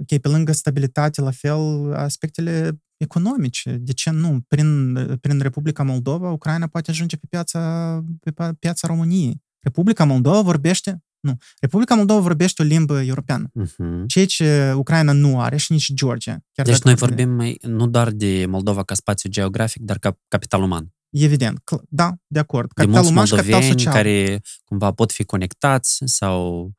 [0.00, 3.76] okay, pe lângă stabilitate, la fel aspectele economice.
[3.80, 4.40] De ce nu?
[4.48, 9.42] Prin, prin Republica Moldova, Ucraina poate ajunge pe piața, pe piața României.
[9.58, 11.36] Republica Moldova vorbește nu.
[11.60, 13.50] Republica Moldova vorbește o limbă europeană.
[13.60, 14.06] Uh-huh.
[14.06, 16.44] Ceea ce Ucraina nu are și nici Georgia.
[16.52, 20.62] Chiar deci noi vorbim mai, nu doar de Moldova ca spațiu geografic, dar ca capital
[20.62, 20.92] uman.
[21.10, 22.72] Evident, da, de acord.
[22.72, 23.94] Capital de uman și capital social.
[23.94, 26.70] care cumva pot fi conectați sau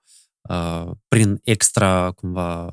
[0.41, 2.71] uh, prin extra cumva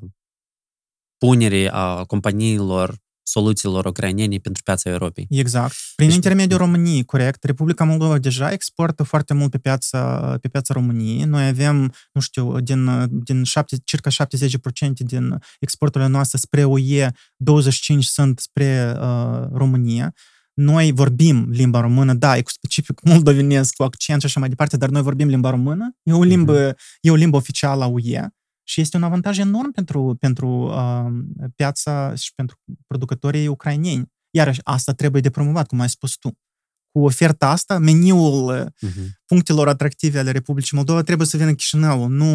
[1.18, 5.26] punere a companiilor soluțiilor ucrainene pentru piața Europei.
[5.30, 5.74] Exact.
[5.94, 7.44] Prin deci, intermediul României, corect.
[7.44, 11.24] Republica Moldova deja exportă foarte mult pe piața, pe piața României.
[11.24, 18.04] Noi avem, nu știu, din, din 7, circa 70% din exporturile noastre spre UE, 25
[18.04, 20.14] sunt spre uh, România
[20.58, 24.76] noi vorbim limba română, da, e cu specific moldovenesc, cu accent și așa mai departe,
[24.76, 26.98] dar noi vorbim limba română, e o limbă, uh-huh.
[27.00, 28.28] e o limbă oficială a UE
[28.62, 31.06] și este un avantaj enorm pentru, pentru uh,
[31.56, 34.12] piața și pentru producătorii ucraineni.
[34.30, 36.38] Iarăși, asta trebuie de promovat, cum ai spus tu.
[36.90, 39.06] Cu oferta asta, meniul uh-huh.
[39.26, 42.26] punctelor atractive ale Republicii Moldova trebuie să vină Chișinăul, nu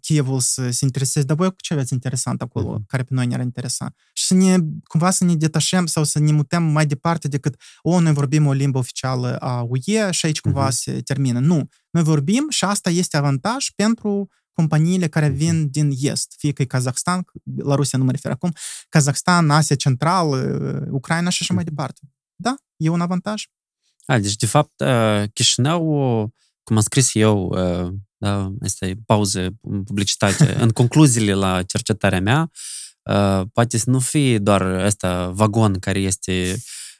[0.00, 2.86] Chievul să se intereseze, dar voi cu ce aveți interesant acolo, uh-huh.
[2.86, 3.94] care pe noi ne-ar interesa?
[4.12, 8.00] Și să ne, cumva să ne detașăm sau să ne mutăm mai departe decât, o,
[8.00, 10.72] noi vorbim o limbă oficială a UE și aici cumva uh-huh.
[10.72, 11.38] se termină.
[11.38, 11.68] Nu.
[11.90, 16.64] Noi vorbim și asta este avantaj pentru companiile care vin din Est, fie că e
[16.64, 17.24] Kazakhstan,
[17.56, 18.52] la Rusia nu mă refer acum,
[18.88, 20.28] Kazakhstan, Asia Central,
[20.90, 22.00] Ucraina și așa mai departe.
[22.34, 23.44] Da, e un avantaj.
[24.04, 24.82] A, deci, de fapt,
[25.32, 25.82] Chișinău,
[26.62, 27.54] cum am scris eu
[28.22, 29.50] da, asta e pauză,
[29.84, 32.50] publicitate, în concluziile la cercetarea mea,
[33.02, 36.56] uh, poate să nu fie doar ăsta vagon care este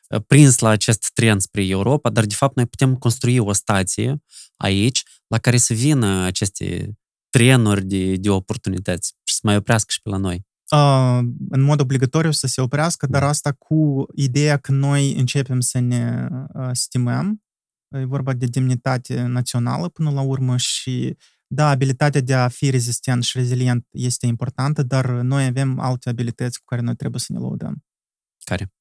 [0.09, 4.23] uh, prins la acest trend spre Europa, dar de fapt noi putem construi o stație
[4.57, 6.99] aici la care să vină aceste
[7.31, 10.47] trenuri de, de oportunități și să mai oprească și pe la noi.
[10.70, 11.19] Uh,
[11.49, 16.28] în mod obligatoriu să se oprească, dar asta cu ideea că noi începem să ne
[16.55, 17.43] uh, stimăm
[17.93, 21.16] E vorba de demnitate națională până la urmă și
[21.47, 26.59] da, abilitatea de a fi rezistent și rezilient este importantă, dar noi avem alte abilități
[26.59, 27.85] cu care noi trebuie să ne lăudăm.
[28.44, 28.73] Care?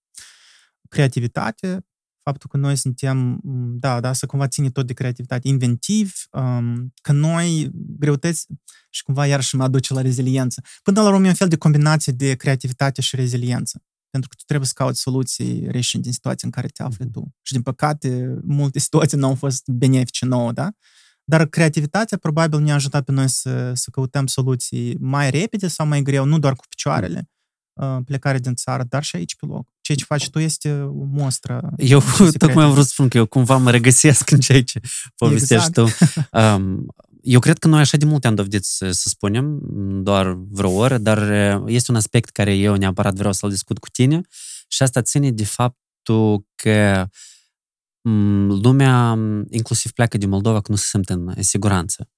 [0.89, 1.85] Creativitate,
[2.23, 3.39] faptul că noi suntem,
[3.79, 8.45] da, da, să cumva ține tot de creativitate, inventiv, um, că noi greutăți
[8.89, 10.61] și cumva iarăși mă aduce la reziliență.
[10.83, 14.43] Până la urmă e un fel de combinație de creativitate și reziliență pentru că tu
[14.45, 17.35] trebuie să cauți soluții reșind din situația în care te afli tu.
[17.41, 20.69] Și, din păcate, multe situații nu au fost benefice nouă, da?
[21.23, 26.01] Dar creativitatea probabil ne-a ajutat pe noi să, să căutăm soluții mai repede sau mai
[26.01, 27.29] greu, nu doar cu picioarele,
[27.73, 29.67] uh, plecare din țară, dar și aici pe loc.
[29.81, 31.73] Ceea ceea ce faci tu este o mostră.
[31.77, 32.01] Eu
[32.37, 34.79] tocmai am vrut să spun că eu cumva mă regăsesc în ceea ce
[35.15, 35.73] povestești exact.
[35.73, 36.05] tu.
[36.39, 36.85] Um,
[37.21, 39.59] eu cred că noi așa de multe am dovedit să, să spunem,
[40.03, 41.31] doar vreo oră, dar
[41.65, 44.21] este un aspect care eu neapărat vreau să-l discut cu tine
[44.67, 47.07] și asta ține de faptul că
[48.61, 49.17] lumea
[49.49, 52.09] inclusiv pleacă din Moldova că nu se simte în siguranță.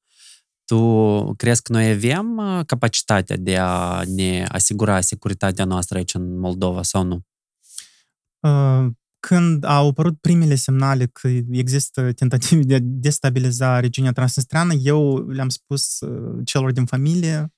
[0.66, 6.84] Tu crezi că noi avem capacitatea de a ne asigura securitatea noastră aici în Moldova
[6.84, 7.26] sau nu?
[9.24, 15.28] Uh, când au apărut primele semnale că există tentative de a destabiliza regiunea transnistreană, eu
[15.28, 17.54] le-am spus uh, celor din familie,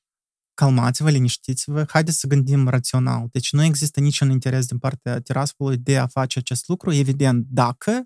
[0.54, 3.28] calmați-vă, liniștiți-vă, haideți să gândim rațional.
[3.32, 8.04] Deci nu există niciun interes din partea Tiraspolului de a face acest lucru, evident, dacă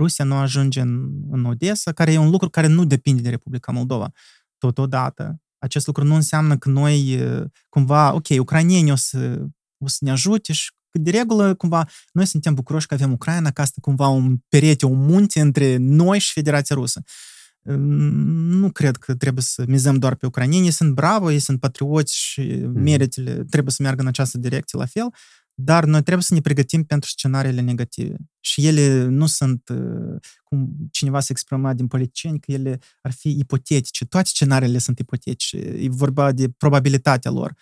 [0.00, 3.72] Rusia nu ajunge în, în Odessa, care e un lucru care nu depinde de Republica
[3.72, 4.12] Moldova.
[4.58, 9.46] Totodată, acest lucru nu înseamnă că noi uh, cumva, ok, ucrainienii o să,
[9.84, 13.60] o să ne ajute și de regulă, cumva, noi suntem bucuroși că avem Ucraina, că
[13.60, 17.02] asta cumva un perete, un munte între noi și Federația Rusă.
[17.66, 22.16] Nu cred că trebuie să mizăm doar pe ucrainieni, ei sunt bravo, ei sunt patrioți
[22.16, 22.80] și mhm.
[22.80, 25.08] meritele trebuie să meargă în această direcție la fel,
[25.54, 28.16] dar noi trebuie să ne pregătim pentru scenariile negative.
[28.40, 33.28] Și ele nu sunt, uh, cum cineva se exprima din politicieni, că ele ar fi
[33.28, 34.04] ipotetice.
[34.04, 35.56] Toate scenariile sunt ipotetice.
[35.56, 37.54] E vorba de probabilitatea lor.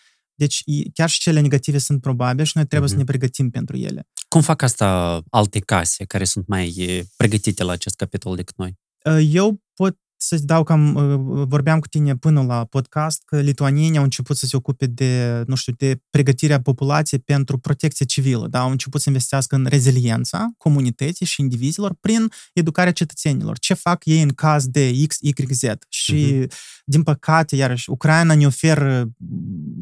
[0.43, 0.62] Deci
[0.94, 2.93] chiar și cele negative sunt probabile și noi trebuie mm-hmm.
[2.93, 3.06] să mhm.
[3.06, 4.09] ne pregătim pentru ele.
[4.28, 8.78] Cum fac asta alte case care sunt mai pregătite la acest capitol decât noi?
[9.20, 14.05] Eu pot să-ți dau cam, uh, vorbeam cu tine până la podcast, că lituanienii au
[14.05, 18.60] început să se ocupe de, nu știu, de pregătirea populației pentru protecție civilă, da?
[18.60, 23.59] au început să investească în reziliența comunității și indivizilor prin educarea cetățenilor.
[23.59, 25.62] Ce fac ei în caz de X, Y, Z?
[25.89, 26.52] Și, uh-huh.
[26.85, 29.10] din păcate, iarăși, Ucraina ne oferă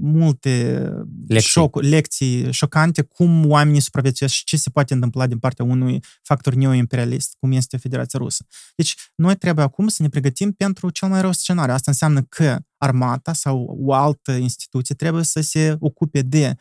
[0.01, 0.85] multe
[1.29, 1.51] lecții.
[1.51, 6.55] Șoc, lecții șocante cum oamenii supraviețuiesc și ce se poate întâmpla din partea unui factor
[6.55, 8.45] neoimperialist, cum este Federația Rusă.
[8.77, 11.75] Deci, noi trebuie acum să ne pregătim pregătim pentru cel mai rău scenariu.
[11.75, 16.55] Asta înseamnă că armata sau o altă instituție trebuie să se ocupe de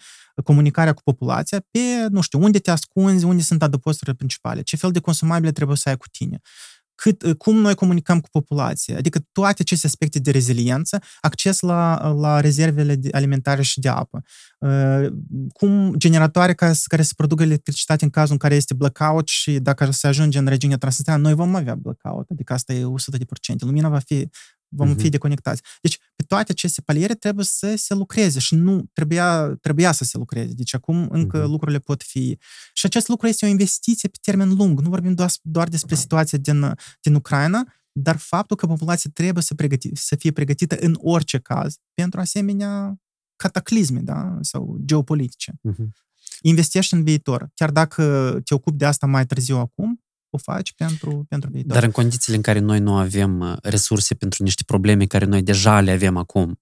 [0.43, 4.91] comunicarea cu populația pe, nu știu, unde te ascunzi, unde sunt adăposturile principale, ce fel
[4.91, 6.41] de consumabile trebuie să ai cu tine
[7.01, 12.39] cât, cum noi comunicăm cu populația, adică toate aceste aspecte de reziliență, acces la, la
[12.39, 14.23] rezervele alimentare și de apă,
[15.53, 19.91] cum generatoare care, care să producă electricitate în cazul în care este blackout și dacă
[19.91, 22.85] se ajunge în regiunea transnistreană, noi vom avea blackout, adică asta e 100%.
[23.59, 24.29] Lumina va fi
[24.69, 24.97] vom uh-huh.
[24.97, 25.61] fi deconectați.
[25.81, 30.17] Deci, pe toate aceste paliere trebuie să se lucreze și nu trebuia, trebuia să se
[30.17, 30.53] lucreze.
[30.53, 31.49] Deci, acum încă uh-huh.
[31.49, 32.37] lucrurile pot fi...
[32.73, 34.79] Și acest lucru este o investiție pe termen lung.
[34.79, 39.55] Nu vorbim doar, doar despre situația din, din Ucraina, dar faptul că populația trebuie să,
[39.55, 42.99] pregăti, să fie pregătită în orice caz pentru asemenea
[43.35, 44.37] cataclisme da?
[44.41, 45.51] sau geopolitice.
[45.51, 45.87] Uh-huh.
[46.41, 47.49] Investești în viitor.
[47.53, 51.73] Chiar dacă te ocupi de asta mai târziu acum, o faci pentru, pentru viitor.
[51.73, 55.41] Dar în condițiile în care noi nu avem uh, resurse pentru niște probleme care noi
[55.43, 56.59] deja le avem acum,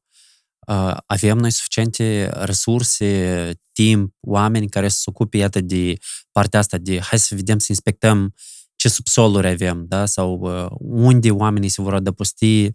[0.68, 5.94] uh, avem noi suficiente resurse, timp, oameni care să se ocupe, iată, de
[6.32, 8.34] partea asta de hai să vedem, să inspectăm
[8.76, 10.06] ce subsoluri avem, da?
[10.06, 12.70] sau uh, unde oamenii se vor adăposti,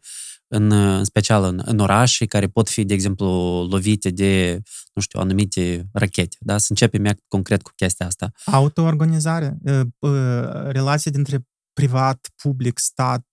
[0.55, 3.27] în, în special în, în orașe care pot fi, de exemplu,
[3.71, 4.61] lovite de,
[4.95, 6.37] nu știu, anumite rachete.
[6.41, 6.59] Da?
[6.59, 8.33] Să începem concret cu chestia asta.
[8.45, 9.59] Autoorganizare,
[10.69, 13.27] relația dintre privat, public, stat,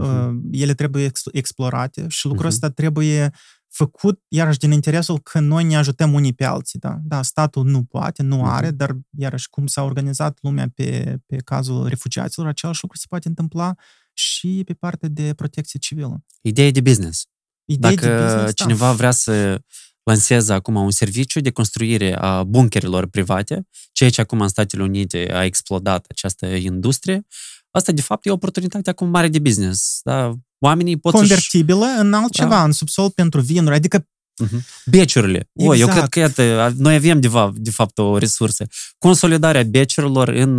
[0.00, 0.30] uh-huh.
[0.50, 2.52] ele trebuie explorate și lucrul uh-huh.
[2.52, 3.32] ăsta trebuie
[3.68, 6.78] făcut, iarăși, din interesul că noi ne ajutăm unii pe alții.
[6.78, 8.50] Da, da statul nu poate, nu uh-huh.
[8.50, 13.28] are, dar, iarăși, cum s-a organizat lumea pe, pe cazul refugiaților, același lucru se poate
[13.28, 13.74] întâmpla
[14.16, 16.24] și pe partea de protecție civilă.
[16.40, 17.24] Idee de business.
[17.64, 18.64] Idee Dacă de business, da.
[18.64, 18.92] cineva da.
[18.92, 19.60] vrea să
[20.02, 25.32] lanseze acum un serviciu de construire a bunkerilor private, ceea ce acum în Statele Unite
[25.32, 27.26] a explodat această industrie,
[27.70, 30.00] asta de fapt e o oportunitate acum mare de business.
[30.02, 30.34] Da?
[30.58, 32.64] Oamenii pot Convertibilă să în altceva, da.
[32.64, 34.08] în subsol pentru vinuri, adică
[34.44, 34.84] Uh-huh.
[34.84, 35.50] Beciurile.
[35.52, 35.72] Exact.
[35.72, 38.66] O, eu cred că, iată, noi avem de fapt, de fapt o resursă.
[38.98, 40.58] Consolidarea beciurilor în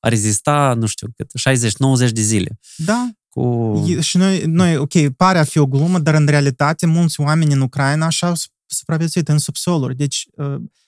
[0.00, 1.08] a rezista, nu știu,
[2.08, 2.58] 60-90 de zile.
[2.76, 3.08] Da.
[3.28, 3.84] Cu...
[4.00, 7.60] Și noi, noi, ok, pare a fi o glumă, dar în realitate mulți oameni în
[7.60, 8.34] Ucraina așa au
[8.66, 9.96] supraviețuit în subsoluri.
[9.96, 10.26] Deci,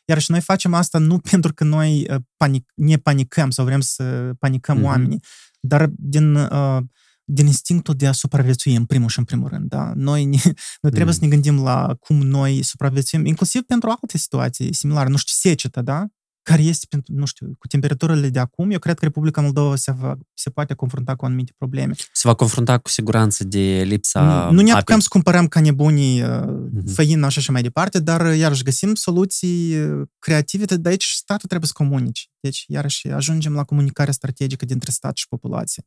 [0.04, 2.06] iar și noi facem asta nu pentru că noi
[2.36, 4.84] panic, ne panicăm sau vrem să panicăm uh-huh.
[4.84, 5.20] oamenii,
[5.60, 6.78] dar din uh,
[7.24, 9.68] din instinctul de a supraviețui în primul și în primul rând.
[9.68, 9.92] Da?
[9.94, 10.38] Noi, ne,
[10.82, 11.12] noi trebuie mm.
[11.12, 15.82] să ne gândim la cum noi supraviețuim, inclusiv pentru alte situații similare, nu știu, secetă,
[15.82, 16.06] da?
[16.50, 19.92] care este, pentru, nu știu, cu temperaturile de acum, eu cred că Republica Moldova se,
[19.92, 21.94] va, se poate confrunta cu anumite probleme.
[22.12, 24.72] Se va confrunta cu siguranță de lipsa Nu ne apei.
[24.72, 26.42] apucăm să cumpărăm ca nebunii uh,
[26.72, 26.92] Mhm.
[26.92, 31.48] făină și așa mai departe, dar uh, iarăși găsim soluții uh, creative, de aici statul
[31.48, 32.22] trebuie să comunice.
[32.40, 35.82] Deci, iarăși, ajungem la comunicarea strategică dintre stat și populație.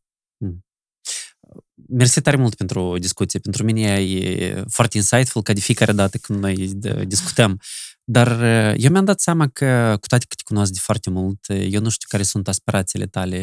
[1.89, 3.39] Mersi tare mult pentru discuție.
[3.39, 7.59] Pentru mine e foarte insightful ca de fiecare dată când noi de- discutăm.
[8.03, 11.47] Dar uh, eu mi-am dat seama că, cu toate că te cunosc de foarte mult,
[11.47, 13.37] uh, eu nu știu care sunt aspirațiile tale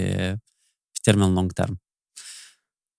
[0.93, 1.83] pe termen lung term.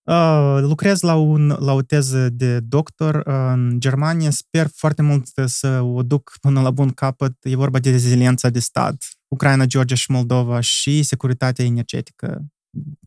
[0.10, 3.24] Uh, lucrez la, un, la o teză de doctor uh,
[3.54, 4.30] în Germania.
[4.30, 7.34] Sper foarte mult să o duc până la bun capăt.
[7.42, 8.96] E vorba de reziliența de stat,
[9.28, 12.46] Ucraina, Georgia și Moldova și securitatea energetică.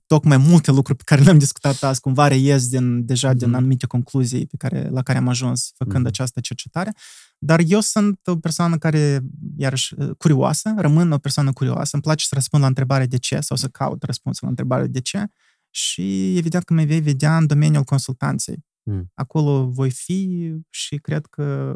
[0.07, 3.57] Tocmai multe lucruri pe care le-am discutat azi, cumva reies din, deja din Mhm.
[3.57, 6.07] anumite concluzii pe care, la care am ajuns făcând Mhm.
[6.07, 6.95] această cercetare.
[7.39, 9.21] Dar eu sunt o persoană care,
[9.57, 11.91] iarăși, curioasă, rămân o persoană curioasă.
[11.93, 15.01] Îmi place să răspund la întrebarea de ce sau să caut răspunsul la întrebarea de
[15.01, 15.27] ce
[15.71, 18.65] și evident că mă vei vedea în domeniul consultanței.
[18.83, 19.11] Mm.
[19.15, 21.73] Acolo voi fi și cred că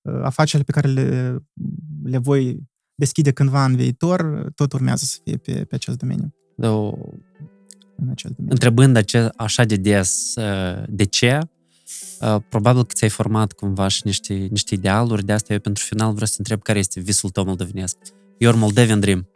[0.00, 1.38] uh, afacerile pe care le,
[2.02, 6.34] le voi deschide cândva în viitor, tot urmează să fie pe, pe acest domeniu.
[6.66, 6.92] O,
[7.96, 8.52] În acest domeniu.
[8.52, 11.38] întrebând ace- așa de des uh, de ce,
[12.20, 16.10] uh, probabil că ți-ai format cumva și niște, niște idealuri, de asta eu pentru final
[16.10, 17.96] vreau să te întreb care este visul tău moldovenesc.
[18.38, 19.28] Your Moldavian Dream.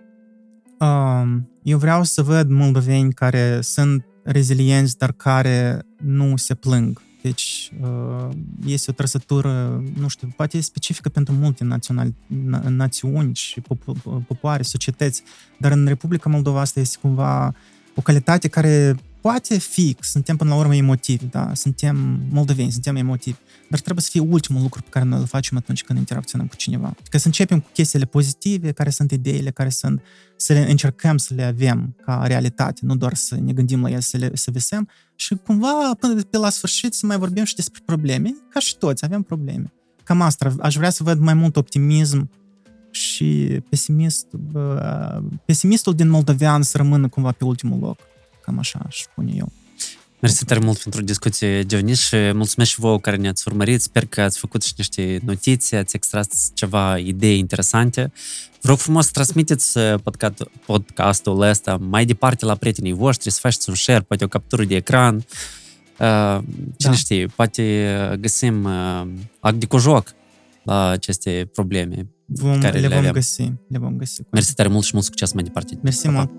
[0.81, 7.03] Um, eu vreau să văd moldoveni care sunt rezilienți, dar care nu se plâng.
[7.25, 8.29] Deci uh,
[8.67, 14.27] este o trăsătură, nu știu, poate e specifică pentru multe naționali, na, națiuni și popo-
[14.27, 15.23] popoare, societăți,
[15.59, 17.55] dar în Republica Moldova asta este cumva
[17.95, 21.55] o calitate care poate fi, suntem până la urmă emotivi, da?
[21.55, 23.37] suntem moldoveni, suntem emotivi,
[23.71, 26.57] dar trebuie să fie ultimul lucru pe care noi îl facem atunci când interacționăm cu
[26.57, 26.95] cineva.
[27.09, 30.03] Că să începem cu chestiile pozitive, care sunt ideile, care sunt,
[30.37, 34.01] să le încercăm să le avem ca realitate, nu doar să ne gândim la ele,
[34.01, 37.83] să, le, să visăm și cumva până pe la sfârșit să mai vorbim și despre
[37.85, 39.73] probleme, ca și toți avem probleme.
[40.03, 42.31] Cam asta, aș vrea să văd mai mult optimism
[42.91, 47.99] și pesimist, bă, pesimistul din moldovean să rămână cumva pe ultimul loc.
[48.43, 49.53] Cam așa aș spune eu.
[50.25, 53.81] Mersi tare mult pentru discuție, Dionis, și mulțumesc și vouă care ne-ați urmărit.
[53.83, 58.13] Sper că ați făcut și niște notiții, ați extras ceva idei interesante.
[58.61, 63.39] Vă rog frumos să transmiteți uh, podcast, podcastul ăsta mai departe la prietenii voștri, să
[63.41, 65.15] faceți un share, poate o captură de ecran.
[65.17, 66.39] Uh,
[66.77, 66.93] cine Da.
[66.93, 69.03] știe, poate găsim uh,
[69.41, 70.15] act de cojoc
[70.63, 72.07] la aceste probleme.
[72.27, 73.13] Vom, Care le le vom avem.
[73.13, 73.53] găsi.
[73.69, 74.23] Le vom găsi.
[74.31, 75.79] Mersi tare mult și mult succes mai departe.
[75.83, 76.19] Mersi Pa, pa.
[76.19, 76.31] mult.